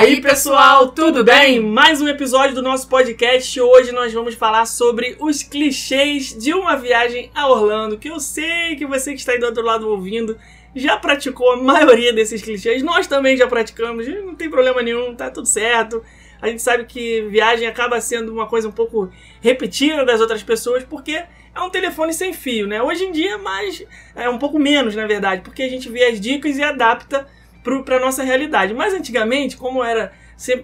[0.00, 1.60] aí, pessoal, tudo bem?
[1.60, 3.60] Mais um episódio do nosso podcast.
[3.60, 8.76] Hoje nós vamos falar sobre os clichês de uma viagem a Orlando, que eu sei
[8.76, 10.38] que você que está aí do outro lado ouvindo
[10.74, 12.82] já praticou a maioria desses clichês.
[12.82, 16.02] Nós também já praticamos, não tem problema nenhum, tá tudo certo.
[16.40, 19.10] A gente sabe que viagem acaba sendo uma coisa um pouco
[19.42, 21.22] repetida das outras pessoas, porque
[21.54, 22.82] é um telefone sem fio, né?
[22.82, 23.84] Hoje em dia, mais
[24.16, 27.28] é um pouco menos, na verdade, porque a gente vê as dicas e adapta
[27.62, 28.74] para nossa realidade.
[28.74, 30.12] Mas antigamente, como era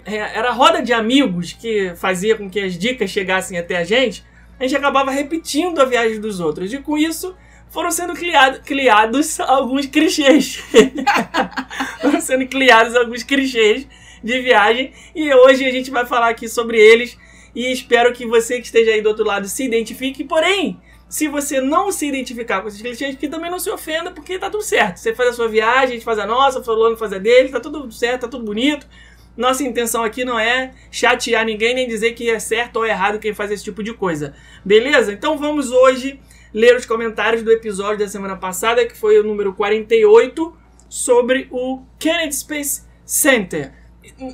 [0.07, 4.25] era a roda de amigos que fazia com que as dicas chegassem até a gente,
[4.59, 6.73] a gente acabava repetindo a viagem dos outros.
[6.73, 7.37] E com isso
[7.69, 10.63] foram sendo criado, criados alguns clichês.
[12.01, 13.87] foram sendo criados alguns clichês
[14.25, 17.19] de viagem e hoje a gente vai falar aqui sobre eles
[17.55, 20.25] e espero que você que esteja aí do outro lado se identifique.
[20.25, 24.39] Porém, se você não se identificar com esses clichês, que também não se ofenda, porque
[24.39, 24.99] tá tudo certo.
[24.99, 27.49] Você faz a sua viagem, a gente faz a nossa, o fulano faz a dele,
[27.49, 28.87] tá tudo certo, tá tudo bonito.
[29.37, 33.35] Nossa intenção aqui não é chatear ninguém nem dizer que é certo ou errado quem
[33.35, 34.35] faz esse tipo de coisa.
[34.65, 35.13] Beleza?
[35.13, 36.19] Então vamos hoje
[36.53, 40.57] ler os comentários do episódio da semana passada, que foi o número 48,
[40.89, 43.73] sobre o Kennedy Space Center.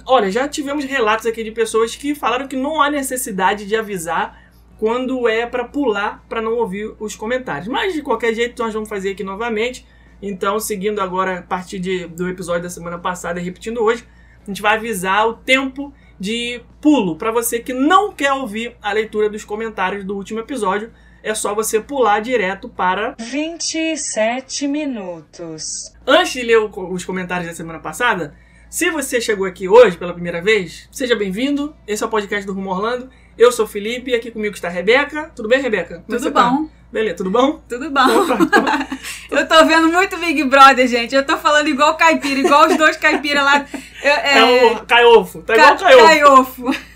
[0.07, 4.42] Olha, já tivemos relatos aqui de pessoas que falaram que não há necessidade de avisar
[4.83, 7.69] quando é para pular para não ouvir os comentários.
[7.69, 9.87] Mas de qualquer jeito nós vamos fazer aqui novamente.
[10.21, 14.05] Então, seguindo agora a partir de, do episódio da semana passada e repetindo hoje,
[14.43, 18.93] a gente vai avisar o tempo de pulo para você que não quer ouvir a
[18.93, 20.91] leitura dos comentários do último episódio.
[21.23, 25.95] É só você pular direto para 27 minutos.
[26.05, 28.35] Antes de ler os comentários da semana passada,
[28.69, 31.77] se você chegou aqui hoje pela primeira vez, seja bem-vindo.
[31.87, 33.09] Esse é o podcast do Rumo Orlando.
[33.37, 35.31] Eu sou o Felipe e aqui comigo está a Rebeca.
[35.35, 36.03] Tudo bem, Rebeca?
[36.07, 36.65] Como tudo bom.
[36.67, 36.83] Tá?
[36.93, 37.63] Beleza, tudo bom?
[37.67, 38.07] Tudo bom.
[39.31, 41.15] eu tô vendo muito Big Brother, gente.
[41.15, 43.67] Eu tô falando igual caipira, igual os dois caipiras lá.
[44.03, 44.39] Eu, é...
[44.39, 45.43] é o Caiofo.
[45.43, 46.05] Tá igual o Caiofo.
[46.05, 46.92] Caiofo.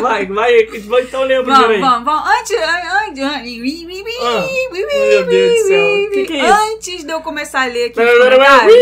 [0.00, 0.62] Vai, vai,
[1.02, 1.80] então lembra vamos, aí.
[1.80, 2.28] Vamos, vamos.
[2.28, 6.10] Antes, antes, antes, ah, meu Deus do céu.
[6.10, 6.52] Que que é isso?
[6.52, 8.74] Antes de eu começar a ler aqui os comentários.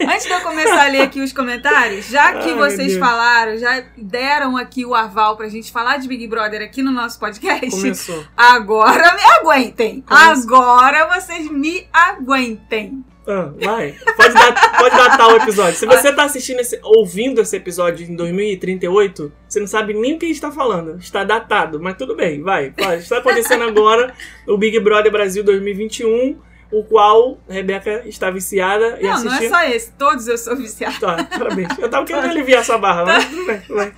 [0.00, 3.84] antes de eu começar a ler aqui os comentários, já que Ai, vocês falaram, já
[3.96, 7.70] deram aqui o aval pra gente falar de Big Brother aqui no nosso podcast.
[7.70, 8.24] Começou.
[8.36, 10.02] Agora me aguentem.
[10.02, 10.56] Começou.
[10.56, 13.04] Agora vocês me aguentem.
[13.26, 13.94] Ah, vai.
[14.16, 14.34] Pode,
[14.78, 15.78] pode datar o episódio.
[15.78, 20.18] Se você tá assistindo esse, ouvindo esse episódio em 2038, você não sabe nem o
[20.18, 20.96] que a gente tá falando.
[20.98, 22.72] Está datado, mas tudo bem, vai.
[22.96, 24.14] Está acontecendo agora
[24.46, 26.38] o Big Brother Brasil 2021
[26.70, 29.50] o qual Rebeca está viciada e Não, assistindo.
[29.50, 30.96] não é só esse, todos eu sou viciada.
[30.98, 31.68] Tá, parabéns.
[31.78, 33.92] Eu tava querendo aliviar essa barra, mas tudo bem, tudo bem.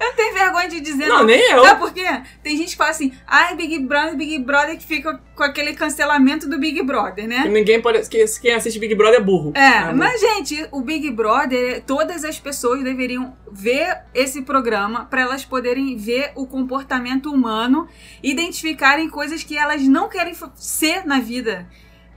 [0.00, 1.18] Eu não tenho vergonha de dizer não.
[1.18, 1.64] Não, nem eu.
[1.64, 2.22] Sabe por quê?
[2.42, 6.48] Tem gente que fala assim, ai, Big Brother, Big Brother, que fica com aquele cancelamento
[6.48, 7.42] do Big Brother, né?
[7.42, 8.08] Que ninguém pode.
[8.08, 9.52] Que, quem assiste Big Brother é burro.
[9.54, 15.22] É, é mas, gente, o Big Brother, todas as pessoas deveriam ver esse programa para
[15.22, 17.88] elas poderem ver o comportamento humano,
[18.22, 21.66] identificarem coisas que elas não querem ser na vida.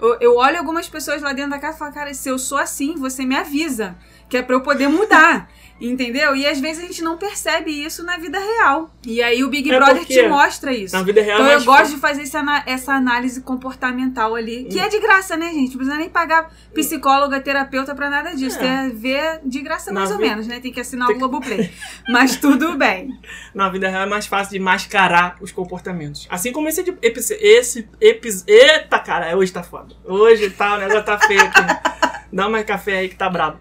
[0.02, 2.58] Eu, eu olho algumas pessoas lá dentro da casa e falo, cara, se eu sou
[2.58, 3.96] assim, você me avisa.
[4.28, 5.48] Que é pra eu poder mudar.
[5.82, 6.36] Entendeu?
[6.36, 8.90] E às vezes a gente não percebe isso na vida real.
[9.06, 10.96] E aí o Big É Brother te mostra isso.
[10.96, 14.66] Na vida real Então é eu gosto de fazer essa, essa análise comportamental ali.
[14.66, 15.72] Que é de graça, né, gente?
[15.72, 18.58] Não precisa nem pagar psicóloga, terapeuta pra nada disso.
[18.58, 18.60] É.
[18.60, 20.60] Tem a ver de graça Na mais ou vi- menos, né?
[20.60, 21.72] Tem que assinar Tem o Globoplay.
[22.08, 23.10] Mas tudo bem.
[23.54, 26.28] Na vida real é mais fácil de mascarar os comportamentos.
[26.30, 26.82] Assim como esse.
[26.82, 26.98] epi-
[27.42, 29.96] esse epi- Eita, cara, hoje tá foda.
[30.06, 31.62] Hoje tá, o negócio tá feio aqui.
[32.32, 33.60] Dá mais café aí que tá brabo.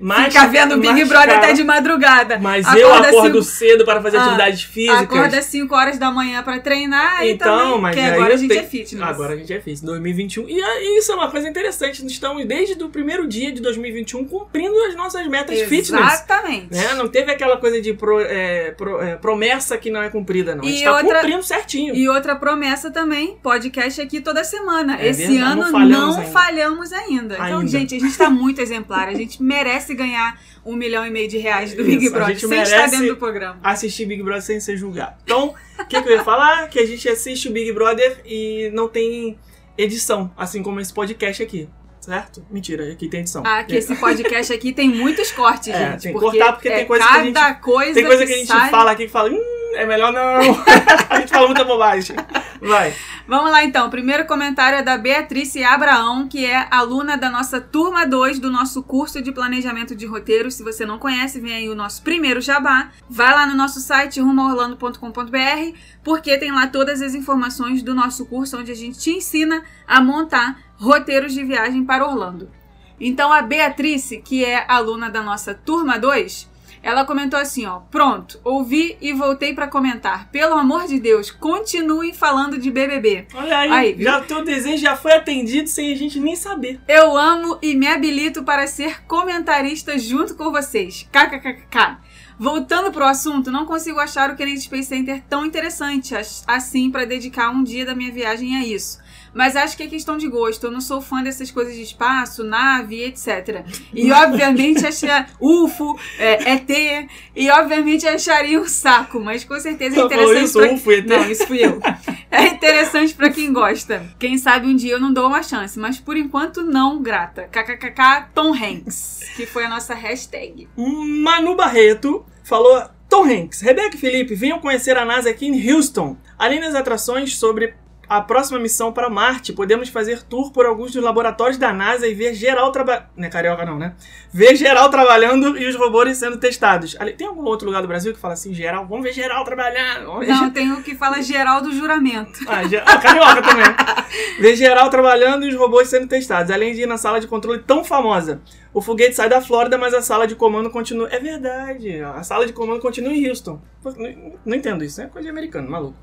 [0.00, 2.38] Mas, Fica vendo o Big mas, Brother cara, até de madrugada.
[2.38, 5.00] Mas Acorda eu acordo cinco- cedo para fazer Ah, atividades físicas.
[5.02, 8.36] Acorda às 5 horas da manhã pra treinar e Então, também, mas aí agora a
[8.36, 9.02] gente tenho- é fitness.
[9.08, 9.80] Agora a gente é fitness.
[9.82, 10.48] 2021.
[10.48, 12.02] E aí, isso é uma coisa interessante.
[12.02, 15.90] Nós estamos desde o primeiro dia de 2021 cumprindo as nossas metas fitness.
[15.90, 16.68] Exatamente.
[16.74, 16.94] Né?
[16.94, 20.64] Não teve aquela coisa de pro- é, pro- é, promessa que não é cumprida, não.
[20.64, 21.94] a gente E tá outra- cumprindo certinho.
[21.94, 24.98] E outra promessa também, podcast aqui toda semana.
[25.00, 26.32] É Esse verdade, ano não falhamos não ainda.
[26.32, 27.34] falhamos ainda.
[27.34, 27.66] Então, Ainda.
[27.68, 29.08] gente, a gente tá muito exemplar.
[29.08, 32.38] A gente merece ganhar um milhão e meio de reais do Big Isso, a Brother
[32.38, 33.58] sem estar merece- dentro do programa.
[33.62, 35.16] assistir Big Brother sem ser julgado.
[35.24, 36.68] Então, o que, que eu ia falar?
[36.68, 39.38] Que a gente assiste o Big Brother e não tem
[39.78, 41.68] edição, assim como esse podcast aqui.
[42.10, 42.44] Certo?
[42.50, 43.44] Mentira, aqui tem edição.
[43.46, 46.02] Ah, que esse podcast aqui tem muitos cortes, É, gente.
[46.02, 48.32] tem que porque cortar, porque é tem coisa que a gente- coisa Tem coisa que
[48.32, 48.68] a gente sai...
[48.68, 50.40] fala aqui que fala, hum, é melhor não.
[51.08, 52.16] a gente fala muita bobagem.
[52.60, 52.92] Vai.
[53.28, 53.86] Vamos lá então.
[53.86, 58.50] O primeiro comentário é da Beatriz Abraão, que é aluna da nossa turma 2 do
[58.50, 60.54] nosso curso de planejamento de roteiros.
[60.54, 62.90] Se você não conhece, vem aí o nosso primeiro jabá.
[63.08, 68.58] Vai lá no nosso site rumoorlando.com.br, porque tem lá todas as informações do nosso curso
[68.58, 72.50] onde a gente te ensina a montar roteiros de viagem para Orlando.
[72.98, 76.48] Então a Beatrice, que é aluna da nossa turma 2,
[76.82, 80.28] ela comentou assim, ó: "Pronto, ouvi e voltei pra comentar.
[80.30, 83.26] Pelo amor de Deus, continuem falando de BBB.
[83.34, 86.80] Olha aí, Aí, já o teu desejo já foi atendido sem a gente nem saber.
[86.88, 91.06] Eu amo e me habilito para ser comentarista junto com vocês.
[91.12, 91.98] KKKK.
[92.38, 97.04] Voltando pro assunto, não consigo achar o Kennedy Space Center tão interessante as- assim para
[97.04, 98.98] dedicar um dia da minha viagem a isso.
[99.32, 100.64] Mas acho que é questão de gosto.
[100.64, 103.64] Eu não sou fã dessas coisas de espaço, nave, etc.
[103.94, 105.08] E obviamente achei
[105.40, 110.44] UFO, é, ET, e obviamente acharia um saco, mas com certeza é interessante.
[110.44, 111.06] isso, pra- UFO, ET?
[111.06, 111.80] Não, isso fui eu.
[112.32, 114.06] É interessante pra quem gosta.
[114.16, 117.48] Quem sabe um dia eu não dou uma chance, mas por enquanto não, grata.
[117.50, 120.68] KKKK Tom Hanks, que foi a nossa hashtag.
[120.76, 126.16] Manu Barreto falou: Tom Hanks, Rebeca e Felipe, venham conhecer a NASA aqui em Houston.
[126.38, 127.74] Além das atrações sobre
[128.10, 132.12] a próxima missão para Marte, podemos fazer tour por alguns dos laboratórios da NASA e
[132.14, 133.06] ver geral trabalhando.
[133.16, 133.94] Não é carioca, não, né?
[134.32, 136.96] Ver geral trabalhando e os robôs sendo testados.
[136.98, 138.84] Ali- Tem algum outro lugar do Brasil que fala assim, geral?
[138.86, 140.18] Vamos ver geral trabalhando.
[140.18, 142.40] Ver Não, tem o que fala geral do juramento.
[142.48, 143.64] ah, ge- ah, carioca também.
[144.40, 146.50] Ver geral trabalhando e os robôs sendo testados.
[146.50, 148.40] Além de ir na sala de controle tão famosa.
[148.72, 151.08] O foguete sai da Flórida, mas a sala de comando continua.
[151.10, 152.00] É verdade.
[152.00, 153.60] A sala de comando continua em Houston.
[153.84, 155.00] Não, não entendo isso.
[155.02, 155.96] É coisa de americano, maluco.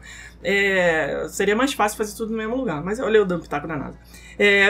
[0.43, 2.83] É, seria mais fácil fazer tudo no mesmo lugar.
[2.83, 3.97] Mas olha o dando pitaco da NASA.
[4.37, 4.67] É,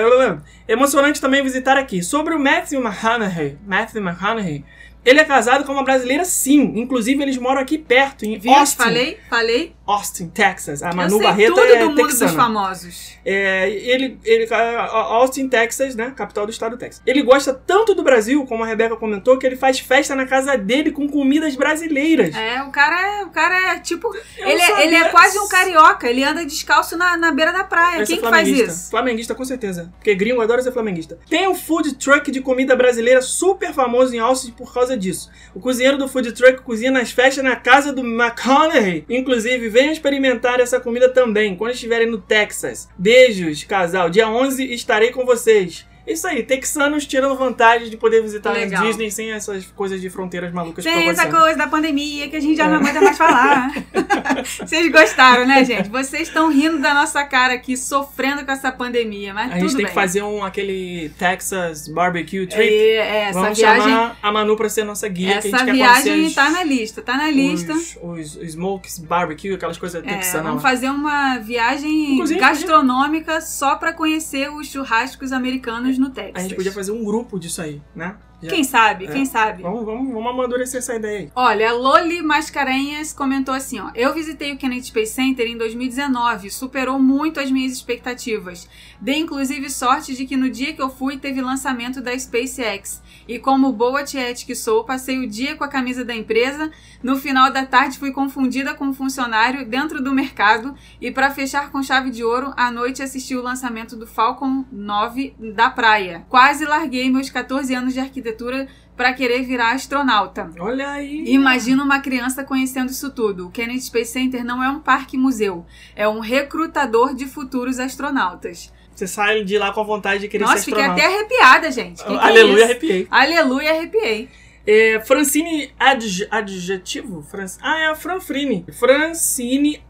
[0.68, 2.04] emocionante também visitar aqui.
[2.04, 3.58] Sobre o Matthew McConaughey.
[3.66, 4.64] Matthew McConaughey.
[5.04, 6.74] Ele é casado com uma brasileira, sim.
[6.76, 8.54] Inclusive, eles moram aqui perto, em Viu?
[8.54, 8.84] Austin.
[8.84, 9.18] Falei?
[9.30, 9.77] Falei?
[9.88, 10.84] Austin, Texas.
[10.84, 12.26] A Manu Barreto tudo é do mundo texana.
[12.26, 13.18] dos famosos.
[13.24, 16.14] É, ele, ele, Austin, Texas, né?
[16.14, 17.02] Capital do estado do Texas.
[17.06, 20.58] Ele gosta tanto do Brasil, como a Rebeca comentou, que ele faz festa na casa
[20.58, 22.36] dele com comidas brasileiras.
[22.36, 24.14] É, o cara é, o cara é tipo.
[24.38, 26.10] Eu Ele é, ele é quase um carioca.
[26.10, 28.06] Ele anda descalço na, na beira da praia.
[28.06, 28.90] Quem é que faz isso?
[28.90, 29.94] Flamenguista, com certeza.
[29.98, 31.18] Porque gringo adora ser flamenguista.
[31.30, 35.32] Tem um food truck de comida brasileira super famoso em Austin por causa disso.
[35.56, 39.06] O cozinheiro do food truck cozinha nas festas na casa do McConaughey.
[39.10, 42.90] Inclusive, venham experimentar essa comida também quando estiverem no Texas.
[42.98, 44.10] Beijos, casal.
[44.10, 45.86] Dia 11 estarei com vocês.
[46.08, 48.82] Isso aí, texanos tirando vantagem de poder visitar a.
[48.82, 52.56] Disney sem essas coisas de fronteiras malucas estão essa coisa da pandemia que a gente
[52.58, 52.70] já É.
[52.70, 53.72] não aguenta mais falar.
[54.66, 55.90] Vocês gostaram, né, gente?
[55.90, 59.70] Vocês estão rindo da nossa cara aqui, sofrendo com essa pandemia, mas A tudo gente
[59.72, 59.86] tem bem.
[59.88, 62.74] que fazer um aquele Texas barbecue trip.
[62.74, 66.36] É, é, Vamos viagem, chamar a Manu pra ser nossa guia, essa quer viagem conhecer
[66.36, 67.74] tá na lista, tá na lista.
[67.74, 70.46] Os, os smokes barbecue, aquelas coisas É, texanas.
[70.48, 70.70] vamos lá.
[70.70, 76.34] fazer uma viagem Inclusive, gastronômica só pra conhecer os churrascos americanos no Texas.
[76.36, 78.16] A gente podia fazer um grupo disso aí, né?
[78.42, 79.12] Já- Quem sabe, É.
[79.12, 79.64] quem sabe.
[79.64, 81.32] Vamos, vamos, vamos amadurecer essa ideia aí.
[81.36, 83.90] Olha, a Loli Mascarenhas comentou assim, ó.
[83.96, 88.70] Eu visitei o Kennedy Space Center em 2019, superou muito as minhas expectativas.
[89.02, 93.02] Dei inclusive sorte de que no dia que eu fui teve lançamento da SpaceX.
[93.28, 96.72] E como boa tiete que sou, passei o dia com a camisa da empresa.
[97.04, 100.74] No final da tarde fui confundida com um funcionário dentro do mercado.
[101.02, 105.36] E para fechar com chave de ouro, à noite assisti o lançamento do Falcon 9
[105.56, 106.26] da praia.
[106.30, 110.50] Quase larguei meus 14 anos de arquitetura para querer virar astronauta.
[110.60, 111.24] Olha aí.
[111.28, 113.48] Imagina uma criança conhecendo isso tudo.
[113.48, 115.66] O Kennedy Space Center não é um parque-museu,
[115.96, 118.74] é um recrutador de futuros astronautas.
[118.98, 121.06] Você sai de lá com a vontade de querer Nossa, ser fiquei astronauta.
[121.06, 122.04] até arrepiada, gente.
[122.04, 123.08] Que que é Aleluia, arrepiei.
[123.12, 124.28] Aleluia, arrepiei.
[124.66, 127.22] É, Francine adj- adjetivo?
[127.22, 128.66] Fran- ah, é a Franfrine.
[128.74, 129.84] Francine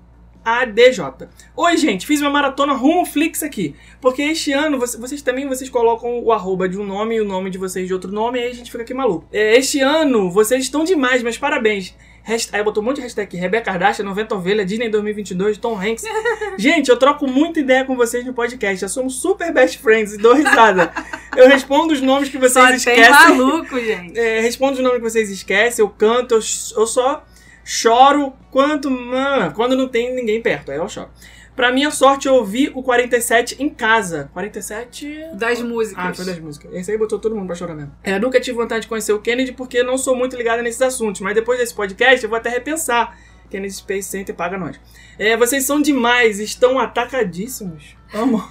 [0.44, 1.28] ADJ.
[1.56, 3.76] Oi, gente, fiz uma maratona rumo Flix aqui.
[4.02, 7.26] Porque este ano, você- vocês também vocês colocam o arroba de um nome e o
[7.26, 9.26] nome de vocês de outro nome, e aí a gente fica aqui maluco.
[9.32, 11.96] É, este ano, vocês estão demais, mas parabéns.
[12.27, 13.38] Hasht- Aí botou um monte de hashtag.
[13.38, 16.03] Rebeca Kardashian, 90 Ovelha, Disney 2022, Tom Hanks.
[16.57, 18.81] Gente, eu troco muita ideia com vocês no podcast.
[18.81, 20.91] Já somos super best friends e dou risada.
[21.36, 23.12] Eu respondo os nomes que vocês Só tem esquecem.
[23.38, 24.17] maluco, gente.
[24.19, 26.39] É, respondo os nomes que vocês esquecem, eu canto, eu,
[26.77, 27.24] eu só
[27.63, 31.10] choro quanto, mano, quando não tem ninguém perto, aí eu choro.
[31.58, 34.30] Pra minha sorte, eu ouvi o 47 em casa.
[34.32, 35.32] 47.
[35.34, 36.06] Das músicas.
[36.06, 36.72] Ah, foi das músicas.
[36.72, 37.92] Esse aí botou todo mundo pra chorar mesmo.
[38.04, 40.84] É, eu nunca tive vontade de conhecer o Kennedy porque não sou muito ligada nesses
[40.84, 43.18] assuntos, mas depois desse podcast eu vou até repensar.
[43.50, 44.80] Kennedy Space Center paga nós.
[45.18, 47.98] É, vocês são demais, estão atacadíssimos.
[48.14, 48.48] Amo.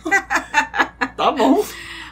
[1.16, 1.64] tá bom.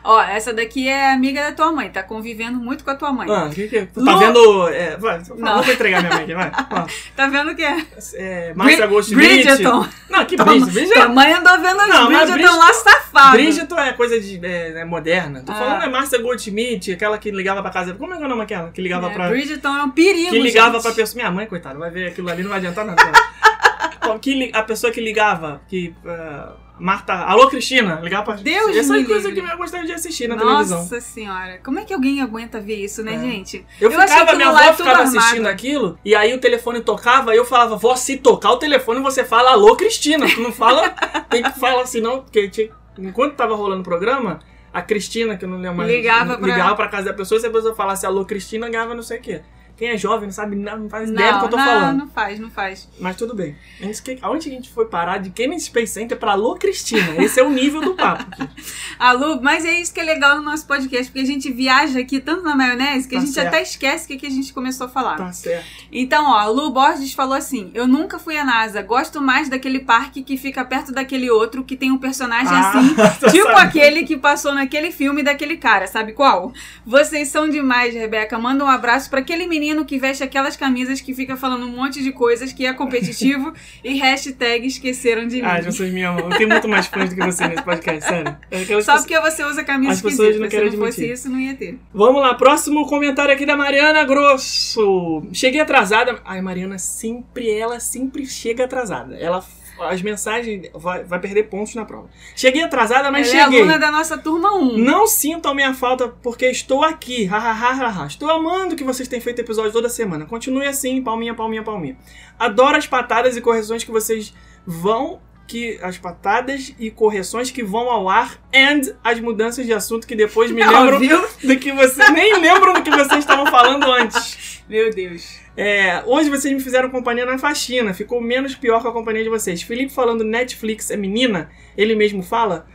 [0.06, 3.26] Ó, essa daqui é amiga da tua mãe, tá convivendo muito com a tua mãe.
[3.30, 4.68] Ah, que que Tá Lu- vendo.
[4.68, 5.62] É, vai, Não.
[5.62, 6.50] vou entregar minha mãe aqui, vai.
[7.16, 7.76] Tá vendo o que é?
[8.16, 9.28] É, Márcia Goldschmidt.
[9.44, 9.86] Bridgeton.
[10.10, 10.66] Não, que Bridgeton?
[10.72, 13.32] Bridgeton, tua mãe andou vendo os Não, Bridgeton lá safado.
[13.32, 15.42] Bridgeton é coisa de, é, é moderna.
[15.42, 15.54] Tô Ah.
[15.54, 17.94] falando é Márcia Goldschmidt, aquela que ligava pra casa.
[17.94, 18.70] Como é que é o nome aquela?
[18.70, 19.28] Que ligava É, pra.
[19.30, 20.82] Bridgeton é um perigo, Que ligava gente.
[20.82, 21.16] pra pessoa.
[21.16, 23.00] Minha mãe, coitada, vai ver aquilo ali, não vai adiantar nada.
[24.06, 25.94] Ó, que a pessoa que ligava, que.
[26.06, 27.12] ah, Marta.
[27.14, 28.00] Alô, Cristina.
[28.02, 28.34] Ligar pra.
[28.34, 29.44] Deus Essa me é coisa livre.
[29.46, 31.00] que eu gostaria de assistir na Nossa televisão.
[31.00, 31.60] senhora.
[31.64, 33.18] Como é que alguém aguenta ver isso, né, É.
[33.20, 33.64] gente?
[33.80, 35.18] Eu, Eu ficava, minha avó ficava armado.
[35.18, 39.00] assistindo aquilo, e aí o telefone tocava, e eu falava, vó, se tocar o telefone,
[39.00, 40.26] você fala alô, Cristina.
[40.28, 40.88] Tu não fala,
[41.30, 44.40] tem que falar assim, não, porque enquanto tava rolando o programa,
[44.72, 47.46] a Cristina, que eu não lembro mais, Ligava pra- ligava pra casa da pessoa, se
[47.46, 49.42] a pessoa falasse alô, Cristina, ganhava não sei o quê.
[49.76, 51.98] Quem é jovem não sabe nada, não faz ideia do que eu tô não, falando.
[51.98, 52.88] não faz, não faz.
[53.00, 53.56] Mas tudo bem.
[53.80, 57.16] A gente- Aonde a gente foi parar de Kennedy Space Center pra alô, Cristina?
[57.22, 58.24] Esse é o nível do papo.
[58.30, 58.48] aqui.
[58.98, 61.98] A Lu, mas é isso que é legal no nosso podcast, porque a gente viaja
[61.98, 63.48] aqui tanto na maionese que a Tá gente certo.
[63.48, 65.16] até esquece o que, que a gente começou a falar.
[65.16, 65.66] Tá certo.
[65.90, 69.80] Então, ó, a Lu Borges falou assim: Eu nunca fui à NASA, gosto mais daquele
[69.80, 72.94] parque que fica perto daquele outro que tem um personagem Ah, assim.
[73.18, 73.58] tô Tipo sabendo.
[73.58, 76.52] aquele que passou naquele filme daquele cara, sabe qual?
[76.86, 78.38] Vocês são demais, Rebeca.
[78.38, 82.02] Manda um abraço pra aquele menino que veste aquelas camisas que fica falando um monte
[82.02, 83.52] de coisas que é competitivo
[83.84, 85.42] e hashtag esqueceram de mim.
[85.48, 86.30] Ah, vocês me amam.
[86.30, 88.36] Eu tenho muito mais fãs do que você nesse podcast, sério.
[88.50, 91.12] É aquelas Só pessoas- porque você usa camisa As pessoas não Se não fosse admitir.
[91.12, 91.78] isso, não ia ter.
[91.92, 95.22] Vamos lá, próximo comentário aqui da Mariana Grosso.
[95.32, 96.20] Cheguei atrasada.
[96.24, 99.16] Ai, Mariana sempre, ela sempre chega atrasada.
[99.16, 99.44] Ela,
[99.80, 102.08] as mensagens, vai, vai perder pontos na prova.
[102.36, 103.58] Cheguei atrasada, mas Ela cheguei.
[103.58, 104.78] é aluna da nossa turma 1.
[104.78, 107.28] Não sintam a minha falta porque estou aqui.
[107.30, 108.06] Ha, ha, ha, ha, ha.
[108.06, 110.26] Estou amando que vocês têm feito episódio toda semana.
[110.26, 111.96] Continue assim, palminha, palminha, palminha.
[112.38, 114.32] Adoro as patadas e correções que vocês
[114.66, 120.06] vão que as patadas e correções que vão ao ar and as mudanças de assunto
[120.06, 121.20] que depois me lembram viu?
[121.42, 124.62] do que você nem lembram do que vocês estavam falando antes.
[124.68, 125.38] Meu Deus.
[125.56, 129.28] É, hoje vocês me fizeram companhia na faxina, ficou menos pior com a companhia de
[129.30, 129.62] vocês.
[129.62, 132.66] Felipe falando Netflix é menina, ele mesmo fala.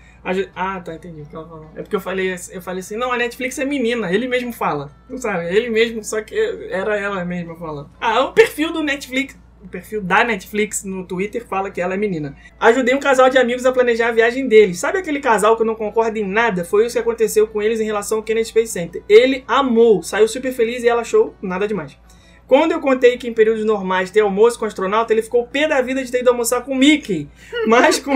[0.56, 1.22] Ah, tá, entendi.
[1.22, 1.72] o que ela falou.
[1.76, 4.92] É porque eu falei, eu falei assim, não, a Netflix é menina, ele mesmo fala.
[5.10, 6.36] Não sabe, ele mesmo, só que
[6.70, 7.90] era ela mesma falando.
[8.00, 11.98] Ah, o perfil do Netflix, o perfil da Netflix no Twitter fala que ela é
[11.98, 12.36] menina.
[12.60, 14.80] Ajudei um casal de amigos a planejar a viagem deles.
[14.80, 16.64] Sabe aquele casal que eu não concordo em nada?
[16.64, 19.04] Foi isso que aconteceu com eles em relação ao Kennedy Space Center.
[19.08, 21.98] Ele amou, saiu super feliz e ela achou nada demais.
[22.48, 25.82] Quando eu contei que em períodos normais tem almoço com astronauta, ele ficou pé da
[25.82, 27.30] vida de ter ido almoçar com o Mickey.
[27.68, 28.12] Mas com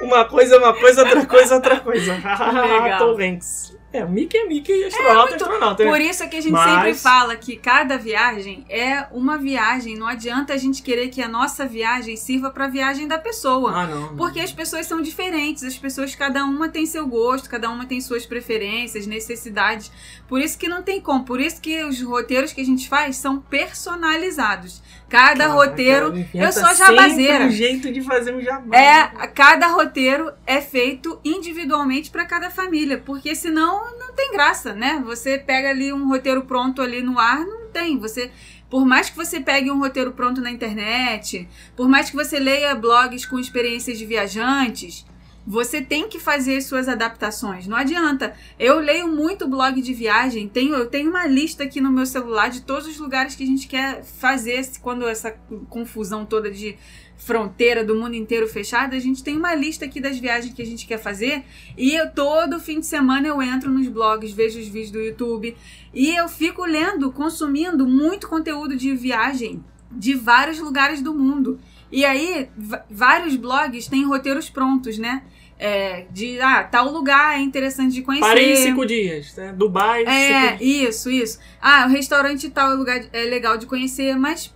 [0.00, 2.12] uma coisa, uma coisa, outra coisa, outra coisa.
[2.18, 2.98] Legal.
[2.98, 3.81] Tom Hanks.
[3.92, 5.84] É, Mickey é Mickey e astronauta é, astronauta.
[5.84, 5.90] né?
[5.90, 9.96] Por isso é que a gente Mas- sempre fala que cada viagem é uma viagem.
[9.96, 13.72] Não adianta a gente querer que a nossa viagem sirva para a viagem da pessoa.
[13.72, 14.16] Ah, não.
[14.16, 18.00] Porque as pessoas são diferentes, as pessoas, cada uma tem seu gosto, cada uma tem
[18.00, 19.90] suas preferências, necessidades.
[20.32, 21.24] Por isso que não tem como.
[21.24, 24.82] Por isso que os roteiros que a gente faz são personalizados.
[25.06, 26.14] Cada roteiro.
[26.32, 27.44] Eu sou jabazeira.
[27.44, 28.74] um jeito de fazer um jabá.
[28.74, 35.02] É, cada roteiro é feito individualmente para cada família, porque senão não tem graça, né?
[35.04, 37.98] Você pega ali um roteiro pronto ali no ar, não tem.
[37.98, 38.30] Você,
[38.70, 41.46] por mais que você pegue um roteiro pronto na internet,
[41.76, 45.04] por mais que você leia blogs com experiências de viajantes,
[45.46, 47.66] você tem que fazer suas adaptações.
[47.66, 48.34] Não adianta.
[48.58, 50.48] Eu leio muito blog de viagem.
[50.48, 53.46] Tenho, eu tenho uma lista aqui no meu celular de todos os lugares que a
[53.46, 55.32] gente quer fazer quando essa
[55.68, 56.76] confusão toda de
[57.16, 58.96] fronteira do mundo inteiro fechada.
[58.96, 61.44] A gente tem uma lista aqui das viagens que a gente quer fazer.
[61.76, 65.56] E eu todo fim de semana eu entro nos blogs, vejo os vídeos do YouTube
[65.92, 71.60] e eu fico lendo, consumindo muito conteúdo de viagem de vários lugares do mundo.
[71.92, 72.48] E aí,
[72.90, 75.22] vários blogs têm roteiros prontos, né?
[75.58, 78.26] É, de, ah, tal lugar é interessante de conhecer.
[78.26, 79.52] Parei em cinco dias, né?
[79.56, 80.88] Dubai, É, cinco dias.
[80.96, 81.38] isso, isso.
[81.60, 84.52] Ah, o restaurante tal é, lugar, é legal de conhecer, mas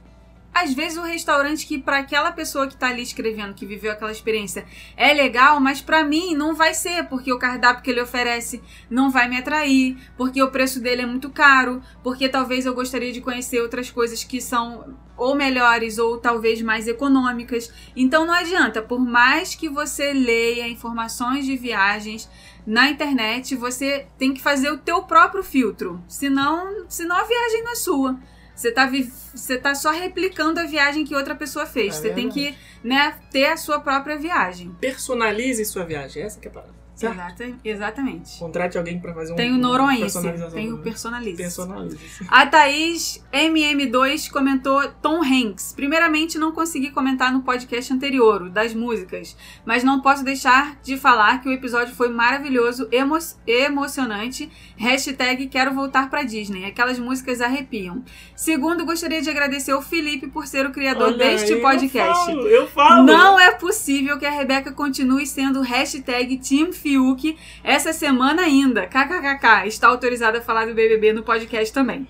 [0.57, 4.11] às vezes o restaurante que para aquela pessoa que tá ali escrevendo, que viveu aquela
[4.11, 4.65] experiência,
[4.97, 9.11] é legal, mas para mim não vai ser, porque o cardápio que ele oferece não
[9.11, 13.21] vai me atrair, porque o preço dele é muito caro, porque talvez eu gostaria de
[13.21, 17.71] conhecer outras coisas que são ou melhores ou talvez mais econômicas.
[17.95, 22.29] Então não adianta, por mais que você leia informações de viagens
[22.67, 26.03] na internet, você tem que fazer o teu próprio filtro.
[26.09, 28.19] Senão, senão a viagem não é sua.
[28.57, 28.91] Você tá,
[29.35, 31.99] você tá só replicando a viagem que outra pessoa fez.
[31.99, 34.75] É você tem que né, ter a sua própria viagem.
[34.81, 36.23] Personalize sua viagem.
[36.23, 36.86] Essa que é a parada.
[36.97, 37.15] Certo?
[37.15, 38.39] Exata, exatamente.
[38.39, 39.37] Contrate alguém pra fazer um.
[39.37, 41.37] Tem o personalização tem o Personalize.
[41.37, 41.99] Personalize.
[42.29, 45.75] A Thaís MM2 comentou Tom Hanks.
[45.77, 49.37] Primeiramente, não consegui comentar no podcast anterior, o das músicas,
[49.67, 54.51] mas não posso deixar de falar que o episódio foi maravilhoso, emo emocionante.
[54.77, 56.65] Hashtag quero voltar pra Disney.
[56.65, 58.03] Aquelas músicas arrepiam.
[58.35, 62.31] Segundo, gostaria de agradecer ao Felipe por ser o criador Olha deste aí, podcast.
[62.31, 63.05] Eu falo, eu falo.
[63.05, 68.87] Não é possível que a Rebeca continue sendo hashtag Team Fiuk essa semana ainda.
[68.87, 69.67] KKKK.
[69.67, 72.07] Está autorizado a falar do BBB no podcast também.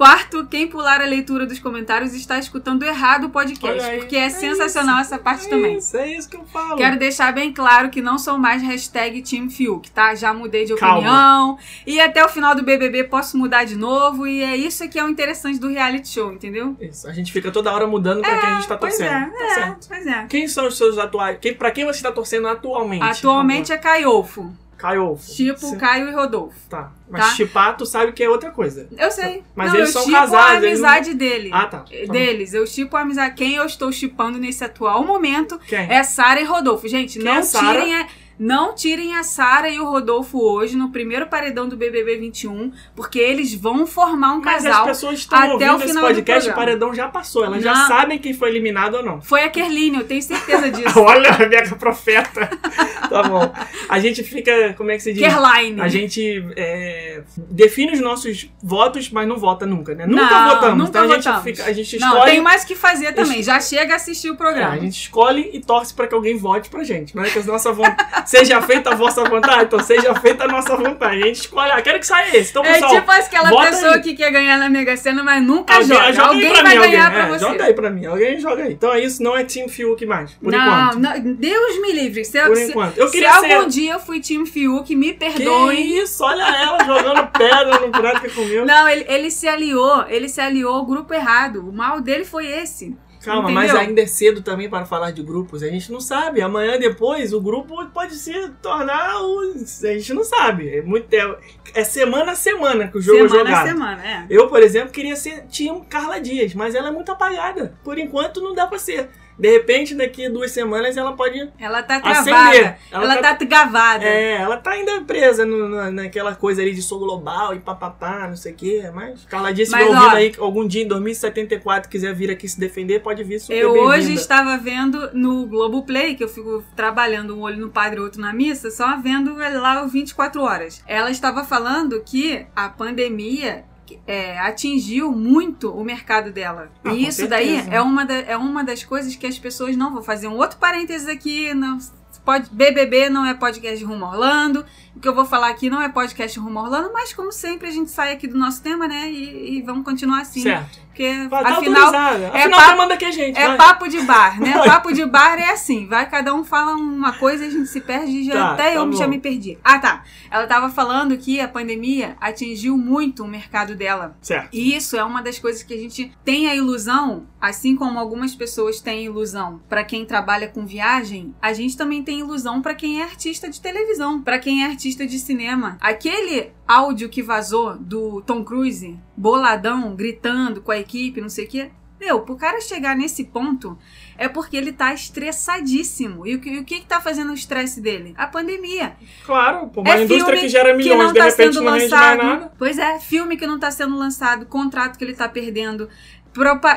[0.00, 3.98] Quarto, quem pular a leitura dos comentários está escutando errado o podcast, aí.
[3.98, 5.74] porque é, É sensacional essa parte também.
[5.74, 6.76] É isso, é isso que eu falo.
[6.76, 10.14] Quero deixar bem claro que não sou mais hashtag Team Fiuk, tá?
[10.14, 10.96] Já mudei de Calma.
[10.96, 11.58] opinião.
[11.86, 14.26] E até o final do BBB posso mudar de novo.
[14.26, 16.74] E é isso que é o interessante do reality show, entendeu?
[16.80, 19.14] Isso, a gente fica toda hora mudando pra quem a gente tá pois torcendo.
[19.14, 19.86] é, tá é, certo.
[19.86, 20.26] pois é.
[20.30, 21.36] Quem são os seus atuais?
[21.38, 23.02] Quem, pra quem você tá torcendo atualmente?
[23.04, 24.50] Atualmente é Caiofo.
[24.80, 25.18] Caio.
[25.36, 25.78] Tipo Sim.
[25.78, 26.56] Caio e Rodolfo.
[26.68, 26.90] Tá.
[27.08, 27.30] Mas Tá.
[27.34, 28.88] chipar, tu sabe que é outra coisa.
[28.96, 29.42] Eu sei.
[29.54, 31.50] Mas não, eles eu são casados, a eles não- amizade dele.
[31.52, 31.84] Ah, tá.
[31.90, 32.54] Eh, Deles.
[32.54, 33.34] Eu chipo a amizade.
[33.34, 35.78] Quem eu estou chipando nesse atual momento Quem?
[35.92, 36.86] é Sara e Rodolfo.
[36.88, 38.06] Gente, Quem não é tirem a.
[38.40, 43.18] Não tirem a Sara e o Rodolfo hoje no primeiro paredão do BBB 21, porque
[43.18, 44.80] eles vão formar um Mas casal.
[44.80, 46.56] as pessoas estão até ouvindo o esse final do podcast, o programa.
[46.56, 47.44] paredão já passou.
[47.44, 47.86] Elas já Não.
[47.86, 49.20] sabem quem foi eliminado ou não.
[49.20, 50.98] Foi a Kerline, eu tenho certeza disso.
[50.98, 52.46] Olha, a mega profeta.
[53.10, 53.52] tá bom.
[53.90, 55.22] A gente fica, como é que se diz?
[55.22, 55.78] Kerline.
[55.78, 60.06] A gente é, define os nossos votos, mas não vota nunca, né?
[60.06, 60.78] Nunca Não, votamos.
[60.78, 62.30] nunca então a gente, fica, a gente Não, escolhe.
[62.30, 63.42] tem mais o que fazer também.
[63.42, 64.72] Já chega a assistir o É, programa.
[64.72, 67.14] a gente escolhe e torce pra que alguém vote pra gente.
[67.14, 68.08] Não é que a nossa vontade.
[68.30, 71.22] seja feita a vossa vontade, então seja feita a nossa vontade.
[71.22, 72.50] A gente escolhe, ah, quero que saia esse.
[72.50, 74.00] Então, É pessoal, tipo aquela pessoa aí.
[74.00, 76.12] que quer ganhar na Mega Sena, mas nunca Alguém, joga.
[76.12, 77.10] joga Alguém vai mim, ganhar alguém.
[77.10, 77.44] pra É, você.
[77.44, 78.06] Joga aí pra mim.
[78.06, 78.72] Alguém joga aí.
[78.72, 80.32] Então é isso, não é Team Fiuk mais.
[80.34, 80.98] Por não, enquanto.
[81.00, 82.24] não, Deus me livre.
[82.24, 82.96] Se, Por se- enquanto.
[82.96, 85.98] Eu se queria algum ser- dia eu fui time Fiuk, me Que perdoem.
[85.98, 86.22] isso?
[86.22, 88.64] Olha ela jogando pedra no prato que comeu.
[88.64, 91.68] Não, ele, ele se aliou, ele se aliou ao grupo errado.
[91.68, 92.96] O mal dele foi esse.
[93.22, 93.74] Calma, Entendeu?
[93.74, 95.62] mas ainda é cedo também para falar de grupos.
[95.62, 96.40] A gente não sabe.
[96.40, 99.52] Amanhã depois o grupo pode se tornar o.
[99.52, 100.68] A gente não sabe.
[100.76, 101.36] É muito é,
[101.74, 103.66] é semana a semana que o jogo é semana jogado.
[103.66, 104.26] a semana, é.
[104.30, 107.74] Eu, por exemplo, queria ser Team Carla Dias, mas ela é muito apagada.
[107.84, 109.10] Por enquanto não dá pra ser.
[109.40, 112.24] De repente, daqui a duas semanas ela pode Ela tá acender.
[112.34, 112.78] travada.
[112.92, 114.04] Ela, tá, gavada.
[114.04, 118.28] É, ela tá ainda presa no- na- naquela coisa ali de sou global e papapá,
[118.28, 118.90] não sei o quê.
[118.94, 122.48] Mas Carla Dias, se Mas, ouvindo ó, aí algum dia em 2074 quiser vir aqui
[122.48, 127.36] se defender, pode vir super Eu hoje estava vendo no Globoplay, que eu fico trabalhando
[127.36, 130.82] um olho no padre e outro na missa, só vendo lá o 24 horas.
[130.86, 133.64] Ela estava falando que a pandemia
[134.06, 136.70] é, atingiu muito o mercado dela.
[136.84, 137.70] Ah, e isso daí certeza.
[137.76, 140.28] é uma, da- é uma das coisas que as pessoas não vão fazer.
[140.28, 141.78] Um outro parênteses aqui, não,
[142.24, 144.64] pode, BBB não é podcast Rumo Orlando.
[144.94, 147.70] O que eu vou falar aqui não é podcast Rumo Orlando, mas como sempre a
[147.70, 149.10] gente sai aqui do nosso tema, né?
[149.10, 150.42] E, e vamos continuar assim.
[150.42, 150.78] Certo.
[151.00, 153.38] Porque Vai, tá afinal é Afinal, papo- manda aqui a gente.
[153.38, 153.56] é vai.
[153.56, 154.52] papo de bar, né?
[154.70, 158.10] Papo de bar é assim, vai cada um fala uma coisa, a gente se perde
[158.18, 158.92] e já Tá, até tá eu bom.
[158.96, 159.58] já me perdi.
[159.64, 160.04] Ah, tá.
[160.30, 164.14] Ela tava falando que a pandemia atingiu muito o mercado dela.
[164.20, 164.50] Certo.
[164.52, 168.34] E isso é uma das coisas que a gente tem a ilusão, assim como algumas
[168.34, 173.00] pessoas têm ilusão pra quem trabalha com viagem, a gente também tem ilusão pra quem
[173.00, 175.78] é artista de televisão, pra quem é artista de cinema.
[175.80, 181.48] Aquele áudio que vazou do Tom Cruise, boladão, gritando com a equipe, não sei o
[181.48, 181.70] quê.
[182.00, 183.76] Meu, pro cara chegar nesse ponto
[184.16, 186.26] é porque ele tá estressadíssimo.
[186.26, 188.14] E o que, o que que tá fazendo o estresse dele?
[188.16, 188.96] A pandemia.
[189.26, 191.64] Claro, pô, uma É indústria filme que gera milhões, que não de tá repente sendo
[191.64, 192.22] não lançado.
[192.22, 192.52] nada.
[192.56, 195.90] Pois é, filme que não tá sendo lançado, contrato que ele tá perdendo,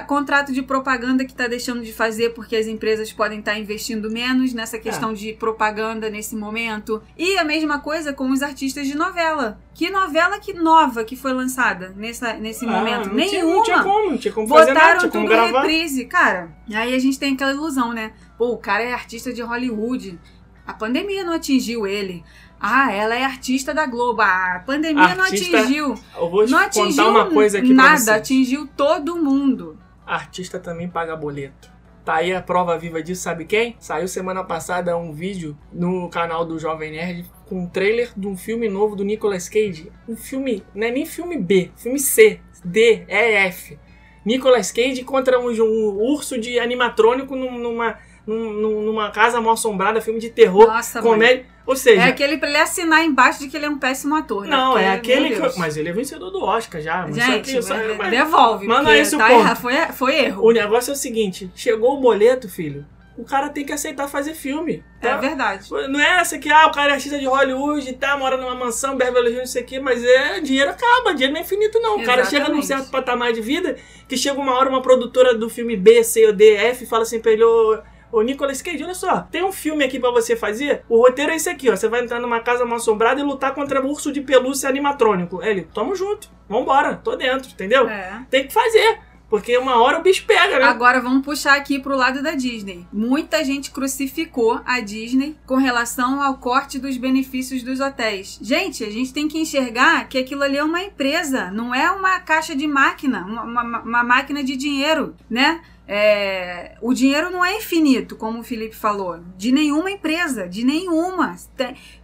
[0.08, 4.54] contrato de propaganda que tá deixando de fazer porque as empresas podem estar investindo menos
[4.54, 5.14] nessa questão É.
[5.14, 7.02] de propaganda nesse momento.
[7.18, 9.60] E a mesma coisa com os artistas de novela.
[9.74, 13.10] Que novela que nova que foi lançada nessa, nesse Ah, momento?
[13.10, 13.56] não tinha, Nenhuma.
[13.56, 15.62] não tinha como, não tinha como fazer nada, Botaram tinha como tudo gravar.
[15.62, 16.50] reprise, cara.
[16.74, 18.14] Aí a gente tem aquela ilusão, né?
[18.38, 20.20] Pô, o cara é artista de Hollywood.
[20.66, 22.24] A pandemia não atingiu ele.
[22.66, 24.22] Ah, ela é artista da Globo.
[24.22, 25.96] Ah, a pandemia não Artista atingiu.
[26.18, 29.78] Eu vou te Não contar atingiu uma coisa aqui nada, atingiu todo mundo.
[30.08, 31.72] Artista também paga boleto.
[32.06, 33.78] Tá aí a prova viva disso, sabe quem?
[33.80, 38.36] Saiu semana passada um vídeo no canal do Jovem Nerd com um trailer de um
[38.36, 39.90] filme novo do Nicolas Cage.
[40.08, 43.78] Um filme, não é nem filme B, filme C, D, E, F.
[44.26, 47.98] Nicolas Cage contra um, um urso de animatrônico num- numa,
[48.28, 51.46] num- numa casa mal assombrada, filme de terror, Nossa, mãe.
[51.66, 54.44] Ou seja, É aquele pra ele assinar embaixo de que ele é um péssimo ator,
[54.46, 54.50] né?
[54.50, 55.60] não, Porque, é aquele que.
[55.60, 57.04] Mas ele é vencedor do Oscar já.
[57.08, 58.68] mas Gente, só que- só- mas mas- devolve.
[58.68, 60.46] Manda porque esse o tá erra- foi, foi erro.
[60.46, 62.86] O negócio é o seguinte: chegou o boleto, filho.
[63.16, 64.84] O cara tem que aceitar fazer filme.
[65.00, 65.18] É tá?
[65.18, 65.70] verdade.
[65.88, 68.56] Não é essa que, ah, o cara é artista de Hollywood e tá, mora numa
[68.56, 71.80] mansão, Beverly Hills, não sei o quê, mas é, dinheiro acaba, dinheiro não é infinito,
[71.80, 72.00] não.
[72.00, 73.76] O cara chega num certo patamar de vida
[74.08, 77.20] que chega uma hora uma produtora do filme B, C ou D, F fala assim
[77.20, 77.80] pra ele, ô,
[78.14, 81.36] ô Nicolas Cage, olha só, tem um filme aqui pra você fazer, o roteiro é
[81.36, 81.76] esse aqui, ó.
[81.76, 85.42] Você vai entrar numa casa mal assombrada e lutar contra um urso de pelúcia animatrônico.
[85.42, 87.90] Aí Ele, tamo junto, vambora, tô dentro, entendeu?
[87.90, 88.24] É.
[88.30, 89.00] Tem que fazer.
[89.34, 90.66] Porque uma hora o bicho pega, né?
[90.66, 92.86] Agora vamos puxar aqui pro lado da Disney.
[92.94, 98.38] Muita gente crucificou a Disney com relação ao corte dos benefícios dos hotéis.
[98.40, 102.20] Gente, a gente tem que enxergar que aquilo ali é uma empresa, não é uma
[102.20, 105.62] caixa de máquina, uma, uma, uma máquina de dinheiro, né?
[105.88, 111.36] É, o dinheiro não é infinito, como o Felipe falou, de nenhuma empresa, de nenhuma.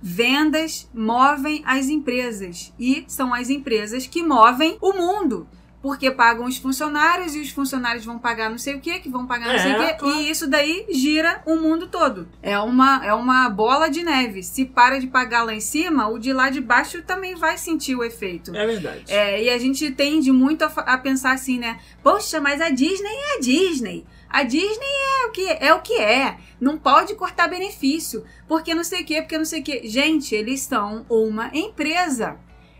[0.01, 2.73] Vendas movem as empresas.
[2.79, 5.47] E são as empresas que movem o mundo
[5.81, 9.25] porque pagam os funcionários e os funcionários vão pagar não sei o que, que vão
[9.25, 10.19] pagar não É, sei o que, claro.
[10.19, 12.27] e isso daí gira o mundo todo.
[12.43, 14.43] É uma, é uma bola de neve.
[14.43, 17.95] Se para de pagar lá em cima, o de lá de baixo também vai sentir
[17.95, 18.53] o efeito.
[18.55, 19.03] É verdade.
[19.07, 21.79] É, e a gente tende muito a, a pensar assim, né?
[22.03, 24.05] Poxa, mas a Disney é a Disney.
[24.29, 24.67] A Disney
[25.23, 26.37] é o que é o que é.
[26.59, 28.23] Não pode cortar benefício.
[28.47, 29.87] Porque não sei o que, porque não sei o que.
[29.87, 32.37] Gente, eles são uma empresa.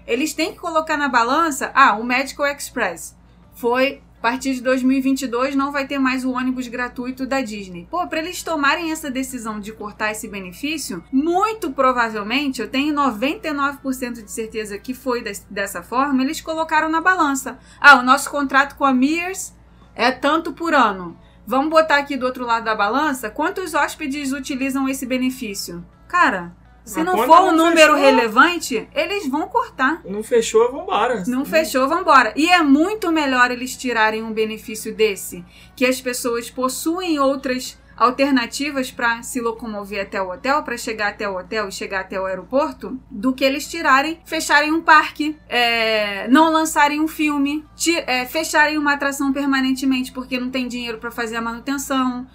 [0.10, 1.72] Eles têm que colocar na balança.
[1.74, 3.15] Ah, o Medical Express
[3.54, 4.02] foi.
[4.17, 7.88] A partir de 2022 não vai ter mais o ônibus gratuito da Disney.
[7.89, 14.22] Pô, para eles tomarem essa decisão de cortar esse benefício, muito provavelmente, eu tenho 99%
[14.22, 17.58] de certeza que foi des- dessa forma, eles colocaram na balança.
[17.80, 19.56] Ah, o nosso contrato com a Mears
[19.95, 21.17] é tanto por ano.
[21.48, 25.82] Vamos botar aqui do outro lado da balança quantos hóspedes utilizam esse benefício.
[26.10, 26.52] Cara,
[26.89, 27.95] se A não for um número fechou.
[27.95, 30.02] relevante, eles vão cortar.
[30.04, 31.23] Não fechou, vambora.
[31.28, 32.34] Não fechou, vambora.
[32.36, 38.89] E é muito melhor eles tirarem um benefício desse, que as pessoas possuem outras alternativas
[38.89, 42.25] para se locomover até o hotel, para chegar até o hotel e chegar até o
[42.25, 47.63] aeroporto, do que eles tirarem, fecharem um parque, é, não lançarem um filme,
[48.08, 52.25] é, fecharem uma atração permanentemente porque não tem dinheiro para fazer a manutenção,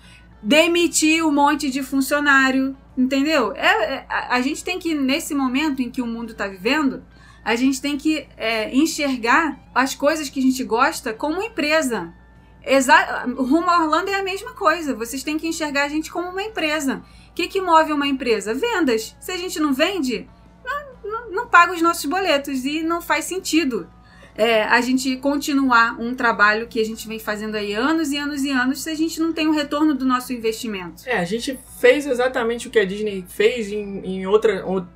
[0.43, 3.53] demitir um monte de funcionário, entendeu?
[3.53, 7.05] É, é, a, gente tem que, nesse momento em que o mundo está vivendo,
[7.45, 12.13] a gente tem que é, enxergar as coisas que a gente gosta como empresa.
[12.63, 14.95] Exa Rumo a Orlando é a mesma coisa.
[14.95, 17.03] Vocês têm que enxergar a gente como uma empresa.
[17.31, 18.55] O que, que move uma empresa?
[18.55, 19.15] Vendas.
[19.21, 20.29] Se a gente não vende,
[20.65, 23.91] não, não, não paga os nossos boletos e não faz sentido.
[24.37, 28.43] É, a gente continuar um trabalho que a gente vem fazendo aí anos e anos
[28.43, 31.03] e anos se a gente não tem o retorno do nosso investimento.
[31.07, 34.23] É, a gente fez exatamente o que a Disney fez em, em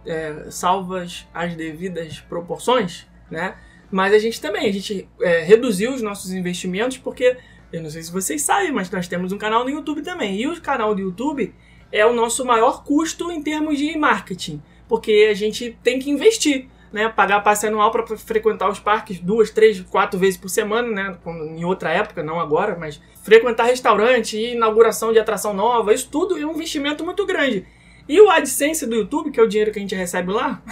[0.06, 3.54] é, salvas as devidas proporções, né?
[3.90, 7.36] Mas a gente também, a gente é, reduziu os nossos investimentos porque,
[7.72, 10.40] eu não sei se vocês sabem, mas nós temos um canal no YouTube também.
[10.40, 11.54] E o canal do YouTube
[11.90, 16.68] é o nosso maior custo em termos de marketing, porque a gente tem que investir.
[16.90, 21.18] Né, pagar passe anual para frequentar os parques duas, três, quatro vezes por semana, né?
[21.54, 26.46] Em outra época, não agora, mas frequentar restaurante, inauguração de atração nova, isso tudo é
[26.46, 27.66] um investimento muito grande.
[28.08, 30.62] E o AdSense do YouTube, que é o dinheiro que a gente recebe lá,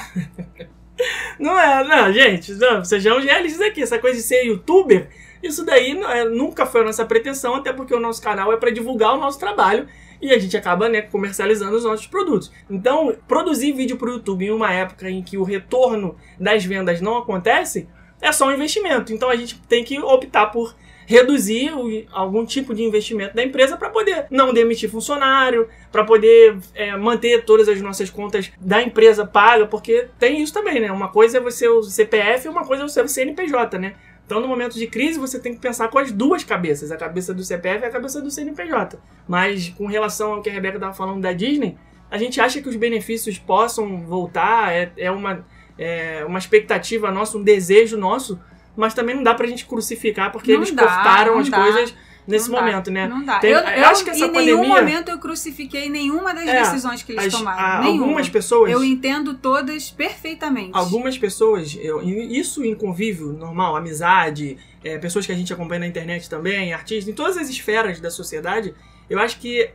[1.38, 5.08] não é, não, gente, não, sejamos realistas aqui, essa coisa de ser youtuber,
[5.42, 8.70] isso daí é- nunca foi a nossa pretensão, até porque o nosso canal é para
[8.70, 9.86] divulgar o nosso trabalho
[10.20, 12.50] e a gente acaba né, comercializando os nossos produtos.
[12.70, 17.00] Então, produzir vídeo para o YouTube em uma época em que o retorno das vendas
[17.00, 17.88] não acontece
[18.20, 19.12] é só um investimento.
[19.12, 20.74] Então, a gente tem que optar por
[21.08, 26.56] reduzir o- algum tipo de investimento da empresa para poder não demitir funcionário, para poder
[26.74, 30.90] é, manter todas as nossas contas da empresa paga, porque tem isso também, né?
[30.90, 33.94] Uma coisa é você o CPF uma coisa é você o CNPJ, né?
[34.26, 37.32] Então, no momento de crise, você tem que pensar com as duas cabeças, a cabeça
[37.32, 38.98] do CPF e a cabeça do CNPJ.
[39.26, 41.78] Mas, com relação ao que a Rebeca estava falando da Disney,
[42.10, 45.46] a gente acha que os benefícios possam voltar, é, é uma,
[45.78, 48.40] é uma expectativa nossa, um desejo nosso,
[48.76, 51.58] mas também não dá pra gente crucificar porque Não eles dá, cortaram as dá.
[51.58, 51.94] coisas
[52.26, 53.06] nesse Não dá, momento, né?
[53.06, 53.38] Não dá.
[53.38, 56.60] Tem- eu, eu acho que essa em nenhum pandemia- momento eu crucifiquei nenhuma das É,
[56.62, 57.60] decisões que eles As- tomaram.
[57.60, 58.70] a- algumas pessoas.
[58.70, 60.70] Eu entendo todas perfeitamente.
[60.72, 65.86] Algumas pessoas, eu- isso em convívio normal, amizade, é, pessoas que a gente acompanha na
[65.86, 68.74] internet também, artistas, em todas as esferas da sociedade,
[69.08, 69.70] eu acho que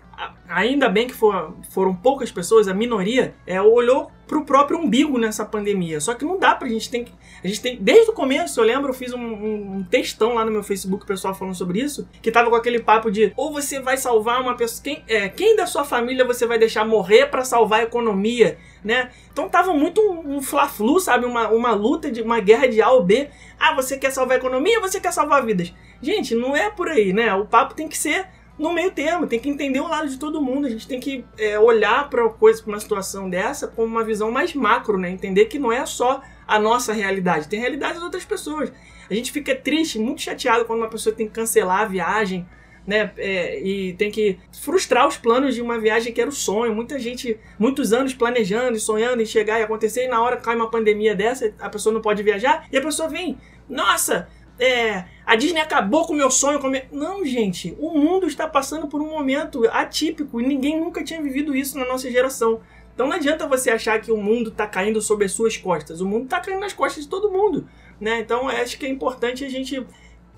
[0.48, 5.44] ainda bem que for- foram poucas pessoas, a minoria, é, olhou pro próprio umbigo nessa
[5.44, 6.00] pandemia.
[6.00, 7.06] Só que não dá pra gente tem.
[7.44, 7.78] A gente tem.
[7.82, 11.34] Desde o começo, eu lembro, eu fiz um, um- textão lá no meu Facebook, pessoal
[11.34, 14.82] falando sobre isso, que tava com aquele papo de ou você vai salvar uma pessoa.
[14.84, 18.58] Quem, é, quem da sua família você vai deixar morrer pra salvar a economia?
[18.84, 19.10] Né?
[19.32, 21.26] Então tava muito um, um fla-flu, sabe?
[21.26, 23.30] Uma, uma luta de uma guerra de A ou B.
[23.60, 25.74] Ah, você quer salvar a economia você quer salvar vidas?
[26.02, 27.34] Gente, não é por aí, né?
[27.36, 28.28] O papo tem que ser
[28.62, 30.68] no meio termo, tem que entender o lado de todo mundo.
[30.68, 34.32] A gente tem que é, olhar para coisa, para uma situação dessa com uma visão
[34.32, 35.10] mais macro, né?
[35.10, 38.72] Entender que não é só a nossa realidade, tem a realidade das outras pessoas.
[39.10, 42.48] A gente fica triste, muito chateado quando uma pessoa tem que cancelar a viagem,
[42.86, 43.12] né?
[43.18, 46.74] É, e tem que frustrar os planos de uma viagem que era o sonho.
[46.74, 50.70] Muita gente, muitos anos planejando sonhando em chegar e acontecer, e na hora cai uma
[50.70, 54.30] pandemia dessa, a pessoa não pode viajar, e a pessoa vem, nossa,
[54.62, 56.60] é, a Disney acabou com o meu sonho.
[56.60, 56.72] Com.
[56.92, 57.76] Não, gente.
[57.80, 61.86] O mundo está passando por um momento atípico e ninguém nunca tinha vivido isso na
[61.86, 62.62] nossa geração.
[62.94, 66.00] Então não adianta você achar que o mundo está caindo sobre as suas costas.
[66.00, 67.68] O mundo está caindo nas costas de todo mundo.
[68.00, 68.20] Né?
[68.20, 69.84] Então acho que é importante a gente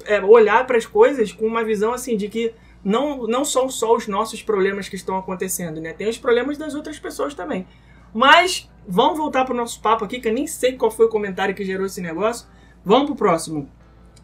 [0.06, 3.94] é, olhar para as coisas com uma visão assim de que não, não são só
[3.94, 5.94] os nossos problemas que estão acontecendo, né?
[5.94, 7.66] Tem os problemas das outras pessoas também.
[8.14, 11.10] Mas vamos voltar para o nosso papo aqui, que eu nem sei qual foi o
[11.10, 12.48] comentário que gerou esse negócio.
[12.86, 13.70] Vamos pro próximo.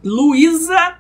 [0.04, 0.98] Luísa.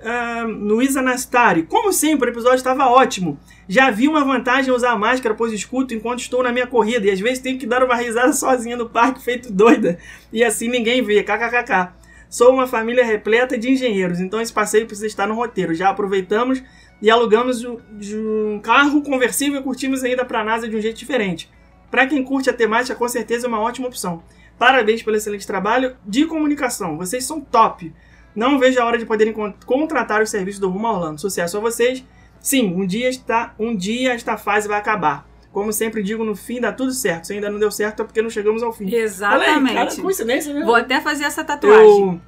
[0.00, 1.62] Uh, Luísa Nastari.
[1.62, 3.38] Como sempre, o episódio estava ótimo.
[3.66, 7.06] Já vi uma vantagem usar máscara, pois escuto enquanto estou na minha corrida.
[7.06, 9.98] E às vezes tenho que dar uma risada sozinha no parque, feito doida.
[10.32, 11.22] E assim ninguém vê.
[11.22, 12.04] KKKK.
[12.28, 15.72] Sou uma família repleta de engenheiros, então esse passeio precisa estar no roteiro.
[15.72, 16.60] Já aproveitamos
[17.00, 21.48] e alugamos um carro conversível e curtimos ainda para a NASA de um jeito diferente.
[21.92, 24.20] Para quem curte a temática, com certeza é uma ótima opção.
[24.58, 26.96] Parabéns pelo excelente trabalho de comunicação.
[26.96, 27.92] Vocês são top.
[28.34, 31.20] Não vejo a hora de poderem contratar os serviços do Rumo Orlando.
[31.20, 32.04] Sucesso a vocês.
[32.40, 35.26] Sim, um dia, está, um dia esta fase vai acabar.
[35.52, 37.28] Como sempre digo, no fim dá tudo certo.
[37.28, 38.92] Se ainda não deu certo é porque não chegamos ao fim.
[38.92, 39.78] Exatamente.
[39.78, 40.66] Aí, cara, coincidência mesmo.
[40.66, 42.20] Vou até fazer essa tatuagem.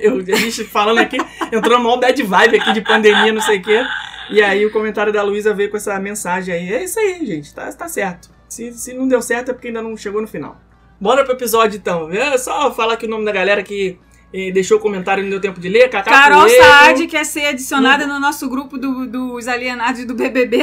[0.00, 1.18] Eu, eu, a gente falando aqui,
[1.52, 3.84] entrou uma bad vibe aqui de pandemia, não sei o quê.
[4.30, 6.72] E aí o comentário da Luísa veio com essa mensagem aí.
[6.72, 7.54] É isso aí, gente.
[7.54, 8.30] Tá, tá certo.
[8.48, 10.56] Se, se não deu certo é porque ainda não chegou no final.
[10.98, 12.10] Bora pro episódio então.
[12.10, 13.98] É só falar aqui o nome da galera que
[14.36, 15.88] eh, deixou o comentário e não deu tempo de ler.
[15.88, 16.62] Cacá Carol Coelho.
[16.64, 20.62] Saad quer ser adicionada no nosso grupo do- dos alienados do BBB.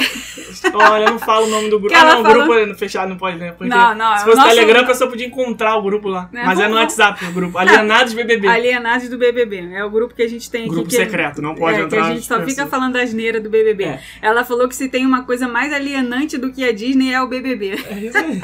[0.74, 1.96] Olha, não fala o nome do grupo.
[1.96, 3.52] Que Ah, não, o falou- grupo é fechado, não pode, né?
[3.54, 6.28] Porque Não, não, Se o fosse nosso- Telegram, a pessoa podia encontrar o grupo lá.
[6.34, 7.58] Né, Mas é no vamos- WhatsApp o grupo.
[7.58, 8.48] Alienados BBB.
[8.48, 9.70] Alienados do BBB.
[9.74, 10.70] É o grupo que a gente tem aqui.
[10.72, 12.70] Grupo que secreto, não pode é, entrar Que a gente só as fica pessoas.
[12.70, 13.86] falando da asneira do BBB.
[13.86, 14.02] É.
[14.22, 17.28] Ela falou que se tem uma coisa mais alienante do que a Disney é o
[17.28, 17.70] BBB.
[17.90, 18.42] É isso aí.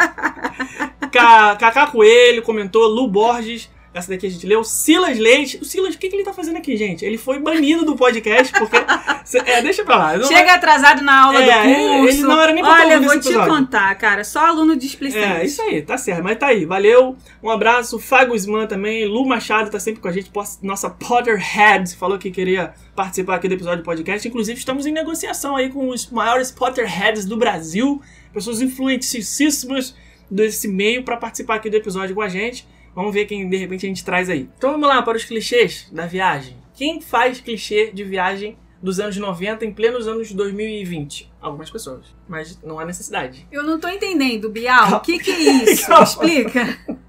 [1.12, 5.58] Ca- Cacá Coelho comentou, Lu Borges, essa daqui a gente leu, Silas Leite.
[5.62, 7.04] O Silas, o que, que ele tá fazendo aqui, gente?
[7.04, 8.78] Ele foi banido do podcast porque.
[9.46, 10.24] É, deixa pra lá.
[10.24, 12.08] Chega atrasado na aula É, do curso.
[12.08, 13.54] ele não era nem pra Olha, vou te episódio.
[13.54, 14.24] contar, cara.
[14.24, 15.22] Só aluno displicente.
[15.26, 16.24] É, isso aí, tá certo.
[16.24, 17.14] Mas tá aí, valeu.
[17.44, 18.00] Um abraço.
[18.00, 19.06] Fagusman também.
[19.06, 20.32] Lu Machado tá sempre com a gente.
[20.64, 24.26] Nossa Potterhead falou que queria participar aqui do episódio do podcast.
[24.26, 28.02] Inclusive, estamos em negociação aí com os maiores Potterheads do Brasil.
[28.34, 29.94] Pessoas influentíssimas
[30.32, 32.66] desse meio para participar aqui do episódio com a gente.
[32.98, 34.50] Vamos ver quem de repente a gente traz aí.
[34.58, 36.58] Então vamos lá para os clichês da viagem.
[36.74, 41.32] Quem faz clichê de viagem dos anos 90 em plenos anos 2020?
[41.40, 43.48] Algumas pessoas, mas não há necessidade.
[43.52, 44.96] Eu não tô entendendo, Bial.
[44.96, 45.94] O que que é isso?
[46.02, 46.76] Explica.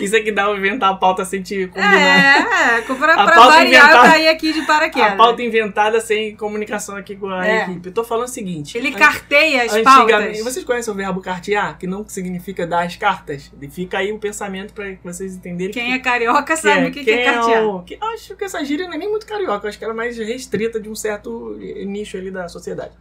[0.00, 1.96] Isso aqui dá pra inventar a pauta sem te combinar.
[1.98, 2.80] É, é.
[2.82, 4.08] Pra, A pra pauta variar, eu inventada.
[4.08, 5.12] caí aqui de paraquedas.
[5.12, 7.62] A pauta inventada sem comunicação aqui com a É.
[7.64, 7.88] equipe.
[7.88, 8.76] Eu tô falando o seguinte.
[8.78, 10.40] Ele carteia as pautas.
[10.42, 13.50] vocês conhecem o verbo cartear, que não significa dar as cartas?
[13.70, 17.10] Fica aí o pensamento pra vocês entenderem Quem que, é carioca sabe o que, que
[17.10, 17.64] é quem cartear.
[17.64, 20.16] o- que- acho que essa gíria não é nem muito carioca, acho que era mais
[20.18, 22.92] restrita de um certo nicho ali da sociedade.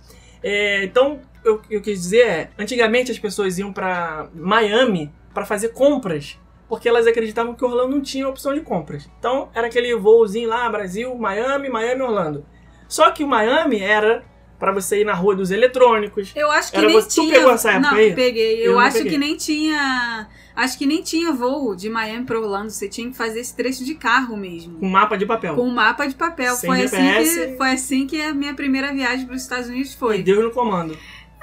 [0.43, 5.11] É, então, eu- o que eu quis dizer é, antigamente as pessoas iam pra Miami
[5.33, 9.09] pra fazer compras, porque elas acreditavam que Orlando não tinha opção de compras.
[9.19, 12.45] Então, era aquele voozinho lá, Brasil, Miami, Miami, Orlando.
[12.87, 14.23] Só que o Miami era
[14.59, 17.33] pra você ir na rua dos eletrônicos, Eu acho que Era nem você- tu tinha.
[17.33, 18.13] pegou essa época não, aí?
[18.15, 18.59] peguei.
[18.65, 19.11] Eu Eu, acho peguei.
[19.11, 20.27] que nem tinha.
[20.55, 22.69] Acho que nem tinha voo de Miami pra Orlando.
[22.69, 24.79] Você tinha que fazer esse trecho de carro mesmo.
[24.79, 25.53] com mapa de papel.
[25.55, 26.53] Com um mapa de papel.
[26.55, 27.47] Sem Foi assim, GPS.
[27.47, 30.23] que, foi assim que a minha primeira viagem para os Estados Unidos E foi.
[30.23, 30.97] Deus no comando.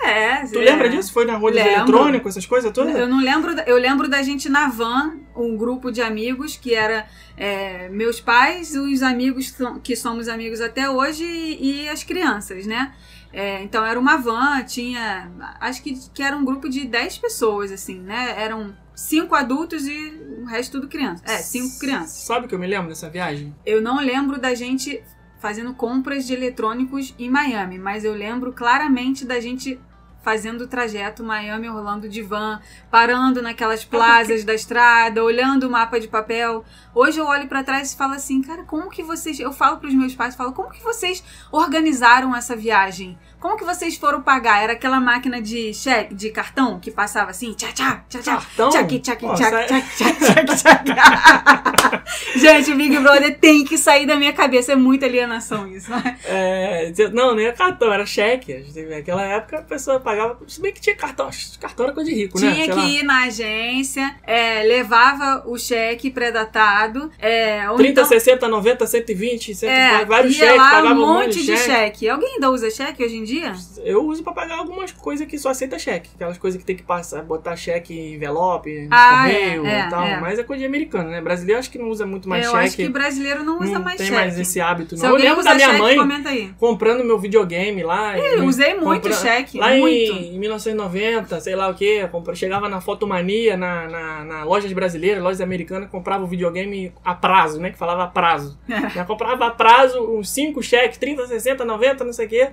[0.04, 0.64] É, Tu é.
[0.64, 1.12] lembra disso?
[1.12, 1.74] Foi na rua dos Lembro.
[1.74, 2.94] eletrônicos, essas coisas todas?
[2.96, 6.74] Eu não lembro, da- eu lembro da gente na van, um grupo de amigos que
[6.74, 12.66] era é, meus pais, os amigos que somos amigos até hoje e, e as crianças,
[12.66, 12.92] né?
[13.32, 15.30] É, então era uma van, tinha.
[15.60, 18.34] Acho que, que era um grupo de 10 pessoas, assim, né?
[18.36, 21.22] Eram cinco adultos e o resto tudo criança.
[21.26, 22.10] É, cinco crianças.
[22.26, 23.54] Sabe o que eu me lembro dessa viagem?
[23.64, 25.02] Eu não lembro da gente
[25.40, 29.80] fazendo compras de eletrônicos em Miami, mas eu lembro claramente da gente
[30.22, 36.00] fazendo o trajeto Miami Orlando de van, parando naquelas plazas da estrada, olhando o mapa
[36.00, 36.64] de papel.
[36.94, 39.94] Hoje eu olho pra trás e falo assim, cara, como que vocês, eu falo pros
[39.94, 43.18] meus pais, falo, como que vocês organizaram essa viagem?
[43.42, 44.62] Como que vocês foram pagar?
[44.62, 48.32] Era aquela máquina de cheque, de cartão que passava assim, tchá tchá, tchá tchá.
[48.36, 48.70] Cartão?
[48.70, 52.02] Tchac, tchac, Pô, tchac, sai- tchac, tchac, tchac, tchac.
[52.38, 54.72] Gente, o Big Brother tem que sair da minha cabeça.
[54.72, 55.90] É muita alienação isso.
[56.24, 58.64] É, não, nem era cartão, era cheque.
[58.88, 60.38] Naquela época a pessoa pagava.
[60.46, 61.28] Se bem que tinha cartão.
[61.60, 62.52] Cartão era coisa de rico, né?
[62.52, 62.86] Tinha que lá.
[62.88, 67.10] ir na agência, é, levava o cheque pré-datado.
[67.18, 71.44] É, ou 30, então, 60, 90, 120, 100, é, vários cheques, pagava um um monte
[71.44, 72.08] de cheque.
[72.08, 73.31] Alguém ainda usa cheque hoje em dia?
[73.34, 73.52] Dia?
[73.84, 76.10] Eu uso pra pagar algumas coisas que só aceita cheque.
[76.14, 79.86] Aquelas coisas que tem que passar, botar cheque em envelope, no Ah, correio é, é,
[79.86, 80.02] e tal.
[80.04, 80.20] é.
[80.20, 81.20] Mas é coisa de americano, né?
[81.20, 82.64] Brasileiro acho que não usa muito mais eu cheque.
[82.64, 84.18] acho que brasileiro não usa não mais tem cheque.
[84.18, 85.06] mais esse hábito, não.
[85.10, 88.18] Eu lembro da minha cheque, mãe comprando meu videogame lá.
[88.18, 90.12] Eu usei muito compra- cheque, Lá muito.
[90.12, 95.22] Em, em 1990, sei lá o que, chegava na Fotomania, na, na, na lojas brasileiras,
[95.22, 97.70] lojas americanas, comprava o videogame a prazo, né?
[97.70, 98.58] Que falava a prazo.
[98.68, 98.90] É.
[98.92, 102.50] Já comprava a prazo, uns 5 cheques, 30, 60, 90, não sei o quê.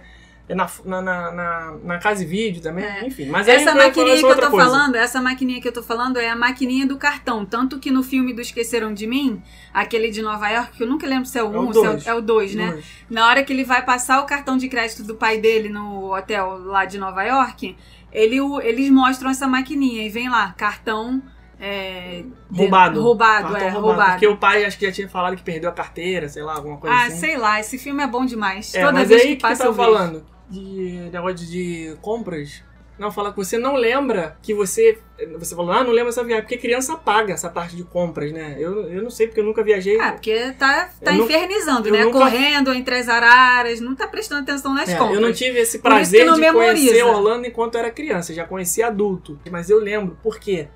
[0.49, 3.05] Na, na, na, na, casa e vídeo também, É.
[3.05, 3.27] enfim.
[3.29, 4.65] Mas Essa maquininha que eu tô coisa.
[4.65, 7.45] falando, essa maquininha que eu tô falando é a maquininha do cartão.
[7.45, 11.05] Tanto que no filme do Esqueceram de Mim, aquele de Nova York, que eu nunca
[11.05, 12.07] lembro se é o É o 1 se dois.
[12.07, 12.71] é o 2, né?
[12.71, 12.85] Dois.
[13.11, 16.57] Na hora que ele vai passar o cartão de crédito do pai dele no hotel
[16.65, 17.77] lá de Nova York,
[18.11, 21.21] ele, eles mostram essa maquininha e vem lá, cartão.
[21.61, 23.01] é, Roubado.
[23.03, 24.11] Roubado, Cartão é, roubado.
[24.13, 26.77] Porque o pai acho que já tinha falado que perdeu a carteira, sei lá, alguma
[26.77, 27.17] coisa Ah, assim.
[27.17, 28.73] sei lá, esse filme é bom demais.
[28.73, 32.63] É, Toda mas vez aí que que passa eu eu falando de negócio de compras.
[32.97, 34.99] Não, fala que você não lembra que você.
[35.37, 36.43] Você falou, ah, não lembra essa viagem.
[36.43, 38.57] Porque criança paga essa parte de compras, né?
[38.59, 39.97] Eu, eu não sei, porque eu nunca viajei.
[40.01, 42.03] Ah, porque tá, tá Eu infernizando, né?
[42.03, 45.15] nunca- Correndo entre as araras, não tá prestando atenção nas É, compras.
[45.15, 46.73] eu não tive esse prazer de memoriza.
[46.89, 48.33] conhecer Orlando enquanto eu era criança.
[48.33, 49.39] Já conhecia adulto.
[49.49, 50.67] Mas eu lembro, por quê?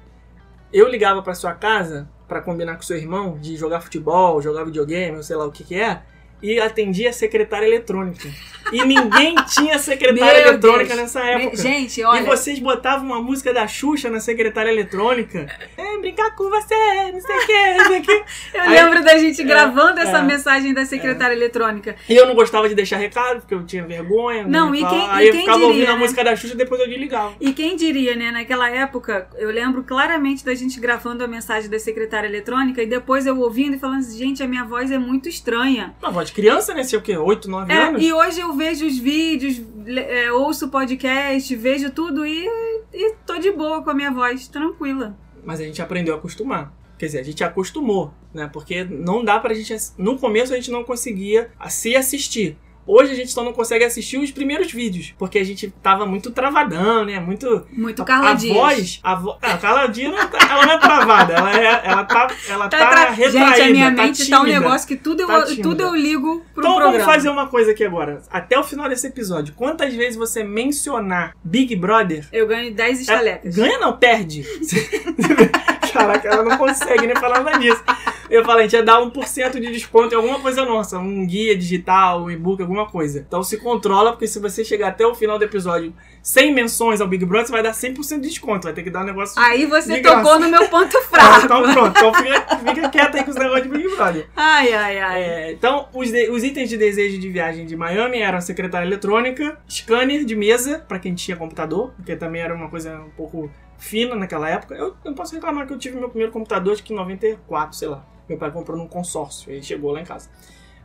[0.72, 5.18] Eu ligava pra sua casa pra combinar com seu irmão de jogar futebol, jogar videogame,
[5.18, 6.02] ou sei lá o que que é.
[6.42, 8.30] E atendia a secretária eletrônica.
[8.74, 11.00] E ninguém tinha secretária Meu eletrônica Deus.
[11.02, 11.58] nessa época.
[11.58, 12.24] Gente, E olha.
[12.24, 15.48] vocês botavam uma música da Xuxa na secretária eletrônica.
[15.78, 16.76] É, brincar com você,
[17.12, 18.12] não sei o que, não sei o que.
[18.54, 21.96] Eu Aí- lembro da gente gravando essa é, mensagem da secretária eletrônica.
[22.10, 24.46] E eu não gostava de deixar recado, porque eu tinha vergonha.
[24.48, 24.90] Não, né, e tal.
[24.90, 26.00] quem- e Aí eu quem ficava diria, ouvindo a né?
[26.00, 27.34] música da Xuxa e depois eu desligava.
[27.40, 28.32] E quem diria, né?
[28.32, 33.26] Naquela época, eu lembro claramente da gente gravando a mensagem da secretária eletrônica e depois
[33.26, 35.94] eu ouvindo e falando assim, gente, a minha voz é muito estranha.
[36.02, 36.84] Uma voz de criança, né?
[36.84, 37.18] Sei o quê?
[37.18, 38.02] 8, 9 É, anos?
[38.04, 42.48] e hoje eu vejo os vídeos, é, ouço o podcast, vejo tudo e,
[42.94, 45.18] e tô de boa com a minha voz, tranquila.
[45.44, 46.74] Mas a gente aprendeu a acostumar.
[46.98, 48.50] Quer dizer, a gente acostumou, né?
[48.52, 49.76] Porque não dá pra gente.
[49.98, 52.58] No começo a gente não conseguia se assistir.
[52.86, 56.32] Hoje a gente só não consegue assistir os primeiros vídeos, porque a gente tava muito
[56.32, 57.20] travadão, né?
[57.20, 57.66] Muito.
[57.72, 58.54] Muito Carla a Dias.
[58.56, 59.00] voz.
[59.04, 59.38] A vo...
[59.42, 62.68] ah, a Carla Dias não tá- ela não é travada, ela, é, ela tá, ela
[62.70, 63.32] tá, Tá tra- retraída.
[63.56, 64.60] Gente, a minha tá mente tá um tímida.
[64.60, 65.62] negócio que tudo eu, Tá tímida.
[65.64, 66.92] tudo eu ligo pro Então programa.
[66.92, 68.22] vamos fazer uma coisa aqui agora.
[68.30, 73.58] Até o final desse episódio, quantas vezes você mencionar Big Brother, Eu ganho 10 estalecas.
[73.58, 74.44] É, ganha não, perde.
[75.94, 77.82] Caraca, ela não consegue nem falar nada disso.
[78.30, 81.56] Eu falei, a gente ia dar 1% de desconto em alguma coisa nossa, um guia
[81.56, 83.24] digital, um e-book, alguma coisa.
[83.28, 87.08] Então se controla, porque se você chegar até o final do episódio sem menções ao
[87.08, 88.64] Big Brother, você vai dar 100% de desconto.
[88.64, 89.40] Vai ter que dar um negócio.
[89.40, 90.40] Aí você tocou graça.
[90.40, 91.46] no meu ponto Ah, fraco.
[91.46, 94.28] então pronto, então fica, fica quieto aí com os negócios de Big Brother.
[94.36, 95.22] Ai, ai, ai.
[95.24, 99.58] É, então, os, de- os itens de desejo de viagem de Miami eram secretária eletrônica,
[99.70, 103.52] scanner de mesa, pra quem tinha computador, porque também era uma coisa um pouco
[103.84, 104.74] fina naquela época.
[104.76, 107.90] Eu não posso reclamar que eu tive meu primeiro computador, acho que em 94, sei
[107.90, 108.06] lá.
[108.28, 110.30] Meu pai comprou num consórcio, ele chegou lá em casa.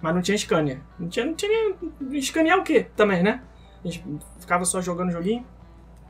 [0.02, 0.80] Mas não tinha scanner.
[0.98, 2.18] Não tinha, não tinha nem.
[2.18, 2.87] Escanear o quê?
[2.96, 3.42] Também, né?
[3.84, 4.04] A gente
[4.38, 5.46] ficava só jogando joguinho.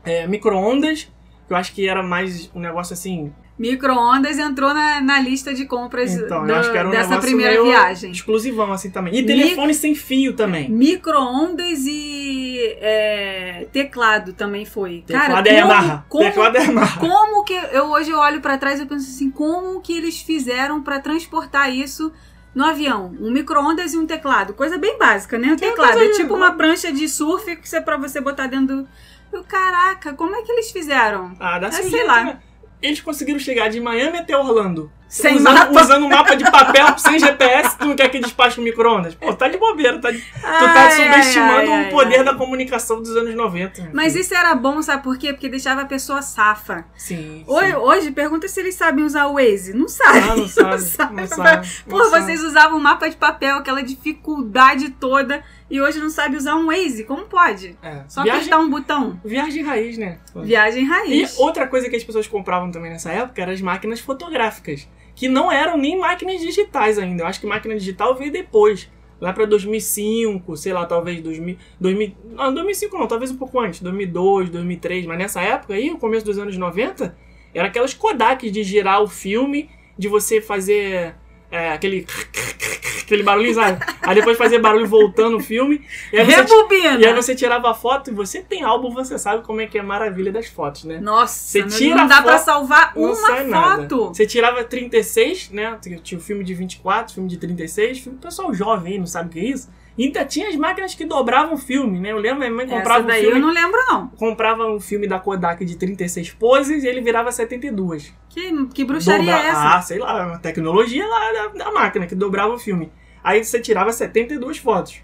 [0.04, 1.10] É, micro-ondas,
[1.46, 3.32] que eu acho que era mais um negócio assim.
[3.58, 7.60] Micro-ondas entrou na, na lista de compras Então, do- acho que era um dessa primeira
[7.62, 8.10] viagem.
[8.12, 9.14] exclusivão assim também.
[9.14, 10.68] E Mi- telefone sem fio também.
[10.70, 15.02] Micro-ondas e é, teclado também foi.
[15.06, 16.04] Teclado Cara, é como, Yamaha.
[16.08, 17.00] como, Teclado é Yamaha.
[17.00, 20.80] como que eu hoje eu olho pra trás e penso assim, como que eles fizeram
[20.82, 22.12] pra transportar isso
[22.54, 23.14] no avião?
[23.20, 25.52] Um micro-ondas e um teclado, coisa bem básica, né?
[25.52, 28.88] O teclado é tipo uma prancha de surf que é pra você botar dentro do
[29.30, 31.32] eu, Caraca, como é que eles fizeram?
[31.38, 32.38] Ah, dá É, sei lá.
[32.80, 34.90] Eles conseguiram chegar de Miami até Orlando.
[35.08, 35.80] Sem usando, mapa.
[35.80, 39.14] Usando um mapa de papel, sem GPS, tu não quer que despache com micro-ondas?
[39.14, 42.24] Pô, tá de bobeira, tá de- tu tá Ai, subestimando ai, ai, o poder ai.
[42.24, 43.82] da comunicação dos anos 90.
[43.84, 45.32] meu Mas isso era bom, sabe por quê?
[45.32, 46.84] Porque deixava a pessoa safa.
[46.94, 47.42] Sim.
[47.46, 47.74] Hoje, sim.
[47.76, 49.72] hoje, pergunta se eles sabem usar o Waze.
[49.72, 50.22] Não sabem.
[50.22, 51.14] Ah, não sabe.
[51.14, 51.68] Não sabe.
[51.88, 52.24] Pô, não sabe.
[52.26, 57.04] vocês usavam mapa de papel, aquela dificuldade toda, e hoje não sabe usar um Waze.
[57.04, 57.76] Como pode?
[57.82, 58.02] É.
[58.08, 59.20] Só Viagem, apertar um botão.
[59.24, 60.18] viagem raiz, né?
[60.36, 61.38] Viagem E raiz.
[61.38, 64.86] outra coisa que as pessoas compravam também nessa época eram as máquinas fotográficas,
[65.18, 67.24] que não eram nem máquinas digitais ainda.
[67.24, 68.88] Eu acho que máquina digital veio depois,
[69.20, 73.80] lá pra 2005, sei lá, talvez 2000, 2000, não, 2005 não, talvez um pouco antes,
[73.80, 77.18] 2002, 2003, mas nessa época aí, o começo dos anos 90,
[77.52, 79.68] era aquelas Kodak de girar o filme,
[79.98, 81.16] de você fazer
[81.50, 82.06] é, aquele
[83.02, 83.78] aquele barulhinho, sabe?
[84.02, 85.82] Aí depois fazia barulho voltando o filme.
[86.12, 87.00] E aí, você, Rebobina!
[87.00, 89.78] e aí você tirava a foto e você tem álbum, você sabe como é que
[89.78, 90.98] é a maravilha das fotos, né?
[91.00, 93.82] Nossa, Você não- tira não dá pra foto, salvar Não uma sai nada.
[93.82, 94.08] foto.
[94.08, 95.78] Você tirava 36, né?
[96.02, 99.32] Tinha o filme de 24, filme de 36, filme pessoal jovem aí, não sabe o
[99.32, 99.70] que é isso.
[99.98, 102.12] E ainda tinha as máquinas que dobravam o filme, né?
[102.12, 104.08] Eu lembro, minha mãe Essa comprava um daí filme, eu não lembro, não.
[104.10, 108.14] comprava um filme da Kodak de 36 poses e ele virava 72.
[108.28, 109.76] Que, que bruxaria Dobra- é essa?
[109.76, 112.92] Ah, sei lá, uma tecnologia lá da, da máquina que dobrava o filme.
[113.24, 115.02] Aí você tirava 72 fotos.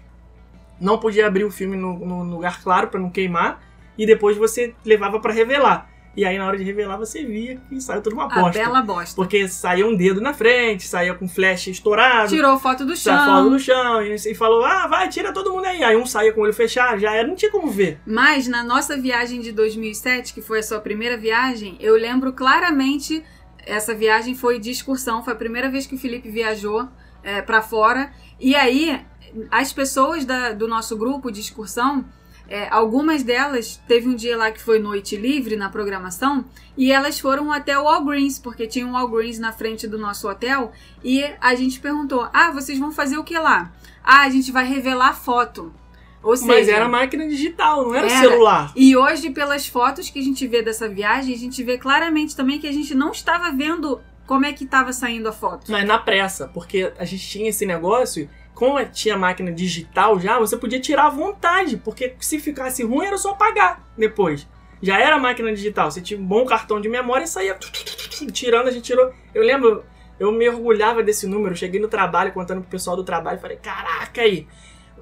[0.79, 3.61] Não podia abrir o filme no, no lugar claro pra não queimar.
[3.97, 5.89] E depois você levava pra revelar.
[6.15, 8.51] E aí na hora de revelar você via que saiu tudo uma A bosta.
[8.59, 9.15] bela bosta.
[9.15, 12.29] Porque saía um dedo na frente, saía com flash estourado.
[12.29, 13.17] Tirou foto do chão.
[13.25, 15.83] foto no chão e, e falou: Ah, vai, tira todo mundo aí.
[15.83, 17.99] Aí um saía com o olho fechado, já era, não tinha como ver.
[18.05, 23.23] Mas na nossa viagem de 2007, que foi a sua primeira viagem, eu lembro claramente.
[23.67, 26.87] Essa viagem foi de excursão, foi a primeira vez que o Felipe viajou
[27.23, 28.11] é, para fora.
[28.39, 29.01] E aí,
[29.49, 32.05] as pessoas da- do nosso grupo de excursão,
[32.47, 36.45] é, algumas delas, teve um dia lá que foi noite livre na programação,
[36.77, 40.71] e elas foram até o Walgreens, porque tinha um Walgreens na frente do nosso hotel,
[41.03, 43.71] e a gente perguntou: Ah, vocês vão fazer o que lá?
[44.03, 45.73] Ah, a gente vai revelar foto.
[46.21, 48.19] Ou seja, Mas era máquina digital, não era, Era.
[48.19, 48.73] celular.
[48.75, 52.59] e hoje, pelas fotos que a gente vê dessa viagem, a gente vê claramente também
[52.59, 55.71] que a gente não estava vendo como é que estava saindo a foto.
[55.71, 60.55] Mas na pressa, porque a gente tinha esse negócio, como tinha máquina digital já, você
[60.55, 64.47] podia tirar à vontade, porque se ficasse ruim era só apagar depois.
[64.81, 67.57] Já era máquina digital, você tinha um bom cartão de memória e saía
[68.31, 69.13] tirando, a gente tirou.
[69.33, 69.83] Eu lembro,
[70.17, 74.21] eu me orgulhava desse número, cheguei no trabalho contando pro pessoal do trabalho, falei, caraca
[74.21, 74.47] aí,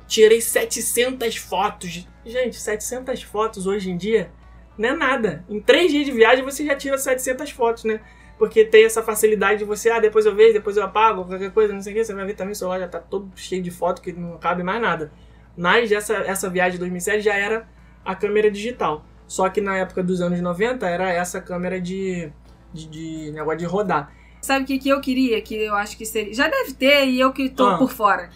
[0.08, 2.08] tirei 700 fotos.
[2.26, 4.32] Gente, 700 fotos hoje em dia
[4.78, 5.46] não é nada.
[5.48, 8.02] Em três dias de viagem você já tira 700 fotos, né?
[8.44, 11.72] Porque tem essa facilidade de você, ah, depois eu vejo, depois eu apago, qualquer coisa,
[11.74, 12.04] não sei o que.
[12.04, 14.64] Você vai ver também o celular já tá todo cheio de foto que não cabe
[14.64, 15.14] mais nada.
[15.56, 17.66] Mas essa, essa viagem de 2007 já era
[18.04, 19.06] a câmera digital.
[19.26, 22.34] Só que na época dos anos 90 era essa câmera de,
[22.74, 24.12] de, de negócio de rodar.
[24.42, 25.42] Sabe o que, que eu queria?
[25.42, 26.34] Que eu acho que seria.
[26.34, 27.78] Já deve ter, e eu que tô Ah.
[27.78, 28.30] por fora.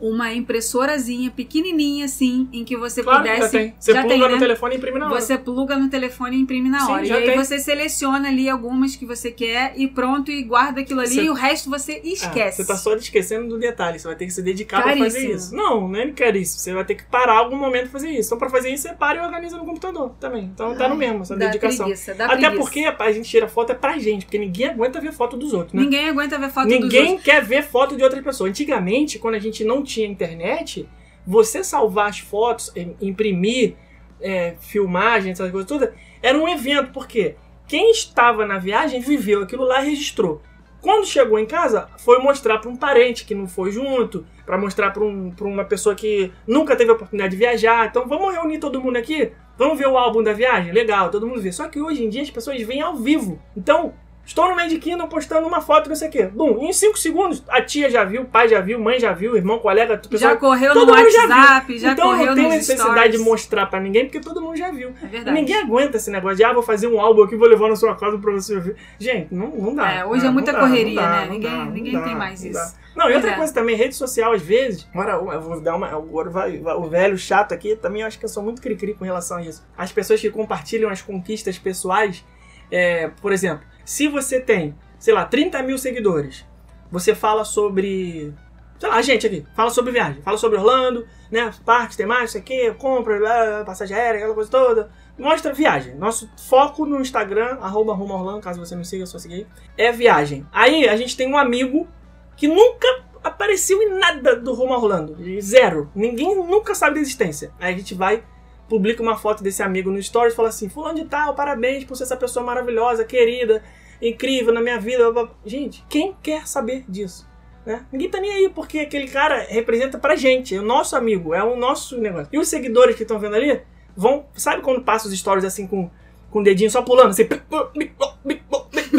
[0.00, 3.40] Uma impressorazinha pequenininha assim, em que você Claro pudesse.
[3.42, 3.74] já tem.
[3.78, 4.38] Você já pluga tem, no né?
[4.38, 5.20] telefone e imprime na hora.
[5.20, 7.06] Você pluga no telefone e imprime na Sim, hora.
[7.06, 7.36] e aí tem.
[7.36, 11.30] você seleciona ali algumas que você quer e pronto, e guarda aquilo ali Você- e
[11.30, 12.56] o resto você Ah, esquece.
[12.62, 15.54] você tá só esquecendo do detalhe, você vai ter que se dedicar pra fazer isso.
[15.54, 16.60] Não, não é caríssimo.
[16.60, 18.28] Você vai ter que parar algum momento pra fazer isso.
[18.28, 20.44] Então, pra fazer isso, você para e organiza no computador também.
[20.44, 21.86] Então, tá no mesmo, essa dedicação.
[21.86, 22.50] preguiça, Até preguiça.
[22.56, 25.74] porque a gente tira foto é pra gente, porque ninguém aguenta ver foto dos outros,
[25.74, 25.82] né?
[25.82, 27.24] Ninguém aguenta ver foto dos Ninguém outros.
[27.24, 28.48] quer ver foto de outra pessoa.
[28.48, 30.88] Antigamente, quando a gente não tinha internet,
[31.26, 33.74] você salvar as fotos, im- imprimir,
[34.20, 35.90] é, filmagem, essas coisas todas,
[36.22, 37.36] era um evento, porque
[37.66, 40.42] quem estava na viagem viveu aquilo lá e registrou.
[40.80, 44.90] Quando chegou em casa, foi mostrar para um parente que não foi junto, para mostrar
[44.92, 47.86] para um, uma pessoa que nunca teve a oportunidade de viajar.
[47.86, 50.72] Então vamos reunir todo mundo aqui, vamos ver o álbum da viagem?
[50.72, 51.52] Legal, todo mundo vê.
[51.52, 53.38] Só que hoje em dia as pessoas vêm ao vivo.
[53.54, 53.92] Então,
[54.30, 56.26] estou no Magic Kingdom postando uma foto, não sei o quê.
[56.26, 59.36] Bum, em 5 segundos, a tia já viu, o pai já viu, mãe já viu,
[59.36, 62.44] irmão, colega, pessoa Já correu todo no mundo já WhatsApp, já, então correu não tem
[62.44, 63.18] nos necessidade stories.
[63.18, 64.94] de mostrar pra ninguém, porque todo mundo já viu.
[65.02, 65.36] É verdade.
[65.36, 67.94] ninguém aguenta esse negócio de, ah, vou fazer um álbum aqui, vou levar na sua
[67.96, 68.76] casa pra você ver.
[69.00, 69.90] Gente, não, não dá.
[69.92, 71.24] É, hoje Não, é muita não dá, correria, não dá, né?
[71.26, 72.76] não Ninguém- dá, não ninguém tem mais não isso.
[72.94, 73.34] Não, e outra é.
[73.36, 75.88] coisa também, rede social, às vezes, agora eu vou dar uma.
[75.88, 78.94] Agora vai, vai- o velho chato aqui, também eu acho que eu sou muito cri-cri
[78.94, 79.64] com relação a isso.
[79.76, 82.24] As pessoas que compartilham as conquistas pessoais,
[82.70, 86.46] é, por exemplo, se você tem, sei lá, 30 mil seguidores,
[86.92, 88.32] você fala sobre.
[88.78, 91.52] Sei lá, a gente aqui, fala sobre viagem, fala sobre Orlando, né?
[91.66, 94.92] Parques, temáticos, isso aqui, compra, blá, passagem aérea, aquela coisa toda.
[95.18, 95.96] Mostra viagem.
[95.96, 99.44] Nosso foco no Instagram, arroba Orlando, caso você não siga, é só seguir
[99.76, 100.46] é viagem.
[100.52, 101.88] Aí a gente tem um amigo
[102.36, 102.86] que nunca
[103.24, 105.16] apareceu em nada do Rumo Orlando.
[105.40, 105.90] Zero.
[105.96, 107.52] Ninguém nunca sabe da existência.
[107.58, 108.22] Aí a gente vai,
[108.68, 112.04] publica uma foto desse amigo no Stories fala assim: Fulano de tal, parabéns por ser
[112.04, 113.60] essa pessoa maravilhosa, querida,
[114.00, 115.10] incrível na minha vida.
[115.10, 115.34] blá, blá.
[115.44, 117.28] Gente, quem quer saber disso?
[117.66, 117.84] Né?
[117.92, 121.44] Ninguém tá nem aí, porque aquele cara representa pra gente, é o nosso amigo, é
[121.44, 122.28] o nosso negócio.
[122.32, 123.60] E os seguidores que estão vendo ali
[123.96, 124.24] vão.
[124.34, 125.90] Sabe quando passa os stories assim com,
[126.30, 127.10] com o dedinho só pulando?
[127.10, 127.28] Assim,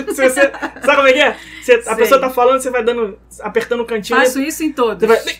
[0.05, 0.51] você,
[0.83, 1.37] sabe como é que é?
[1.61, 3.17] Você- a pessoa tá falando, você vai dando.
[3.39, 4.19] apertando o cantinho.
[4.19, 5.07] Faço isso em todos.
[5.07, 5.35] Você vai.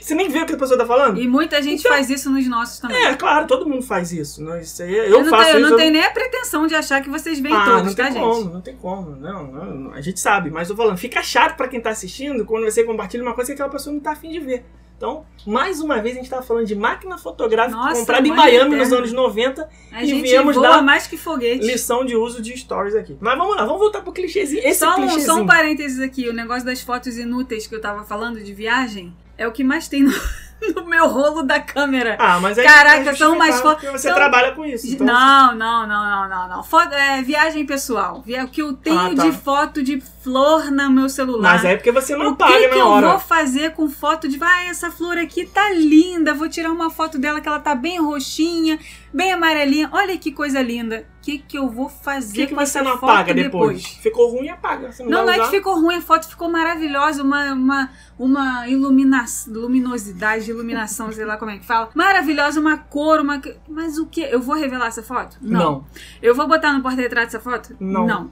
[0.00, 1.20] Você nem vê o que a pessoa tá falando?
[1.20, 2.96] E muita gente Então- faz isso nos nossos também.
[3.04, 4.42] É, claro, todo mundo faz isso.
[4.42, 5.70] Não, isso aí, eu, eu não, faço tenho, eu isso.
[5.70, 8.12] não tenho nem a pretensão de achar que vocês veem ah, todos, não tem tá,
[8.20, 8.52] como, gente?
[8.52, 9.10] não tem como.
[9.16, 12.44] Não, não, não, a gente sabe, mas tô falando, fica chato pra quem tá assistindo
[12.44, 14.64] quando você compartilha uma coisa que aquela pessoa não tá afim de ver.
[15.00, 18.76] Então, mais uma vez, a gente tava falando de máquina fotográfica Nossa, comprada em Miami
[18.76, 21.64] nos anos 90, A E gente viemos dar mais que foguete.
[21.64, 23.16] lição de uso de stories aqui.
[23.18, 24.60] Mas vamos lá, vamos voltar pro clichêzinho.
[24.62, 25.24] Esse Só um, clichêzinho.
[25.24, 29.16] só um parênteses aqui, o negócio das fotos inúteis que eu tava falando de viagem
[29.38, 30.12] é o que mais tem no,
[30.76, 32.18] no meu rolo da câmera.
[32.20, 34.86] Ah, mas aí Caraca, são justificado, fotos- porque Você trabalha com isso.
[34.86, 36.62] Então Não, não, não, não, não, não.
[36.62, 38.18] Foto, é, viagem pessoal.
[38.18, 39.22] O que eu tenho Ah, tá.
[39.22, 41.54] de foto de flor no meu celular.
[41.54, 43.08] Mas é porque você não o apaga que, na que eu hora.
[43.08, 44.38] vou fazer com foto de.
[44.42, 46.34] Ah, essa flor aqui tá linda.
[46.34, 48.78] Vou tirar uma foto dela que ela tá bem roxinha,
[49.12, 49.88] bem amarelinha.
[49.92, 51.06] Olha que coisa linda.
[51.18, 53.84] O que, que eu vou fazer que, que com você essa não foto apaga depois?
[53.86, 54.90] Ficou ruim, apaga.
[54.90, 58.66] Você não, Não, não é que ficou ruim, a foto ficou maravilhosa, uma, uma, uma
[58.68, 61.90] ilumina luminosidade, iluminação, sei lá como é que fala.
[61.94, 63.40] Maravilhosa, uma cor, uma.
[63.68, 64.22] Mas o que?
[64.22, 65.36] Eu vou revelar essa foto?
[65.42, 65.84] Não.
[66.22, 67.76] Eu vou botar no porta-retrato essa foto?
[67.78, 68.30] Não.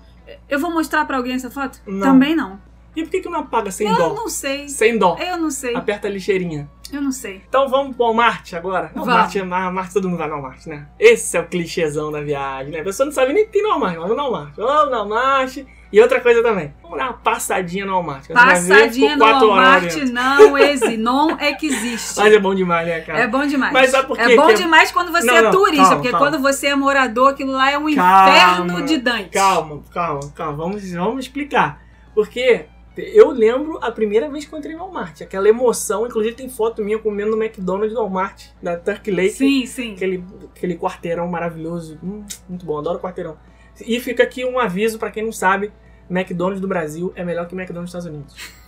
[0.48, 1.80] Eu vou mostrar pra alguém essa foto?
[1.86, 2.06] Não.
[2.06, 2.60] Também não.
[2.96, 4.14] E por que, que não apaga sem Eu dó?
[4.14, 4.68] não sei.
[4.68, 5.16] Sem dó.
[5.20, 5.74] Eu não sei.
[5.76, 6.68] Aperta a lixeirinha.
[6.92, 7.42] Eu não sei.
[7.48, 8.90] Então vamos pro Walmart agora?
[8.94, 9.08] Vamos.
[9.08, 10.88] Walmart, é- Walmart, todo mundo vai no Walmart, né?
[10.98, 12.80] Esse é o clichêzão da viagem, né?
[12.80, 14.54] A pessoa não sabe nem que tem no Walmart, mas vamos no Walmart.
[14.56, 15.58] Vamos no Walmart.
[15.90, 18.28] E outra coisa também, vamos dar uma passadinha no Walmart.
[18.28, 20.96] Passadinha no Walmart não existe.
[20.98, 22.18] Não existe.
[22.18, 23.20] Mas é bom demais, né, cara?
[23.20, 23.72] É bom demais.
[23.72, 24.22] Mas sabe por quê?
[24.32, 26.26] É bom Que é- demais quando você Não, é não, turista, calma, porque calma.
[26.30, 28.28] quando você é morador, aquilo lá é um Calma,
[28.66, 29.30] inferno de Dante.
[29.30, 30.52] Calma, calma, calma.
[30.56, 31.82] Vamos, vamos explicar.
[32.14, 32.66] Porque
[32.98, 35.22] eu lembro a primeira vez que eu entrei no Walmart.
[35.22, 36.06] Aquela emoção.
[36.06, 39.30] Inclusive tem foto minha comendo no McDonald's do Walmart, da Turkey Lake.
[39.30, 39.94] Sim, sim.
[39.94, 40.22] Aquele,
[40.54, 41.98] aquele quarteirão maravilhoso.
[42.02, 43.36] Hum, muito bom, adoro quarteirão.
[43.86, 45.72] E fica aqui um aviso pra quem não sabe:
[46.10, 48.67] McDonald's do Brasil é melhor que McDonald's dos Estados Unidos.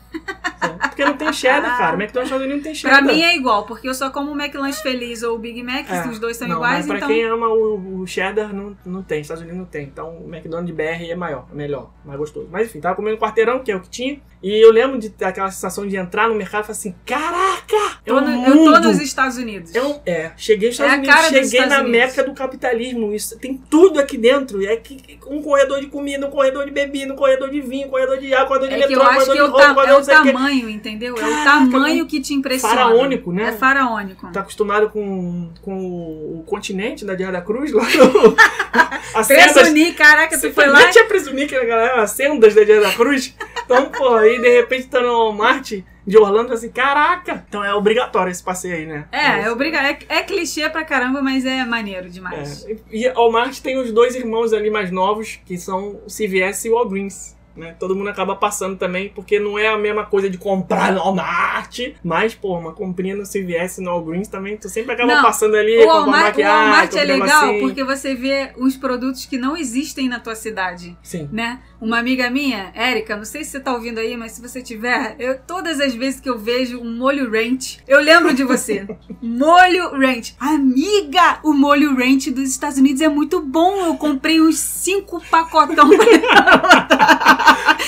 [0.81, 1.95] Porque não tem cheddar, cara.
[1.97, 3.03] McDonald's dos Estados Unidos não tem cheddar.
[3.05, 5.89] Pra mim é igual, porque eu só como o McLanche Feliz ou o Big Mac,
[5.91, 7.09] É, os dois são não, iguais, mas pra então...
[7.09, 9.21] quem ama o, o cheddar, não, não tem.
[9.21, 9.85] Estados Unidos não tem.
[9.85, 12.49] Então o McDonald's BR é maior, é melhor, mais gostoso.
[12.51, 14.21] Mas enfim, tava comendo quarteirão, que é o que tinha.
[14.43, 18.01] E eu lembro de aquela sensação de entrar no mercado e falar assim: caraca!
[18.07, 19.75] É um no- eu tô nos Estados Unidos.
[19.75, 20.99] É, um- é, cheguei nos Estados É
[21.29, 21.91] Unidos, cheguei na Unidos.
[21.91, 23.13] meca do capitalismo.
[23.15, 24.65] Isso, tem tudo aqui dentro.
[24.67, 27.91] É que, um corredor de comida, um corredor de bebida, um corredor de vinho, um
[27.91, 29.97] corredor de água, um corredor de É metrô, um corredor é de roupa, um corredor
[29.97, 31.17] é o sei o tamanho, entendeu?
[31.17, 32.75] é o Caraca, tamanho que te impressiona.
[32.75, 33.45] Faraônico, né?
[33.45, 34.31] É faraônico.
[34.33, 38.37] Tá acostumado com, com o continente da Guerra da Cruz lá no.
[39.15, 39.53] As sendas.
[39.53, 40.89] Presuni, caraca, tu foi lá...
[40.91, 43.35] Tinha presumir que a galera, as sendas da Guerra da Cruz.
[43.65, 47.45] Então, pô, aí de repente tá no Walmart de Orlando assim, caraca!
[47.49, 49.07] Então é obrigatório esse passeio aí, né?
[49.13, 49.79] É, é, obriga...
[49.79, 52.67] é, é clichê pra caramba, mas é maneiro demais.
[52.67, 56.65] É, E e Walmart tem os dois irmãos ali mais novos, que são o CVS
[56.65, 57.37] e o Walgreens.
[57.57, 57.75] Né?
[57.79, 61.81] Todo mundo acaba passando também, porque não é a mesma coisa de comprar no Walmart.
[62.03, 65.77] Mas, pô, uma comprinha no CVS no Walgreens também, tu sempre acaba Não, passando ali,
[65.79, 67.61] O Walmart, o Walmart é legal negocinho.
[67.61, 70.97] porque você vê os produtos que não existem na tua cidade.
[71.03, 71.29] Sim.
[71.33, 71.61] né?
[71.81, 75.17] Uma amiga minha, Érica, não sei se você tá ouvindo aí, mas se você tiver,
[75.19, 78.87] eu todas as vezes que eu vejo um molho ranch, eu lembro de você.
[79.23, 80.35] molho ranch.
[80.39, 83.87] Amiga, o molho ranch dos Estados Unidos é muito bom.
[83.87, 85.89] Eu comprei uns cinco pacotão.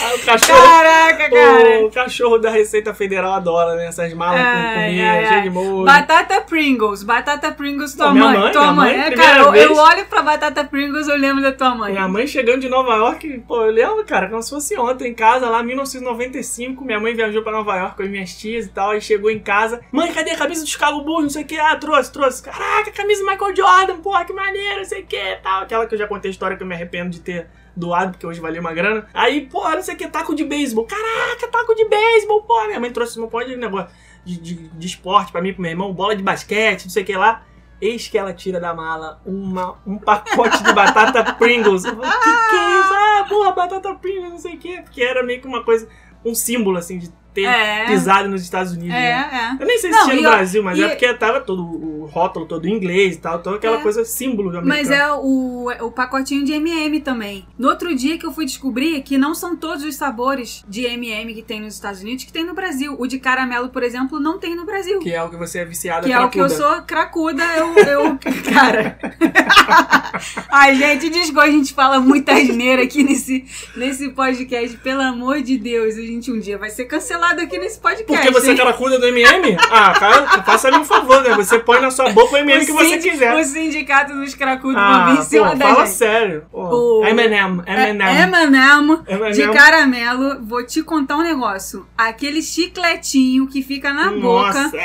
[0.05, 0.62] Ah, o cachorro.
[0.62, 1.86] Caraca, cara.
[1.86, 3.86] O cachorro da Receita Federal adora, né?
[3.86, 5.84] Essas malas com comida, cheio de molho.
[5.84, 8.97] Batata Pringles, batata Pringles, tua Pô, mãe, mãe, tua mãe.
[8.97, 11.93] mãe, É, cara, eu, eu olho pra batata Pringles, eu lembro da tua mãe.
[11.93, 15.14] Minha mãe chegando de Nova York, pô, eu lembro, cara, como se fosse ontem em
[15.14, 16.85] casa, lá em 1995.
[16.85, 19.39] Minha mãe viajou pra Nova York com as minhas tias e tal, aí chegou em
[19.39, 19.80] casa.
[19.91, 21.22] Mãe, cadê a camisa do Chicago Bulls?
[21.22, 21.59] Não sei o que.
[21.59, 22.43] Ah, trouxe, trouxe.
[22.43, 25.62] Caraca, camisa Michael Jordan, porra, que maneiro, não sei o que tal.
[25.62, 28.26] Aquela que eu já contei a história que eu me arrependo de ter doado, porque
[28.26, 29.07] hoje valia uma grana.
[29.14, 30.85] Aí, pô, não sei o que, taco de beisebol.
[30.85, 32.66] Caraca, taco de beisebol, pô.
[32.66, 33.89] Minha mãe trouxe um monte de negócio
[34.24, 37.07] de, de, de esporte pra mim, pro meu irmão, bola de basquete, não sei o
[37.07, 37.45] que lá.
[37.83, 41.85] Eis que ela tira da mala uma, um pacote de batata Pringles.
[41.85, 42.95] Eu falei, que que é isso?
[42.95, 44.83] Ah, porra, batata Pringles, não sei o que.
[44.83, 45.89] Porque era meio que uma coisa,
[46.24, 47.87] um símbolo, assim, de ter É.
[47.87, 48.89] pisado nos Estados Unidos.
[48.91, 49.11] né?
[49.11, 49.57] É, é.
[49.62, 51.62] Eu nem sei se Não, tinha no eu- Brasil, mas e- é porque tava todo
[51.62, 53.83] o rótulo todo em inglês e tal, toda aquela É.
[53.83, 55.03] coisa símbolo de Mas americano.
[55.03, 57.47] é o, o pacotinho de MM também.
[57.59, 61.33] No outro dia que eu fui descobrir que não são todos os sabores de MM
[61.35, 62.95] que tem nos Estados Unidos que tem no Brasil.
[62.99, 64.99] O de caramelo, por exemplo, não tem no Brasil.
[65.01, 66.74] Que é o que você é viciado Que é o que eu cracuda.
[66.74, 67.74] sou cracuda, eu.
[67.76, 68.18] eu
[68.53, 68.99] cara.
[70.51, 73.45] Ai, gente, desculpa, a gente fala muita asneira aqui nesse,
[73.77, 74.77] nesse podcast.
[74.79, 78.07] Pelo amor de Deus, a gente um dia vai ser cancelado aqui nesse podcast.
[78.07, 79.57] Porque você é cracuda do MM?
[79.71, 81.35] Ah, cara, faça-me um favor, né?
[81.35, 83.35] Você põe na sua boca o MM que O você sind- quiser.
[83.35, 85.95] O sindicato dos cracudos Ah, vão vir em cima pô, da fala gente.
[85.97, 86.45] sério.
[86.51, 88.03] Pô, O- M&M, M&M.
[88.03, 90.41] M&M de caramelo.
[90.45, 91.87] Vou te contar um negócio.
[91.97, 94.77] Aquele chicletinho que fica na boca Nossa,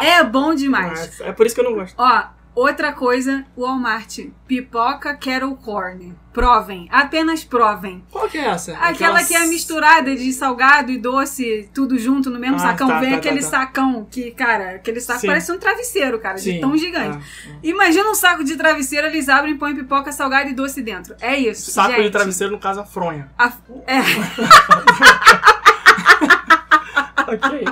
[0.00, 0.98] é, é bom demais.
[1.00, 1.94] Nossa, é por isso que eu não gosto.
[1.98, 2.22] Ó,
[2.56, 4.18] Outra coisa, Walmart.
[4.48, 6.14] Pipoca Kettle Corn.
[6.32, 6.88] Provem.
[6.90, 8.02] Apenas provem.
[8.10, 8.72] Qual que é essa?
[8.78, 12.88] Aquela que é misturada de salgado e doce, tudo junto no mesmo Ah, sacão.
[12.88, 13.58] tá, Vem tá, aquele tá, tá.
[13.58, 15.26] sacão que, cara, aquele saco Sim.
[15.26, 16.58] parece um travesseiro, cara, de Sim.
[16.60, 17.18] tão gigante.
[17.18, 21.14] Ah, Imagina um saco de travesseiro, eles abrem e põem pipoca salgada e doce dentro.
[21.20, 21.70] É isso.
[21.70, 22.04] Saco gente.
[22.04, 23.30] de travesseiro, no caso, a fronha.
[23.38, 23.52] A-
[23.86, 23.98] é.
[27.32, 27.64] ok.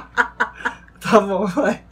[1.00, 1.82] Tá bom, vai.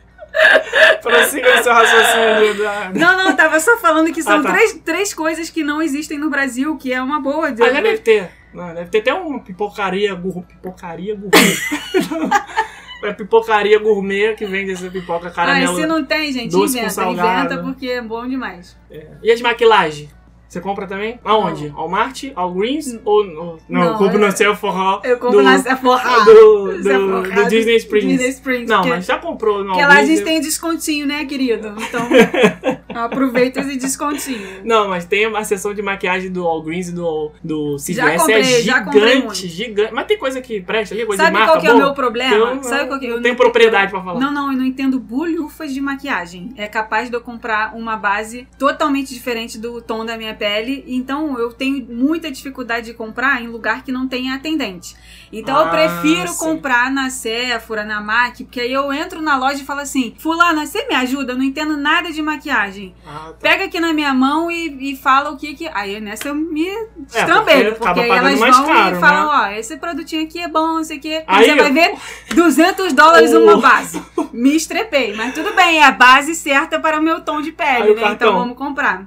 [1.02, 2.62] Prossiga o seu raciocínio.
[2.62, 2.90] Da...
[2.94, 4.52] Não, não, tava só falando que são Ah, tá.
[4.52, 7.52] três, três coisas que não existem no Brasil, que é uma boa.
[7.52, 7.62] De...
[7.62, 8.30] Ah, deve ter.
[8.52, 10.46] Não, deve ter até uma pipocaria gourmet.
[10.46, 12.30] Pipocaria gourmet.
[13.04, 15.76] é pipocaria gourmet que vende essa pipoca Ah, caramelo.
[15.76, 17.04] se não tem, gente, doce inventa.
[17.04, 18.76] Inventa porque é bom demais.
[18.90, 19.06] É.
[19.22, 20.08] E as maquilagens?
[20.52, 21.18] Você compra também?
[21.24, 21.68] Aonde?
[21.68, 22.24] Walmart?
[22.36, 22.98] Walgreens?
[23.06, 23.58] Ou, ou...
[23.66, 25.00] Não, Não, eu compro eu- no Sephora.
[25.02, 26.24] Eu compro do, na Sephora.
[26.26, 28.06] do, do, Sephora, do Disney Springs.
[28.08, 28.68] Disney Springs.
[28.68, 31.74] Não, mas já comprou no Porque lá a gente tem descontinho, né, querido?
[31.78, 32.06] Então,
[32.94, 34.60] aproveita esse descontinho.
[34.62, 37.94] Não, mas tem uma seção de maquiagem do Walgreens e do, do CVS.
[37.96, 39.34] Já comprei, é gigante, já comprei muito.
[39.34, 39.94] gigante.
[39.94, 41.94] Mas tem coisa que presta ali, coisa Sabe de marca qual que é o meu
[41.94, 42.34] problema?
[42.34, 44.20] Eu não- Sabe qual que eu não tenho não- propriedade pra falar.
[44.20, 46.52] Não, não, eu não entendo bulhufas de maquiagem.
[46.56, 50.84] É capaz de eu comprar uma base totalmente diferente do tom da minha pele.
[50.88, 54.96] Então eu tenho muita dificuldade de comprar em lugar que não tenha atendente.
[55.32, 56.38] Então eu Ah, prefiro sim.
[56.38, 60.66] comprar na Sephora, na MAC, porque aí eu entro na loja e falo assim: Fulana,
[60.66, 61.32] você me ajuda?
[61.32, 62.92] Eu não entendo nada de maquiagem.
[63.06, 63.34] Ah, tá.
[63.40, 65.68] Pega aqui na minha mão e, e fala o que que.
[65.72, 69.54] Aí nessa eu me É, porque estrambelho, porque, aí elas vão caro, e falam: né?
[69.54, 71.20] ó, esse produtinho aqui é bom, esse aqui.
[71.20, 71.94] Quando Aí você vai eu- ver
[72.34, 74.02] 200 dólares uma base.
[74.32, 77.54] Me estrepei, mas tudo bem, é a base certa para o meu tom de Aí
[77.82, 78.12] pele, o né?
[78.12, 79.06] Então vamos comprar.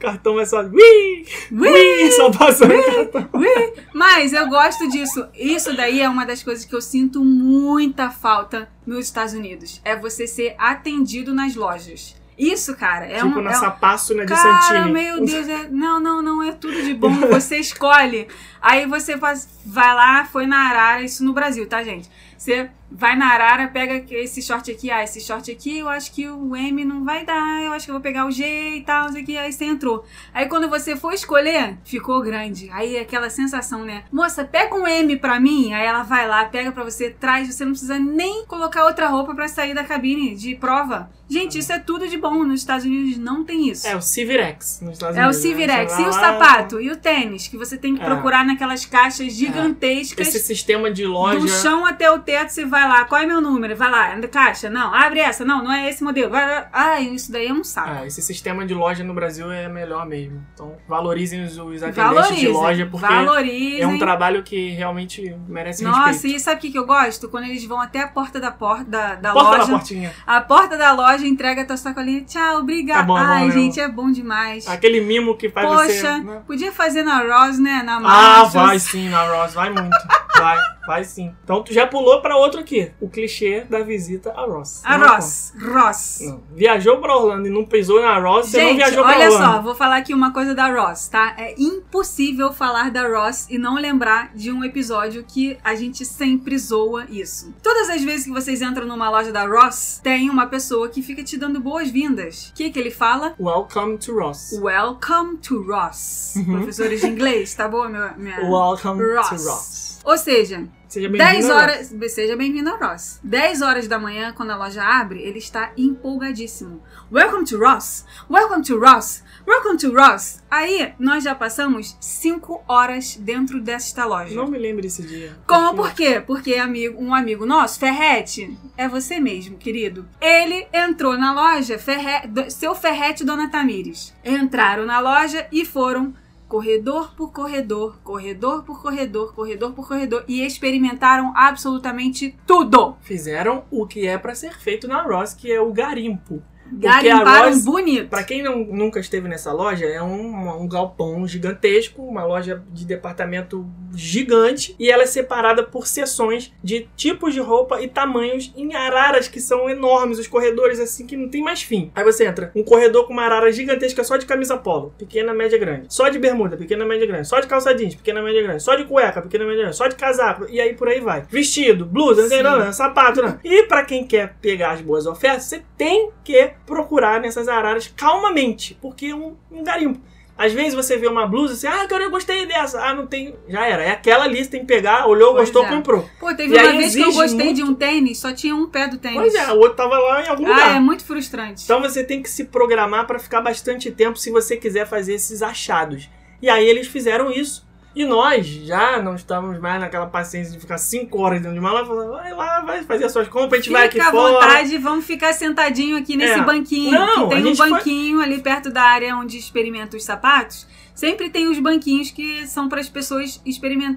[0.00, 0.62] Cartão vai só.
[0.62, 1.26] Ui!
[1.52, 2.10] Ui!
[2.12, 3.28] Só passando cartão.
[3.34, 5.28] Ui, Mas eu gosto disso.
[5.34, 9.80] Isso daí é uma das coisas que eu sinto muita falta nos Estados Unidos.
[9.84, 12.16] É você ser atendido nas lojas.
[12.38, 13.42] Isso, cara, é tipo um.
[13.42, 14.92] na é um- né, de Cara, Santini.
[14.92, 15.68] meu Deus, é...
[15.68, 18.26] não, não, não, é tudo de bom, você escolhe.
[18.62, 19.46] Aí você faz...
[19.66, 22.08] vai lá, foi na Arara, isso no Brasil, tá, gente?
[22.38, 26.28] Você vai na Arara, pega esse short aqui, ah, esse short aqui eu acho que
[26.28, 29.04] o M não vai dar, eu acho que eu vou pegar o G e tal,
[29.06, 30.04] não sei o que, aí você entrou.
[30.34, 32.68] Aí quando você for escolher, ficou grande.
[32.72, 34.04] Aí aquela sensação, né?
[34.12, 37.64] Moça, pega um M pra mim, aí ela vai lá, pega pra você, traz, você
[37.64, 41.10] não precisa nem colocar outra roupa pra sair da cabine de prova.
[41.28, 42.42] Gente, isso é tudo de bom.
[42.42, 43.86] Nos Estados Unidos não tem isso.
[43.86, 45.36] É o Civirex nos Estados É o Unidos.
[45.44, 45.48] né?
[45.48, 45.92] Civirex.
[45.92, 46.80] Você E o sapato?
[46.80, 47.46] E o tênis?
[47.46, 48.04] Que você tem que É.
[48.04, 50.26] procurar naquelas caixas gigantescas.
[50.26, 51.38] Esse sistema de loja.
[51.38, 53.04] Do chão até o teto, você vai lá.
[53.04, 53.74] Qual é meu número?
[53.76, 54.68] Vai lá, caixa.
[54.70, 55.44] Não, abre essa.
[55.44, 56.30] Não, não é esse modelo.
[56.30, 56.66] Vai, vai.
[56.72, 57.90] Ai, isso daí é um saco.
[57.90, 60.44] É, esse sistema de loja no Brasil é melhor mesmo.
[60.54, 62.36] Então, valorizem os, os atendentes Valorizem.
[62.36, 63.80] de loja, porque valorizem.
[63.82, 66.36] é um trabalho que realmente merece Nossa, respeito.
[66.36, 67.28] e sabe o que, que eu gosto?
[67.28, 69.72] Quando eles vão até a porta da, porta da, da Porta da loja.
[69.72, 70.12] portinha.
[70.26, 72.22] A porta da loja entrega a tua sacolinha.
[72.22, 73.00] Tchau, obrigada.
[73.00, 73.60] Tá bom, é bom Ai, mesmo.
[73.60, 74.66] gente, é bom demais.
[74.68, 75.94] Aquele mimo que faz você.
[76.00, 76.42] Poxa, né?
[76.46, 77.82] podia fazer na Rose, né?
[77.82, 79.96] Na Ah, vai sim, na Ross, vai muito.
[80.38, 80.56] Vai,
[80.86, 81.34] vai sim.
[81.44, 82.90] Então tu já pulou pra outro aqui.
[83.00, 84.80] O clichê da visita a Ross.
[84.84, 85.52] A Não Ross.
[85.60, 86.18] Ross.
[86.18, 86.30] conta.
[86.30, 86.42] Não.
[86.56, 89.52] Viajou pra Orlando e não pisou na Ross, você não Gente, viajou pra olha Orlando.
[89.54, 91.34] só, vou falar aqui uma coisa da Ross, tá?
[91.38, 96.56] É impossível falar da Ross e não lembrar de um episódio que a gente sempre
[96.58, 97.52] zoa isso.
[97.62, 101.22] Todas as vezes que vocês entram numa loja da Ross, tem uma pessoa que fica
[101.22, 102.48] te dando boas-vindas.
[102.50, 103.34] O que que ele fala?
[103.38, 104.52] Welcome to Ross.
[104.60, 106.34] Welcome to Ross.
[106.36, 106.44] Uhum.
[106.56, 107.88] Professores de inglês, tá bom?
[107.88, 108.40] Minha, minha...
[108.50, 109.28] Welcome Ross.
[109.28, 109.99] to Ross.
[110.04, 111.32] Ou seja, Seja bem-vindo.
[111.32, 111.94] 10 a horas.
[112.08, 113.20] Seja bem-vindo a Ross.
[113.22, 116.82] 10 horas da manhã, quando a loja abre, ele está empolgadíssimo.
[117.12, 118.04] Welcome to Ross!
[118.28, 119.22] Welcome to Ross!
[119.46, 120.42] Welcome to Ross!
[120.50, 124.34] Aí, nós já passamos 5 horas dentro desta loja.
[124.34, 125.36] Não me lembro desse dia.
[125.46, 126.20] Como por quê?
[126.20, 130.08] Porque amigo, um amigo nosso, Ferrete, é você mesmo, querido.
[130.20, 134.12] Ele entrou na loja, Ferre, seu Ferrete e Dona Tamires.
[134.24, 136.12] Entraram na loja e foram
[136.50, 142.96] corredor por corredor, corredor por corredor, corredor por corredor e experimentaram absolutamente tudo.
[143.02, 146.42] Fizeram o que é pra ser feito na Ross, que é o garimpo.
[146.72, 148.08] Garimparam Ross- bonito.
[148.08, 152.84] Pra quem não, nunca esteve nessa loja, é um, um galpão gigantesco, uma loja de
[152.84, 158.74] departamento gigante, e ela é separada por seções de tipos de roupa e tamanhos em
[158.74, 161.90] araras que são enormes, os corredores assim que não tem mais fim.
[161.94, 165.58] Aí você entra, um corredor com uma arara gigantesca só de camisa polo, pequena, média,
[165.58, 165.86] grande.
[165.88, 167.28] Só de bermuda, pequena, média, grande.
[167.28, 168.62] Só de calça jeans, pequena, média, grande.
[168.62, 169.76] Só de cueca, pequena, média, grande.
[169.76, 171.24] Só de casaco, e aí por aí vai.
[171.30, 172.42] Vestido, blusa, não Sim.
[172.42, 173.38] nada, sapato, não.
[173.44, 178.78] E pra quem quer pegar as boas ofertas, você tem que procurar nessas araras calmamente,
[178.80, 180.00] porque é um, um garimpo.
[180.38, 182.80] Às vezes você vê uma blusa assim, ah, cara, eu gostei dessa.
[182.82, 183.34] Ah, não tem.
[183.46, 183.82] Já era.
[183.82, 185.68] É aquela ali, você tem que pegar, olhou, Pois gostou, é.
[185.68, 186.08] comprou.
[186.18, 188.66] Pô, teve E uma vez que eu gostei de muito- um tênis, só tinha um
[188.66, 189.18] pé do tênis.
[189.18, 190.70] Pois é, o outro tava lá em algum lugar.
[190.72, 191.64] Ah, é muito frustrante.
[191.64, 195.42] Então você tem que se programar para ficar bastante tempo se você quiser fazer esses
[195.42, 196.08] achados.
[196.40, 197.68] E aí eles fizeram isso.
[197.94, 201.72] E nós já não estávamos mais naquela paciência de ficar 5 horas dentro de uma
[201.72, 201.92] loja.
[202.12, 204.32] Vai lá, vai fazer as suas compras, a gente vai aqui Fica à fora.
[204.34, 206.42] vontade, vamos ficar sentadinho aqui nesse É.
[206.42, 206.92] banquinho.
[206.92, 210.68] Não, que tem um gente foi- banquinho ali perto da área onde experimenta os sapatos.
[210.94, 213.40] Sempre tem os banquinhos que são para as pessoas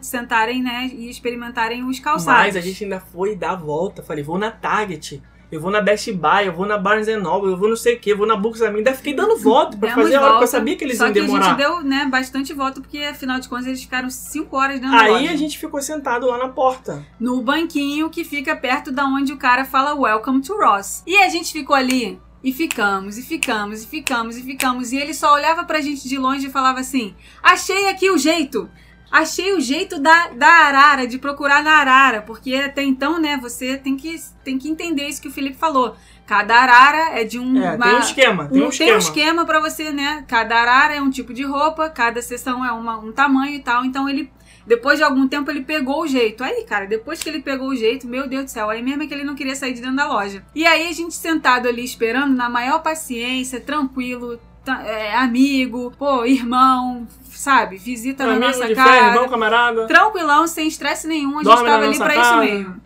[0.02, 0.90] sentarem, né?
[0.94, 2.44] E experimentarem os calçados.
[2.46, 4.02] Mas a gente ainda foi dar a volta.
[4.02, 5.22] Falei, vou na Target,
[5.54, 8.00] eu vou na Best Buy, eu vou na Barnes Noble, eu vou não sei o
[8.00, 10.44] que, eu vou na Books Ainda fiquei dando volta pra Demos fazer a hora, porque
[10.46, 13.40] eu sabia que eles Só iam que a gente deu, né, bastante volta, porque afinal
[13.40, 15.32] de contas eles ficaram 5 horas dentro Aí loja.
[15.32, 17.06] a gente ficou sentado lá na porta.
[17.20, 21.04] no banquinho que fica perto da onde o cara fala Welcome to Ross.
[21.06, 24.92] E a gente ficou ali e ficamos, e ficamos, e ficamos, e ficamos.
[24.92, 28.70] E ele só olhava pra gente de longe e falava assim: Achei aqui o jeito.
[29.14, 33.78] Achei o jeito da, da arara, de procurar na arara, porque até então, né, você
[33.78, 35.96] tem que, tem que entender isso que o Felipe falou.
[36.26, 37.62] Cada arara é de um.
[37.62, 38.98] É, uma- tem um esquema, tem um um, esquema.
[38.98, 40.24] esquema pra você, né?
[40.28, 43.86] Cada arara é um tipo de roupa, cada seção é uma- um tamanho e tal.
[43.86, 44.32] Então ele,
[44.66, 46.44] depois de algum tempo, ele pegou o jeito.
[46.44, 49.06] Aí, cara, depois que ele pegou o jeito, meu Deus do céu, aí mesmo é
[49.06, 50.44] que ele não queria sair de dentro da loja.
[50.56, 54.40] E aí a gente sentado ali esperando, na maior paciência, tranquilo,
[54.72, 57.78] é, amigo, pô, irmão, sabe?
[57.78, 58.90] Visita na nossa casa.
[58.90, 59.88] fé, irmão, camarada.
[59.88, 62.46] Tranquilão, sem estresse nenhum, a gente Dorme tava ali pra casa.
[62.46, 62.82] isso mesmo.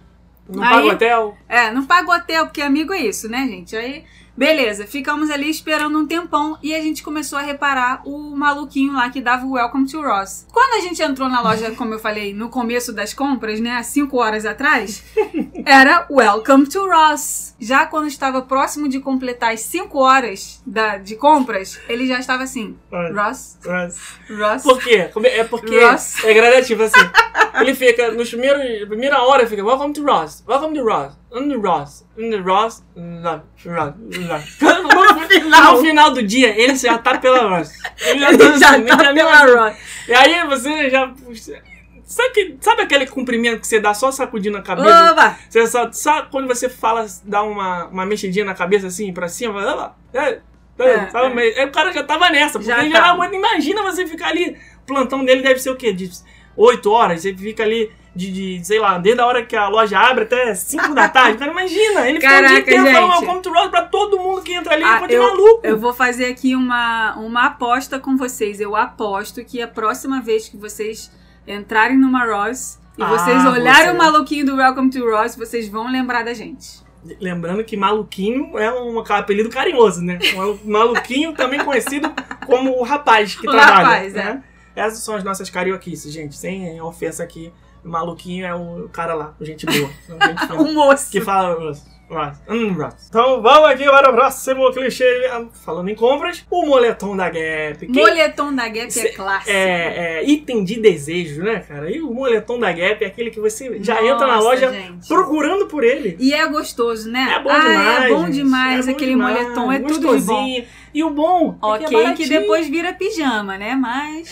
[0.49, 1.37] Não Aí- paga hotel.
[1.49, 3.75] É, não paga hotel, porque amigo é isso, né, gente?
[3.75, 4.03] Aí,
[4.37, 9.09] beleza, ficamos ali esperando um tempão e a gente começou a reparar o maluquinho lá
[9.09, 10.45] que dava o Welcome to Ross.
[10.53, 13.83] Quando a gente entrou na loja, como eu falei, no começo das compras, né, há
[13.83, 15.03] cinco horas atrás,
[15.65, 17.55] era Welcome to Ross.
[17.59, 22.43] Já quando estava próximo de completar as cinco horas da, de compras, ele já estava
[22.43, 24.63] assim, Ross, Mas- Ross.
[24.63, 25.09] Por quê?
[25.13, 26.23] Come- É porque Ross.
[26.23, 26.99] é gradativo assim.
[27.59, 32.05] Ele fica, nos primeiros, primeira hora, fica Welcome to Ross, Welcome to Ross, Ross,
[32.45, 32.83] Ross.
[34.61, 35.73] No final.
[35.75, 37.71] no final do dia, ele já tá pela Ross.
[38.05, 39.65] Ele já tá, já assim, tá ele pela.
[39.69, 39.77] Ross.
[40.07, 41.13] E aí você já.
[42.05, 45.11] Sabe, que- sabe aquele comprimento que você dá só sacudindo a cabeça?
[45.11, 45.37] Oba!
[45.49, 49.51] Você só, só quando você fala, dá uma, uma mexidinha na cabeça assim, pra cima,
[49.53, 49.93] vai lá.
[50.13, 50.39] É,
[50.79, 51.49] é, É, sabe?
[51.49, 51.59] é.
[51.61, 53.35] Aí o cara já tava nessa, porque Já ele já aguenta.
[53.35, 54.55] Imagina você ficar ali.
[54.83, 55.91] O plantão dele deve ser o quê?
[55.91, 56.09] De
[56.55, 57.21] 8 horas.
[57.21, 60.53] Você fica ali de, de, sei lá, desde a hora que a loja abre até
[60.55, 61.37] 5 da tarde.
[61.37, 63.11] Cara, imagina, ele fica o dia Caraca, inteiro falando.
[63.21, 65.59] Welcome to Ross pra todo mundo que entra ali, Ah, ficou eu- maluco.
[65.63, 68.59] Eu vou fazer aqui uma, uma aposta com vocês.
[68.59, 71.11] Eu aposto que a próxima vez que vocês
[71.47, 73.91] entrarem numa Ross e Ah, vocês olharem você.
[73.91, 76.85] o maluquinho do Welcome to Ross, vocês vão lembrar da gente.
[77.21, 80.19] Lembrando que maluquinho é um apelido carinhoso, né?
[80.35, 82.11] Um maluquinho também conhecido
[82.45, 83.71] como o rapaz que O trabalha.
[83.75, 84.43] rapaz, né?
[84.75, 86.35] Essas são as nossas carioquices, gente.
[86.35, 87.53] Sem ofensa aqui.
[87.87, 89.77] Maluquinho é o cara lá, gente boa.
[90.27, 91.09] Gente fina, O moço.
[91.11, 91.73] que fala.
[92.47, 92.75] Hum.
[93.09, 95.29] Então vamos aqui para o próximo clichê.
[95.65, 97.79] Falando em compras, o moletom da Gap.
[97.79, 99.51] Quem- Moletom da Gap é clássico.
[99.51, 101.91] é, é, item de desejo, né, cara?
[101.91, 105.07] E o moletom da Gap é aquele que você já Nossa, entra na loja gente.
[105.07, 106.15] procurando por ele.
[106.19, 107.35] E é gostoso, né?
[107.35, 108.03] É bom ah, demais.
[108.03, 108.33] é bom gente.
[108.35, 108.87] demais.
[108.87, 110.47] É bom Aquele demais, moletom é tudo de bom.
[110.93, 113.75] E o bom é que é Ok, que depois vira pijama, né?
[113.75, 114.31] Mas.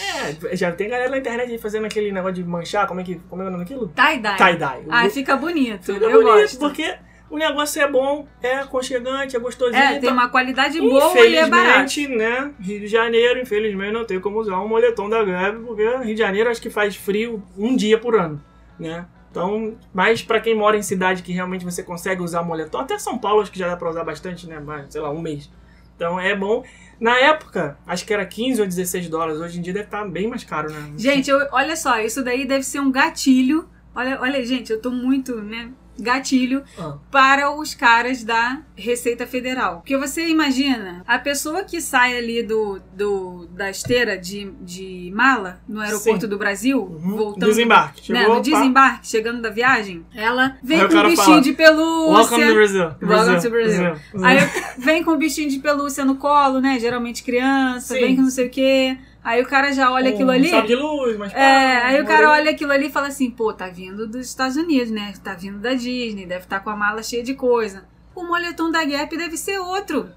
[0.49, 3.15] É, já tem galera na internet fazendo aquele negócio de manchar, como é que.
[3.29, 3.91] Como é o nome daquilo?
[3.95, 4.37] Tie-dye.
[4.37, 4.85] Tie-dye.
[4.89, 5.85] Ah, fica bonito.
[5.85, 6.59] Fica eu bonito, gosto.
[6.59, 6.95] porque
[7.29, 9.81] o negócio é bom, é aconchegante, é gostosinho.
[9.81, 11.99] É, tem então- uma qualidade boa e é barato.
[12.09, 12.51] Né?
[12.59, 16.17] Rio de Janeiro, infelizmente, não tem como usar um moletom da Gap, porque Rio de
[16.19, 18.41] Janeiro acho que faz frio um dia por ano,
[18.79, 19.05] né?
[19.31, 23.17] Então, mas pra quem mora em cidade que realmente você consegue usar moletom, até São
[23.17, 24.61] Paulo acho que já dá pra usar bastante, né?
[24.63, 25.49] Mas, sei lá, um mês.
[25.95, 26.63] Então é bom.
[26.99, 29.41] Na época, acho que era 15 ou 16 dólares.
[29.41, 30.93] Hoje em dia deve estar bem mais caro, né?
[30.97, 33.67] Gente, eu- olha só, isso daí deve ser um gatilho.
[33.93, 35.69] Olha, olha, gente, eu tô muito, né?
[35.99, 36.97] Gatilho Ah.
[37.11, 39.77] para os caras da Receita Federal.
[39.77, 45.59] Porque você imagina, a pessoa que sai ali do, do da esteira de, de mala
[45.67, 46.27] no aeroporto Sim.
[46.27, 47.15] do Brasil, Uhum.
[47.15, 47.49] voltando.
[47.49, 48.11] Desembarque.
[48.11, 48.49] Né, Chegou, no pá.
[48.59, 52.13] desembarque, chegando da viagem, ela vem Aí com um bichinho fala, de pelúcia.
[52.13, 52.81] Welcome to Brazil.
[53.01, 53.81] Welcome to Brazil.
[53.83, 54.25] Brazil.
[54.25, 54.37] Aí
[54.77, 56.77] vem com um bichinho de pelúcia no colo, né?
[56.79, 57.99] Geralmente criança, Sim.
[58.01, 58.97] vem com não sei o quê.
[59.25, 60.49] Aí o cara já olha aquilo Um ali.
[60.49, 63.51] sabre de luz, mas É, aí o cara olha aquilo ali e fala assim, pô,
[63.51, 65.13] tá vindo dos Estados Unidos, né?
[65.23, 67.85] Tá vindo da Disney, deve estar com a mala cheia de coisa.
[68.13, 70.07] O moletom da Gap deve ser outro.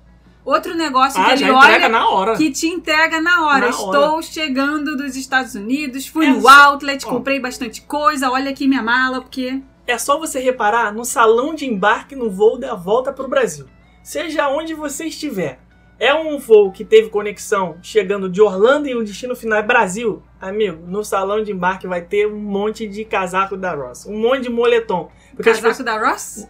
[0.45, 2.37] Outro negócio Ah, que ele entrega olha na hora.
[2.37, 3.61] que te entrega na hora.
[3.61, 8.51] Na Estou chegando dos Estados Unidos, fui É no só- outlet, comprei bastante coisa, olha
[8.51, 9.61] aqui minha mala, porque...
[9.87, 13.67] É só você reparar no salão de embarque no voo da volta pro Brasil.
[14.03, 15.59] Seja onde você estiver.
[15.99, 20.23] É um voo que teve conexão chegando de Orlando e o destino final é Brasil,
[20.41, 24.43] amigo, no salão de embarque vai ter um monte de casaco da Ross, um monte
[24.43, 25.11] de moletom.
[25.43, 26.47] Casaco da Ross?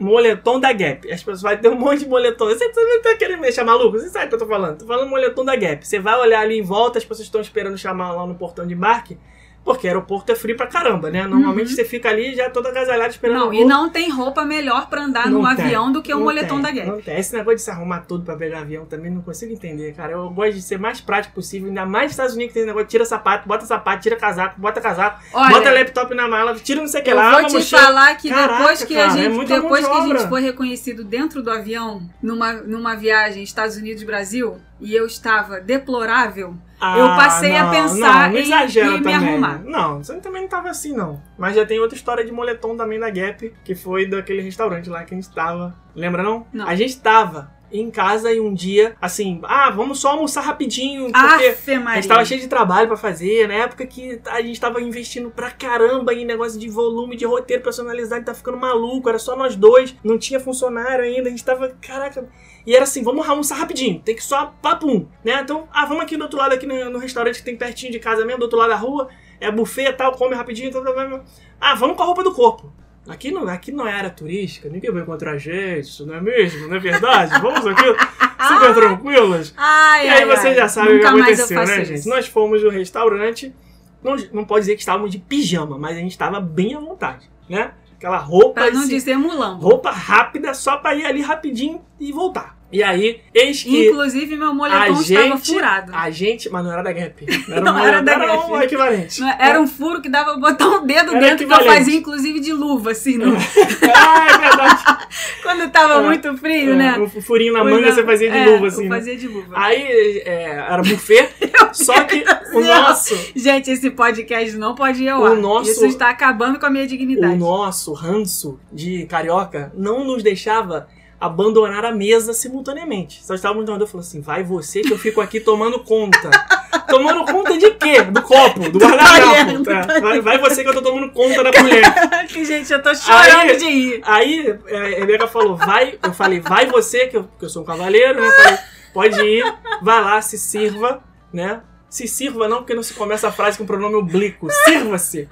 [0.00, 1.12] moletom da Gap.
[1.12, 2.46] As pessoas vão ter um monte de moletom.
[2.46, 3.98] Você, você não tá querendo me deixar maluco?
[3.98, 4.78] Você sabe o que eu tô falando.
[4.78, 5.86] Tô falando moletom da Gap.
[5.86, 8.72] Você vai olhar ali em volta, as pessoas estão esperando chamar lá no portão de
[8.72, 9.18] embarque.
[9.64, 11.26] Porque aeroporto é frio pra caramba, né?
[11.26, 13.46] Normalmente você fica ali já toda agasalhada esperando Uhum.
[13.46, 16.16] Não, e não tem roupa melhor pra andar Não num tem, avião do que o
[16.16, 16.86] não moletom tem, da Gap.
[16.88, 17.18] Não tem.
[17.18, 20.12] Esse negócio de se arrumar tudo pra pegar avião também não consigo entender, cara.
[20.12, 21.68] Eu gosto de ser mais prático possível.
[21.68, 24.60] Ainda mais nos Estados Unidos que tem esse negócio tira sapato, bota sapato, tira casaco,
[24.60, 27.40] bota casaco, Olha, bota laptop na mala, tira não sei o que eu lá, vou
[27.40, 27.82] uma te mochila.
[27.82, 30.40] falar que Caraca, depois que cara, a é gente, muita depois que a gente foi
[30.40, 37.06] reconhecido dentro do avião, numa, numa viagem Estados Unidos Brasil, e eu estava deplorável, eu
[37.08, 39.62] passei a não, pensar não, não exagera em me arrumar.
[39.64, 41.20] Não, você também não tava assim, não.
[41.36, 45.04] Mas já tem outra história de moletom também da Gap, que foi daquele restaurante lá
[45.04, 45.74] que a gente tava.
[45.94, 46.46] Lembra, não?
[46.52, 46.66] Não.
[46.66, 51.44] A gente tava em casa e um dia, assim, ah, vamos só almoçar rapidinho, porque...
[51.92, 55.30] A gente tava cheio de trabalho pra fazer, na época que a gente tava investindo
[55.30, 59.54] pra caramba em negócio de volume, de roteiro personalizado, tá ficando maluco, era só nós
[59.56, 62.28] dois, não tinha funcionário ainda, a gente tava, caraca.
[62.66, 65.40] E era assim, vamos almoçar rapidinho, tem que só papum, né?
[65.42, 67.98] Então, ah, vamos aqui do outro lado, aqui no, no restaurante que tem pertinho de
[67.98, 69.08] casa mesmo, do outro lado da rua,
[69.40, 71.24] é buffet e tal, come rapidinho, tal, tal, tal.
[71.60, 72.72] Ah, vamos com a roupa do corpo.
[73.10, 76.20] Aqui não, aqui não é área turística, ninguém vai encontrar a gente, isso não é
[76.20, 76.68] mesmo?
[76.68, 77.40] Não é verdade?
[77.40, 77.82] Vamos aqui,
[78.48, 79.52] super tranquilos.
[79.56, 80.54] Ai, E aí ai, você ai.
[80.54, 81.92] já sabe o que aconteceu, né, isso.
[81.94, 82.08] gente?
[82.08, 83.54] Nós fomos no restaurante,
[84.02, 87.28] não, não pode dizer que estávamos de pijama, mas a gente estava bem à vontade,
[87.48, 87.72] né?
[87.96, 89.62] Aquela roupa, Pra não assim, dizer mulambo.
[89.62, 92.56] roupa rápida só pra ir ali rapidinho e voltar.
[92.72, 95.92] E aí, eis que Inclusive, meu moletom estava gente, furado.
[95.92, 98.50] a gente, mas não era da Gap, era, Não um, era da era Gap.
[98.52, 99.20] um equivalente.
[99.20, 99.36] Não, é?
[99.40, 102.38] Era um furo que dava pra botar um dedo Era dentro, que eu fazia, inclusive,
[102.38, 103.34] de luva, assim, no-
[103.94, 105.06] ah, é verdade.
[105.42, 106.00] quando tava É.
[106.02, 106.98] muito frio, É, né?
[106.98, 108.96] um furinho na manga é, você fazia de é, luva, eu assim, né?
[108.96, 109.52] fazia de luva.
[109.56, 111.28] Aí, é, era buffet,
[111.72, 112.82] só que o Não.
[112.82, 113.16] nosso...
[113.34, 115.34] Gente, esse podcast não pode ir ao O ar.
[115.36, 117.34] nosso- Isso está acabando com a minha dignidade.
[117.34, 120.86] o nosso ranço de carioca não nos deixava
[121.20, 123.22] abandonar a mesa simultaneamente.
[123.24, 126.30] Só estávamos no eu falou assim: vai você que eu fico aqui tomando conta.
[126.88, 128.02] tomando conta de quê?
[128.02, 129.62] Do copo, do guardanapo.
[129.64, 130.00] talher.
[130.00, 131.84] vai, vai você que eu tô tomando conta da mulher.
[132.26, 134.00] que, gente, eu tô chorando Aí- de rir.
[134.04, 135.98] Aí é, a Rebeca falou: vai.
[136.02, 138.30] Eu falei: vai você, que eu, que eu sou um cavaleiro, né?
[138.30, 138.58] Falei:
[138.94, 139.44] pode ir,
[139.82, 141.02] vai lá, se sirva,
[141.32, 141.60] né?
[141.90, 144.46] Se sirva não, porque não se começa a frase com pronome oblíquo.
[144.64, 145.28] Sirva-se.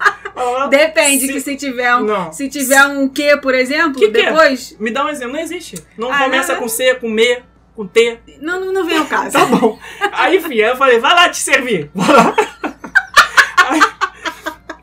[0.69, 2.33] Depende se- que se tiver um, Não.
[2.33, 5.77] se tiver um que, por exemplo, Que que depois, Me dá um exemplo, não existe.
[5.97, 7.43] Não Ah, começa não, com C, com M,
[7.77, 8.19] com T.
[8.41, 9.33] não, não, não vem ao caso.
[9.39, 9.79] Tá bom.
[10.13, 11.91] Aí, filha, eu falei, vai lá te servir.
[11.95, 12.35] Vai lá.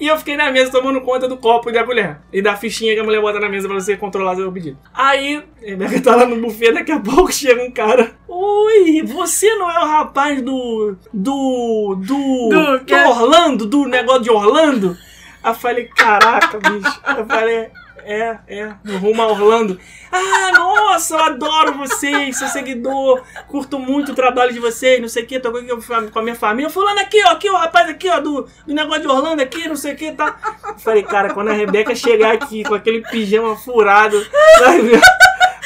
[0.06, 2.20] E eu fiquei na mesa tomando conta do copo e da colher.
[2.32, 4.78] E da fichinha que a mulher bota na mesa pra você controlar seu pedido.
[4.94, 8.12] Aí, a Rebeca tá lá no buffet, daqui a pouco chega um cara.
[8.28, 10.96] Oi, você não é o rapaz do.
[11.12, 11.96] do.
[11.96, 12.50] do.
[12.50, 12.96] Do do?
[13.10, 14.96] Orlando, do negócio de Orlando?
[15.42, 17.02] Aí eu falei, caraca, bicho.
[17.18, 17.72] Eu falei,
[18.06, 19.80] é, é, no rumo a Orlando.
[20.12, 25.24] Ah, nossa, eu adoro vocês, sou seguidor, curto muito o trabalho de vocês, não sei
[25.24, 26.70] o que, tô com a minha família.
[26.70, 29.76] Fulano aqui, ó, aqui, ó, rapaz aqui, ó, do, do negócio de Orlando aqui, não
[29.76, 30.38] sei o que, tá.
[30.78, 34.26] Falei, cara, quando a Rebeca chegar aqui com aquele pijama furado,
[34.60, 35.02] vai ver.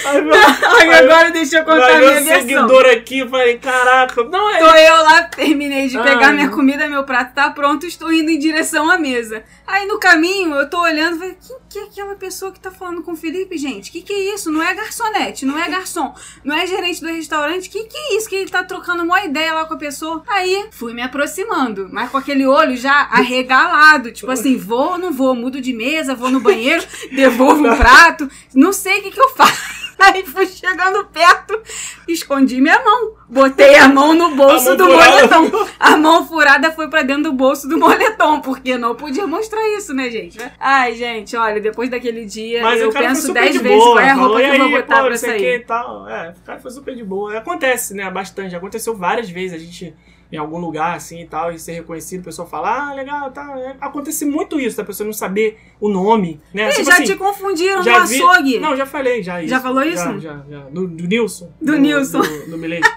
[0.06, 2.42] Ai, agora deixa eu contar a minha versão.
[2.42, 6.34] seguidor aqui, eu falei, caraca, não é Tô eu lá, terminei de pegar Ai.
[6.34, 9.44] minha comida, meu prato tá pronto, estou indo em direção à mesa.
[9.68, 13.04] Aí no caminho eu tô olhando falei, quem que é aquela pessoa que tá falando
[13.04, 13.92] com o Felipe, gente?
[13.92, 14.52] Que que é isso?
[14.52, 18.28] Não é garçonete, não é garçom, não é gerente do restaurante, que que é isso?
[18.28, 20.24] Que ele tá trocando uma ideia lá com a pessoa.
[20.28, 25.12] Aí fui me aproximando, mas com aquele olho já arregalado, tipo assim, vou ou não
[25.12, 26.84] vou, mudo de mesa, vou no banheiro,
[27.14, 29.89] devolvo um prato, não sei o que que eu faço.
[30.14, 31.62] Aí fui chegando perto,
[32.08, 33.14] escondi minha mão.
[33.28, 35.40] Botei a mão no bolso mão do furada.
[35.40, 35.68] moletom.
[35.80, 39.94] A mão furada foi pra dentro do bolso do moletom, porque não podia mostrar isso,
[39.94, 40.40] né, gente?
[40.60, 44.10] Ai, gente, olha, depois daquele dia, Mas eu penso dez de vezes boa, qual é
[44.10, 45.60] a roupa falou, que "E eu vou aí, botar pô, pra sair.
[45.60, 46.08] que tal.
[46.10, 47.38] É, o cara foi super de boa.
[47.38, 48.10] Acontece, né?
[48.10, 48.56] Bastante.
[48.56, 49.94] Aconteceu várias vezes a gente
[50.32, 53.76] em algum lugar assim e tal, e ser reconhecido, a pessoa falar, ah, legal, tá.
[53.82, 56.70] Acontece muito isso, da pessoa não saber o nome, né?
[56.70, 58.60] Tipo já assim, te confundiram já no vi- açougue.
[58.60, 59.50] Não, já falei, já isso.
[59.50, 60.04] Já falou isso?
[60.04, 60.60] Já, já, já.
[60.70, 61.52] Do, do Nilson.
[61.62, 62.22] Do Nilson.
[62.22, 62.82] Do, do Milei.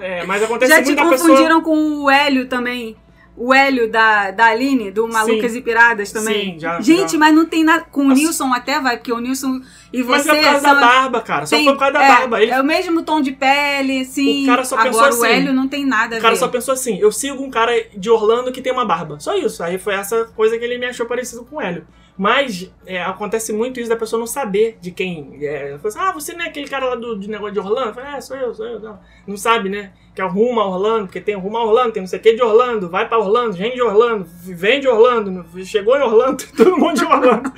[0.00, 1.28] É, é, mas acontece já te muito da pessoa...
[1.30, 2.96] confundiram com o Hélio também.
[3.36, 5.58] O Hélio da, da Aline, do Malucas Sim.
[5.58, 6.52] e Piradas também.
[6.54, 7.18] Sim, já- Gente, já.
[7.18, 7.84] mas não tem nada.
[7.90, 8.20] Com o Nossa.
[8.20, 9.60] Nilson até vai, porque o Nilson
[9.92, 11.46] e Mas você é por causa são- da barba, cara.
[11.46, 12.42] Só tem- foi por causa da é, barba.
[12.42, 14.42] Ele, É o mesmo tom de pele, sim.
[14.44, 16.74] O cara só pensou Agora o assim, Hélio não tem nada O cara só pensou
[16.74, 19.18] assim, eu sigo um cara de Orlando que tem uma barba.
[19.18, 19.62] Só isso.
[19.62, 21.86] Aí foi essa coisa que ele me achou parecido com o Hélio.
[22.18, 25.38] Mas é, acontece muito isso da pessoa não saber de quem.
[25.40, 27.88] É, assim, ah, você não é aquele cara lá do, de negócio de Orlando?
[27.88, 28.78] Eu falo, é, sou eu, sou eu.
[28.78, 29.92] Não, não sabe, né?
[30.20, 32.18] Que é o rumo a Orlando, porque tem o rumo a Orlando, tem não sei
[32.18, 36.02] o que de Orlando, vai pra Orlando, vem de Orlando, vem de Orlando, chegou em
[36.02, 37.50] Orlando, todo mundo de Orlando.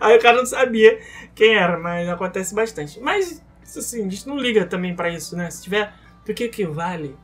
[0.00, 0.98] Aí o cara não sabia
[1.32, 2.98] quem era, mas acontece bastante.
[2.98, 5.48] Mas, assim, a gente não liga também pra isso, né?
[5.48, 5.94] Se tiver.
[6.24, 7.14] Porque o que vale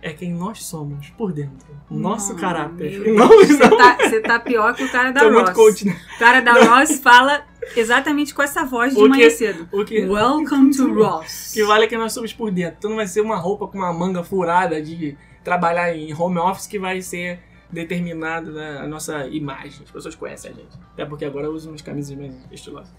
[0.00, 1.66] é quem nós somos por dentro.
[1.90, 3.00] Nosso Não, caráter.
[3.00, 3.76] meu Não, Você não.
[3.76, 5.50] tá, você tá pior que o cara da Tô Ross.
[5.50, 6.00] coach, né?
[6.16, 7.44] O cara da Ross fala
[7.76, 9.68] exatamente com essa voz de que- manhã cedo.
[9.72, 11.50] O que, Welcome to Ross.
[11.54, 12.76] que vale é que nós somos por dentro.
[12.78, 16.66] Então não vai ser uma roupa com uma manga furada de trabalhar em home office
[16.66, 17.40] que vai ser
[17.70, 19.82] determinada né, a nossa imagem.
[19.84, 20.78] As pessoas conhecem a gente.
[20.92, 22.92] Até porque agora eu uso umas camisas mais estilosas.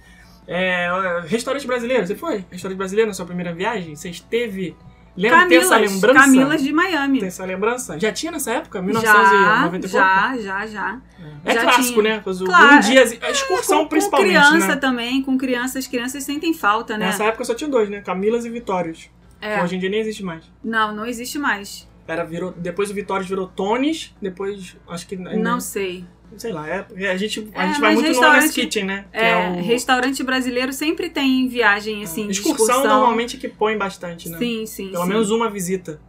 [0.47, 0.87] É,
[1.27, 2.43] restaurante brasileiro, você foi?
[2.51, 3.95] Restaurante brasileiro na sua primeira viagem?
[3.95, 4.75] Você esteve.
[5.17, 6.19] Lembra tem essa Camilas, lembrança?
[6.19, 7.19] Camilas de Miami.
[7.19, 7.99] Tem essa lembrança?
[7.99, 8.79] Já tinha nessa época?
[8.79, 10.05] Já, 1990 e pouco?
[10.05, 11.01] já, já, já.
[11.43, 12.15] É já clássico, tinha.
[12.17, 12.23] né?
[12.25, 12.75] O- Claro.
[12.75, 14.75] Um dia, a excursão com, com principalmente, criança né?
[14.77, 17.07] também, com crianças, crianças sentem falta, né?
[17.07, 18.01] Nessa época só tinha dois, né?
[18.01, 19.09] Camilas e Vitórios.
[19.41, 19.61] É.
[19.63, 20.43] Hoje em dia nem existe mais.
[20.63, 21.87] Não, não existe mais.
[22.07, 25.15] Era, virou, depois o Vitórios virou Tones, depois acho que.
[25.15, 26.05] Não sei.
[26.37, 29.05] Sei lá, é, a gente, a É, gente vai muito no restaurante- Honest Kitchen, né?
[29.11, 32.83] É, o- restaurante brasileiro sempre tem viagem assim, de excursão, excursão.
[32.87, 34.37] normalmente que põe bastante, né?
[34.37, 34.89] Sim, sim.
[34.91, 35.09] Pelo sim.
[35.09, 35.99] menos uma visita.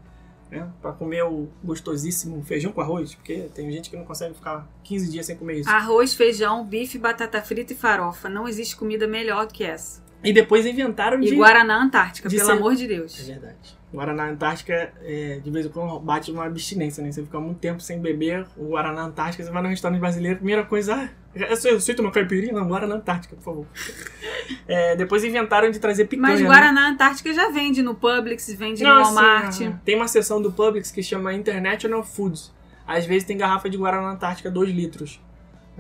[0.51, 0.69] Né?
[0.83, 5.09] Pra comer o gostosíssimo feijão com arroz, porque tem gente que não consegue ficar 15
[5.09, 5.71] dias sem comer isso.
[5.71, 8.29] Arroz, feijão, bife, batata frita e farofa.
[8.29, 10.03] Não existe comida melhor que essa.
[10.23, 11.33] E depois inventaram de.
[11.33, 13.19] E Guaraná Antártica, de pelo ser- amor de É Deus.
[13.27, 13.81] verdade.
[13.93, 17.11] Guaraná Antártica, é, de vez em quando bate uma abstinência, né?
[17.11, 20.63] Você fica muito tempo sem beber o Guaraná Antártica, você vai no restaurante brasileiro, primeira
[20.65, 22.53] coisa, ah, eu sei, eu sei tomar caipirinha?
[22.53, 23.67] Não, Guaraná Antártica, por favor.
[24.67, 26.33] É, depois inventaram de trazer picanha.
[26.33, 26.47] Mas né?
[26.47, 29.45] Guaraná Antártica já vende no Publix, vende no Não, Walmart.
[29.49, 32.53] assim, ah, tem uma seção do Publix que chama International Foods.
[32.87, 35.21] Às vezes tem garrafa de Guaraná Antártica 2 litros.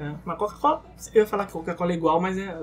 [0.00, 0.16] Né?
[0.24, 0.82] Mas Coca-Cola,
[1.14, 2.56] eu ia falar que Coca-Cola é igual, mas é,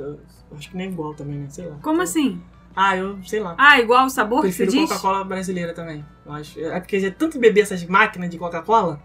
[0.58, 1.48] acho que nem é igual também, né?
[1.50, 1.78] Sei lá.
[1.82, 2.42] Como assim?
[2.76, 3.56] Ah, eu sei lá.
[3.58, 4.88] Ah, igual o sabor que você Prefiro?
[4.88, 6.04] Coca-Cola brasileira também.
[6.26, 6.60] Eu acho.
[6.60, 9.00] É porque é tanto beber essas máquinas de Coca-Cola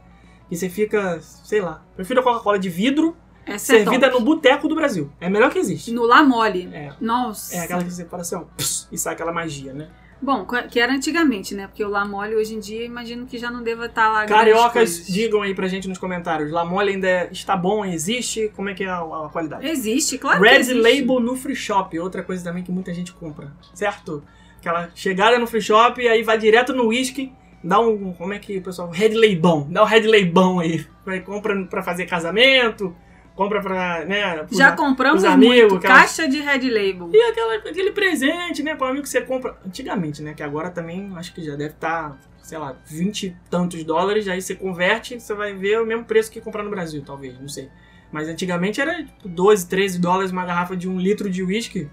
[0.49, 1.83] que você fica, sei lá.
[1.95, 3.17] Prefiro a Coca-Cola de vidro
[3.47, 4.21] Essa é servida top.
[4.21, 5.11] no boteco do Brasil.
[5.21, 5.91] É a melhor que existe.
[5.91, 6.69] No La Mole.
[6.73, 6.93] É.
[7.01, 7.57] Nossa.
[7.57, 8.45] É aquela que você fala assim, ó,
[8.91, 9.89] e sai aquela magia, né?
[10.23, 11.67] Bom, que era antigamente, né?
[11.67, 14.55] Porque o La Mole hoje em dia, imagino que já não deva estar lá grandes
[14.55, 16.53] Cariocas, digam aí pra gente nos comentários.
[16.53, 18.53] La Mole ainda está bom, existe?
[18.55, 19.67] Como é que é a, a qualidade?
[19.67, 20.81] Existe, claro que Red existe.
[20.81, 24.23] Label no free shop, outra coisa também que muita gente compra, certo?
[24.61, 28.39] Aquela chegada no free shop e aí vai direto no whisky, dá um, como é
[28.39, 30.87] que o pessoal, Red Label, dá um Red Label aí.
[31.05, 32.95] Vai, compra pra fazer casamento,
[33.35, 35.77] compra pra, né, Já compramos os amigos, muito.
[35.77, 37.11] aquelas- Caixa de Red Label.
[37.13, 41.11] E aquela, aquele presente, né, pro amigo que você compra, antigamente, né, que agora também
[41.17, 45.33] acho que já deve estar, sei lá, 20 e tantos dólares, aí você converte, você
[45.35, 47.71] vai ver o mesmo preço que comprar no Brasil, talvez, não sei.
[48.11, 51.89] Mas antigamente era tipo 12, 13 dólares uma garrafa de um litro de uísque.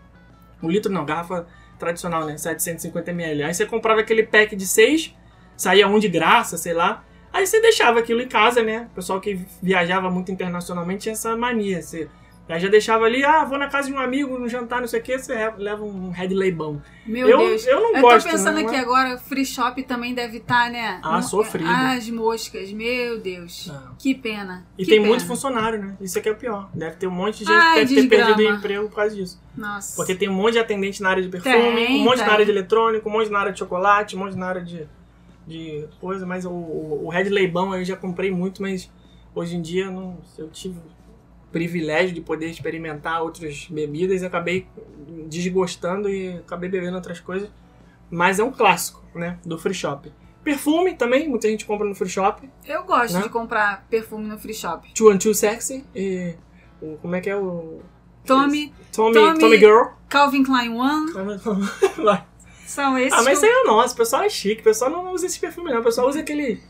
[0.61, 1.47] Um litro não, garrafa
[1.79, 2.35] tradicional, né?
[2.37, 3.43] 750ml.
[3.45, 5.15] Aí você comprava aquele pack de 6,
[5.55, 7.05] saía um de graça, sei lá.
[7.31, 8.87] Aí você deixava aquilo em casa, né?
[8.91, 11.81] O pessoal que viajava muito internacionalmente tinha essa mania.
[11.81, 12.09] Você
[12.47, 14.99] aí já deixava ali, ah, vou na casa de um amigo, no jantar, não sei
[14.99, 16.81] o que, você leva um Red Label.
[17.05, 17.67] Meu eu, Deus.
[17.67, 18.25] eu não Eu gosto.
[18.25, 18.63] tô pensando né?
[18.63, 20.99] aqui agora, free shop também deve estar, né?
[21.03, 21.69] Ah, no- sofrido.
[21.69, 23.67] As moscas, meu Deus.
[23.67, 23.93] Não.
[23.99, 24.65] Que pena.
[24.75, 25.09] E que tem pena.
[25.09, 25.95] muito funcionário, né?
[26.01, 26.67] Isso aqui é o pior.
[26.73, 28.35] Deve ter um monte de gente Ai, que deve ter desgrama.
[28.35, 29.39] perdido emprego por causa disso.
[29.55, 29.95] Nossa.
[29.95, 32.25] Porque tem um monte de atendente na área de perfume, Tem, um monte tem.
[32.25, 34.87] na área de eletrônico, um monte na área de chocolate, um monte na área de,
[35.49, 38.89] de coisa, mas o, o, Red Leibão eu já comprei muito, mas
[39.35, 44.67] hoje em dia não, eu tive o privilégio de poder experimentar outras bebidas e acabei
[45.27, 47.49] desgostando e acabei bebendo outras coisas.
[48.09, 49.37] Mas é um clássico, né?
[49.45, 50.11] Do free shop.
[50.43, 52.49] Perfume também, muita gente compra no free shop.
[52.65, 53.21] Eu gosto Né?
[53.23, 54.91] de comprar perfume no free shop.
[54.93, 56.33] Two and Two Sexy e
[56.81, 57.81] o, como é que é o
[58.25, 59.83] Tommy, Tommy, Tommy- Tommy Girl.
[60.07, 61.11] Calvin Klein One,
[62.03, 62.25] Vai.
[62.69, 63.13] São esses.
[63.17, 65.39] Ah, mas isso aí é nosso, o pessoal é chique, o pessoal não usa esse
[65.39, 66.61] perfume não, o pessoal usa aquele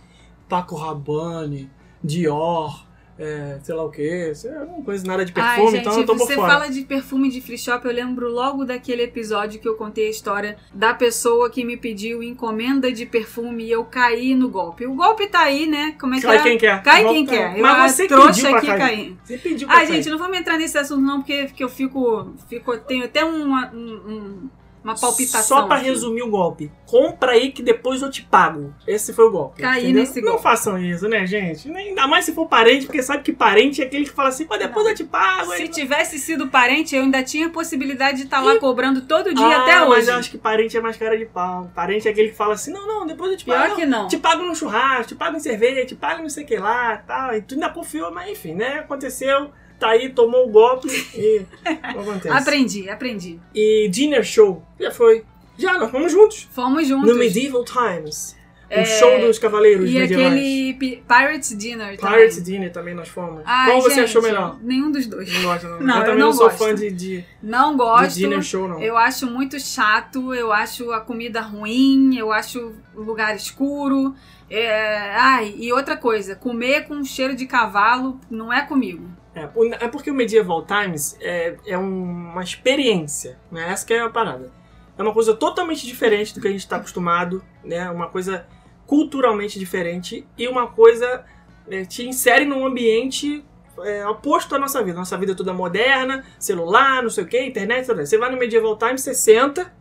[0.47, 1.69] Paco Rabanne,
[2.03, 2.87] Dior,
[3.21, 4.01] é, sei lá o que,
[4.45, 6.53] é uma coisa nada de perfume, Ai, gente, então eu tô por você fora.
[6.53, 10.09] fala de perfume de free shop, eu lembro logo daquele episódio que eu contei a
[10.09, 14.85] história da pessoa que me pediu encomenda de perfume e eu caí no golpe.
[14.87, 15.97] O golpe tá aí, né?
[15.99, 16.41] Como é que Cai é?
[16.43, 16.81] quem quer.
[16.81, 17.57] Cai quem quer.
[17.57, 18.79] Eu, Mas você trouxa pediu aqui cair.
[18.79, 19.17] cair.
[19.21, 19.95] Você pediu pra Ai, cair.
[19.97, 22.77] gente, não vamos entrar nesse assunto não, porque, porque eu fico, fico.
[22.77, 24.49] Tenho até uma, um- um-
[24.83, 25.57] uma palpitação.
[25.59, 25.85] Só pra aqui.
[25.85, 26.71] resumir o golpe.
[26.85, 28.73] Compra aí que depois eu te pago.
[28.87, 29.61] Esse foi o golpe.
[29.61, 30.01] Caí entendeu?
[30.01, 30.43] nesse Não golpe.
[30.43, 31.71] façam isso, né, gente?
[31.71, 34.57] Ainda mais se for parente, porque sabe que parente é aquele que fala assim, pô,
[34.57, 35.51] depois eu te pago.
[35.55, 39.61] Se tivesse sido parente, eu ainda tinha possibilidade de estar lá cobrando todo dia Ah,
[39.63, 40.07] até Mas hoje.
[40.11, 41.69] eu acho que parente é mais cara de pau.
[41.75, 43.63] Parente é aquele que fala assim: não, não, depois eu te pago.
[43.65, 44.07] Pior que não.
[44.07, 46.97] Te pago no churrasco, te pago em cerveja, te pago não sei o que lá
[47.05, 47.35] tal.
[47.35, 48.79] E tu ainda confiou, mas enfim, né?
[48.79, 51.41] Aconteceu, tá aí, tomou o golpe e
[51.95, 52.29] não acontece.
[52.37, 53.39] Aprendi, aprendi.
[53.55, 55.23] E Dinner Show, já foi.
[55.57, 56.47] Já, nós fomos juntos.
[56.51, 57.09] Fomos juntos.
[57.11, 58.37] No Medieval Times.
[58.69, 60.27] O É, show dos cavaleiros E medievais.
[60.31, 62.15] aquele Pi- Pirates Dinner também.
[62.17, 63.41] Pirates Dinner também nós fomos.
[63.43, 64.59] Ai, Qual você gente, achou melhor?
[64.61, 65.33] Nenhum dos dois.
[65.33, 65.79] Não gosto, não.
[65.81, 68.13] Não, eu eu também não não sou fã de, de, Não de gosto.
[68.15, 68.79] Dinner Show, não.
[68.79, 74.13] Eu acho muito chato, eu acho a comida ruim, eu acho o lugar escuro.
[74.47, 75.15] É...
[75.15, 79.09] Ai, e outra coisa, comer com cheiro de cavalo não é comigo.
[79.43, 83.71] É, é porque o Medieval Times é, é um- uma experiência, né?
[83.71, 84.51] Essa que é a parada.
[84.97, 87.89] É uma coisa totalmente diferente do que a gente está acostumado, né?
[87.89, 88.45] Uma coisa
[88.85, 91.23] culturalmente diferente e uma coisa
[91.69, 93.45] é, te insere num ambiente
[93.83, 94.97] é, oposto à nossa vida.
[94.97, 98.03] Nossa vida é toda moderna, celular, não sei o que, internet, tudo.
[98.05, 99.71] Você vai no Medieval Times, você senta,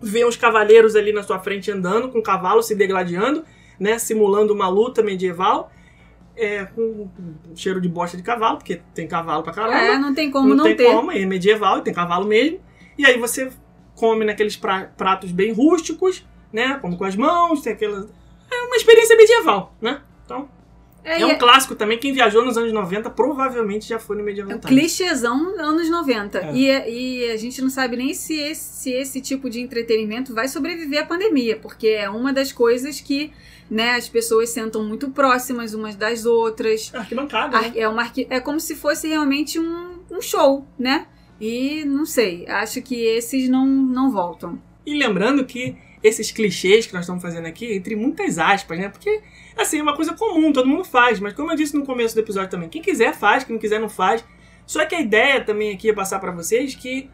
[0.00, 3.44] vê uns cavaleiros ali na sua frente andando, com cavalo se degladiando,
[3.78, 3.98] né?
[3.98, 5.70] Simulando uma luta medieval.
[6.36, 7.08] É, com
[7.54, 10.64] cheiro de bosta de cavalo, porque tem cavalo pra caramba É, não tem como não,
[10.64, 10.92] tem ter.
[10.92, 12.58] como, é medieval, tem cavalo mesmo.
[12.98, 13.52] E aí você
[13.94, 16.76] come naqueles pra- pratos bem rústicos, né?
[16.80, 18.08] Come com as mãos, tem aquela.
[18.50, 20.00] É uma experiência medieval, né?
[20.24, 20.48] Então,
[21.04, 21.98] É, é, um clássico também.
[21.98, 26.38] Quem viajou nos anos 90 provavelmente já foi no Medieval É um clichêzão anos 90.
[26.38, 26.52] É.
[26.54, 26.66] E,
[27.26, 31.02] e a gente não sabe nem se esse, se esse tipo de entretenimento vai sobreviver
[31.02, 33.30] à pandemia, porque é uma das coisas que
[33.70, 36.90] né, as pessoas sentam muito próximas umas das outras.
[36.94, 37.66] Arquibancada, né?
[37.68, 41.06] Ar- É, uma, arqui- é como se fosse realmente um, um show, né?
[41.40, 44.58] E não sei, acho que esses não, não voltam.
[44.86, 48.90] E lembrando que esses clichês que nós estamos fazendo aqui, entre muitas aspas, né?
[48.90, 49.22] Porque,
[49.56, 51.18] assim, é uma coisa comum, todo mundo faz.
[51.18, 53.80] Mas como eu disse no começo do episódio também, quem quiser faz, quem não quiser
[53.80, 54.22] não faz.
[54.66, 57.08] Só que a ideia também aqui é passar pra vocês que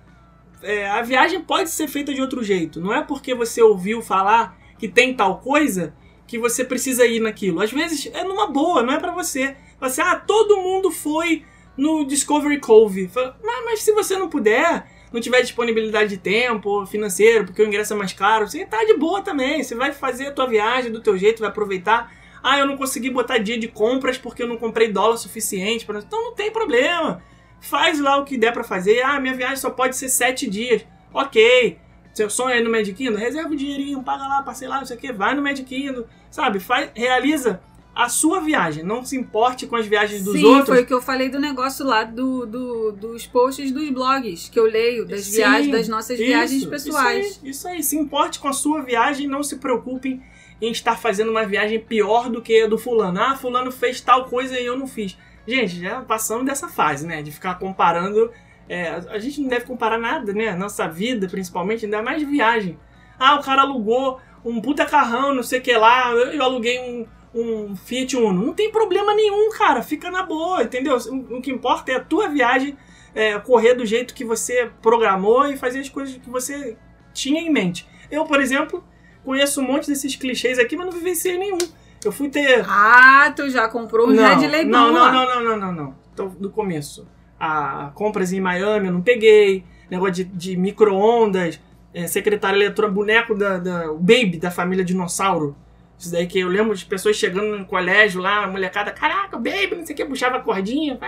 [0.61, 2.80] é, a viagem pode ser feita de outro jeito.
[2.80, 5.95] Não é porque você ouviu falar que tem tal coisa
[6.26, 7.61] que você precisa ir naquilo.
[7.61, 9.57] Às vezes é numa boa, não é pra você.
[9.80, 11.45] Assim, ah, todo mundo foi
[11.76, 13.09] no Discovery Cove.
[13.14, 17.92] Mas, mas se você não puder, não tiver disponibilidade de tempo, financeiro, porque o ingresso
[17.92, 19.62] é mais caro, você tá de boa também.
[19.62, 22.12] Você vai fazer a tua viagem do teu jeito, vai aproveitar.
[22.42, 25.84] Ah, eu não consegui botar dia de compras porque eu não comprei dólar suficiente.
[25.84, 25.98] Pra...
[25.98, 27.22] Então não tem problema.
[27.61, 29.02] Faz lá o que der pra fazer.
[29.02, 30.86] Ah, minha viagem só pode ser sete dias.
[31.12, 31.78] Ok.
[32.14, 33.08] Seu sonho é ir no Magic?
[33.11, 36.04] Reserva o dinheirinho, paga lá, passei lá, não sei o que, vai no Magic.
[36.30, 36.58] Sabe?
[36.58, 37.61] Faz, realiza
[38.05, 38.82] a sua viagem.
[38.84, 40.68] Não se importe com as viagens dos Sim, outros.
[40.68, 44.59] foi o que eu falei do negócio lá do, do- dos posts dos blogs que
[44.59, 47.26] eu leio, das Sim, viagens, das nossas viagens Isso, pessoais.
[47.26, 47.82] Isso aí, isso aí.
[47.82, 50.22] Se importe com a sua viagem, não se preocupem
[50.61, 53.20] em estar fazendo uma viagem pior do que a do fulano.
[53.20, 55.16] Ah, fulano fez tal coisa e eu não fiz.
[55.46, 57.22] Gente, já passamos dessa fase, né?
[57.22, 58.30] De ficar comparando.
[58.68, 60.55] é, a gente não deve comparar nada, né?
[60.55, 62.78] Nossa vida, principalmente, ainda mais viagem.
[63.18, 66.11] Ah, o cara alugou um puta carrão, não sei o que lá.
[66.12, 68.45] Eu aluguei um, um Fiat Uno.
[68.45, 69.83] Não tem problema nenhum, cara.
[69.83, 70.97] Fica na boa, entendeu?
[70.97, 72.76] O, que importa é a tua viagem
[73.14, 76.76] é, correr do jeito que você programou e fazer as coisas que você
[77.12, 77.87] tinha em mente.
[78.11, 78.83] Eu, por exemplo,
[79.24, 81.59] conheço um monte desses clichês aqui, mas não vivenciei nenhum.
[82.05, 82.64] Eu fui ter.
[82.66, 85.95] Ah, tu já comprou um Red Leibão não, não, não, não, não, não, não.
[86.12, 87.07] Então, do começo.
[87.39, 89.64] A compras em Miami eu não peguei.
[89.91, 91.61] Negócio de, de micro-ondas.
[91.93, 93.93] É, secretário eletrônico, boneco da, da.
[93.93, 95.57] O Baby da família Dinossauro.
[96.01, 99.76] Isso daí que eu lembro de pessoas chegando no colégio lá, a molecada, caraca, Baby,
[99.76, 100.98] não sei o que, puxava a cordinha.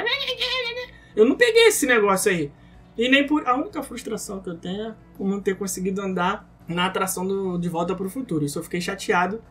[1.17, 2.53] Eu não peguei esse negócio aí.
[2.99, 3.49] E nem por.
[3.49, 7.57] A única frustração que eu tenho é por não ter conseguido andar na atração do
[7.57, 8.45] De Volta para o Futuro.
[8.45, 9.43] Isso eu fiquei chateado,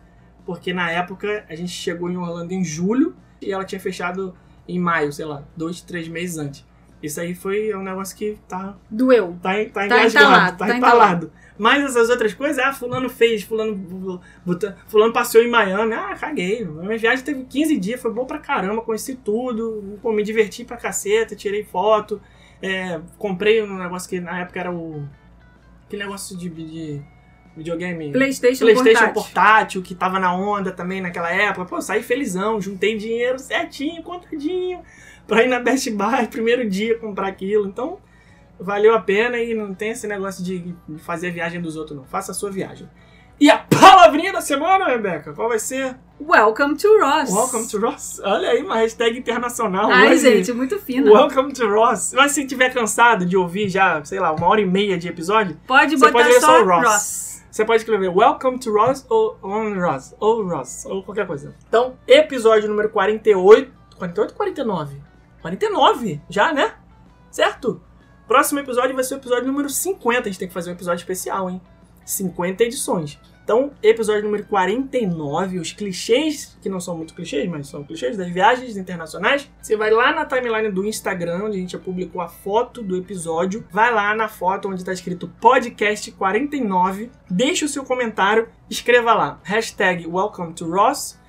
[0.45, 4.37] porque na época a gente chegou em Orlando em julho e ela tinha fechado
[4.67, 6.63] em maio, sei lá, dois, três meses antes.
[7.01, 9.35] Isso aí foi um negócio que tá, Doeu.
[9.41, 11.31] tá, tá Tá engasgado, entalado, tá, tá entalado.
[11.57, 14.19] Mas as outras coisas, ah, fulano fez, fulano,
[14.87, 16.65] fulano passeou em Miami, ah, caguei.
[16.65, 20.77] Minha viagem teve 15 dias, foi bom pra caramba, conheci tudo, pô, me diverti pra
[20.77, 22.21] caceta, tirei foto,
[22.61, 25.07] é, comprei um negócio que na época era o...
[25.85, 27.01] aquele negócio de, de
[27.55, 28.11] videogame...
[28.11, 29.13] PlayStation, PlayStation portátil.
[29.13, 31.65] portátil, que tava na onda também naquela época.
[31.65, 34.81] Pô, saí felizão, juntei dinheiro certinho, contadinho,
[35.31, 37.65] pra ir na Best Buy, primeiro dia, comprar aquilo.
[37.65, 37.99] Então,
[38.59, 42.03] valeu a pena e não tem esse negócio de fazer a viagem dos outros, não.
[42.03, 42.89] Faça a sua viagem.
[43.39, 45.95] E a palavrinha da semana, Rebeca, qual vai ser?
[46.19, 47.31] Welcome to Ross.
[47.31, 48.19] Welcome to Ross.
[48.21, 49.89] Olha aí, uma hashtag internacional.
[49.89, 50.17] Ai, hoje.
[50.17, 51.09] gente, muito fina.
[51.09, 52.11] Welcome to Ross.
[52.13, 55.57] Mas se tiver cansado de ouvir já, sei lá, uma hora e meia de episódio,
[55.65, 56.83] Pode Você botar pode só só o Ross.
[56.85, 57.43] Ross.
[57.49, 61.55] Você pode escrever Welcome to Ross ou On Ross, ou Ross, ou qualquer coisa.
[61.69, 63.79] Então, episódio número 48.
[63.97, 65.10] 48 ou 49?
[65.41, 66.21] 49?
[66.29, 66.75] Já, né?
[67.29, 67.81] Certo?
[68.27, 70.19] Próximo episódio vai ser o episódio número 50.
[70.19, 71.61] A gente tem que fazer um episódio especial, hein?
[72.05, 73.19] 50 edições.
[73.43, 78.29] Então, episódio número 49, os clichês, que não são muito clichês, mas são clichês das
[78.29, 79.49] viagens internacionais.
[79.61, 82.95] Você vai lá na timeline do Instagram, onde a gente já publicou a foto do
[82.95, 83.67] episódio.
[83.71, 87.11] Vai lá na foto onde está escrito podcast 49.
[87.29, 89.39] Deixa o seu comentário, escreva lá.
[89.43, 91.19] Hashtag Welcome to Ross.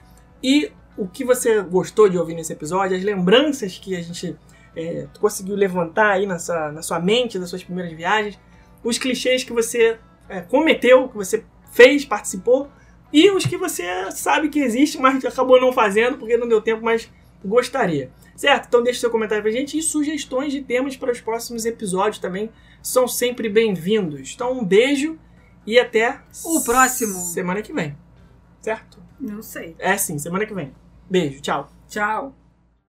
[0.42, 4.36] E o que você gostou de ouvir nesse episódio, as lembranças que a gente
[4.76, 8.38] é, conseguiu levantar aí na sua, na sua mente das suas primeiras viagens,
[8.84, 9.98] os clichês que você
[10.28, 12.68] é, cometeu, que você fez, participou,
[13.12, 16.82] e os que você sabe que existe, mas acabou não fazendo porque não deu tempo,
[16.82, 17.10] mas
[17.44, 18.10] gostaria.
[18.34, 18.66] Certo?
[18.66, 22.50] Então deixe seu comentário pra gente e sugestões de temas para os próximos episódios também
[22.82, 24.32] são sempre bem-vindos.
[24.34, 25.18] Então um beijo
[25.66, 27.12] e até O próximo.
[27.12, 27.96] semana que vem.
[28.60, 28.98] Certo?
[29.22, 29.76] Não sei.
[29.78, 30.72] É sim, semana que vem.
[31.08, 31.70] Beijo, tchau.
[31.88, 32.34] Tchau.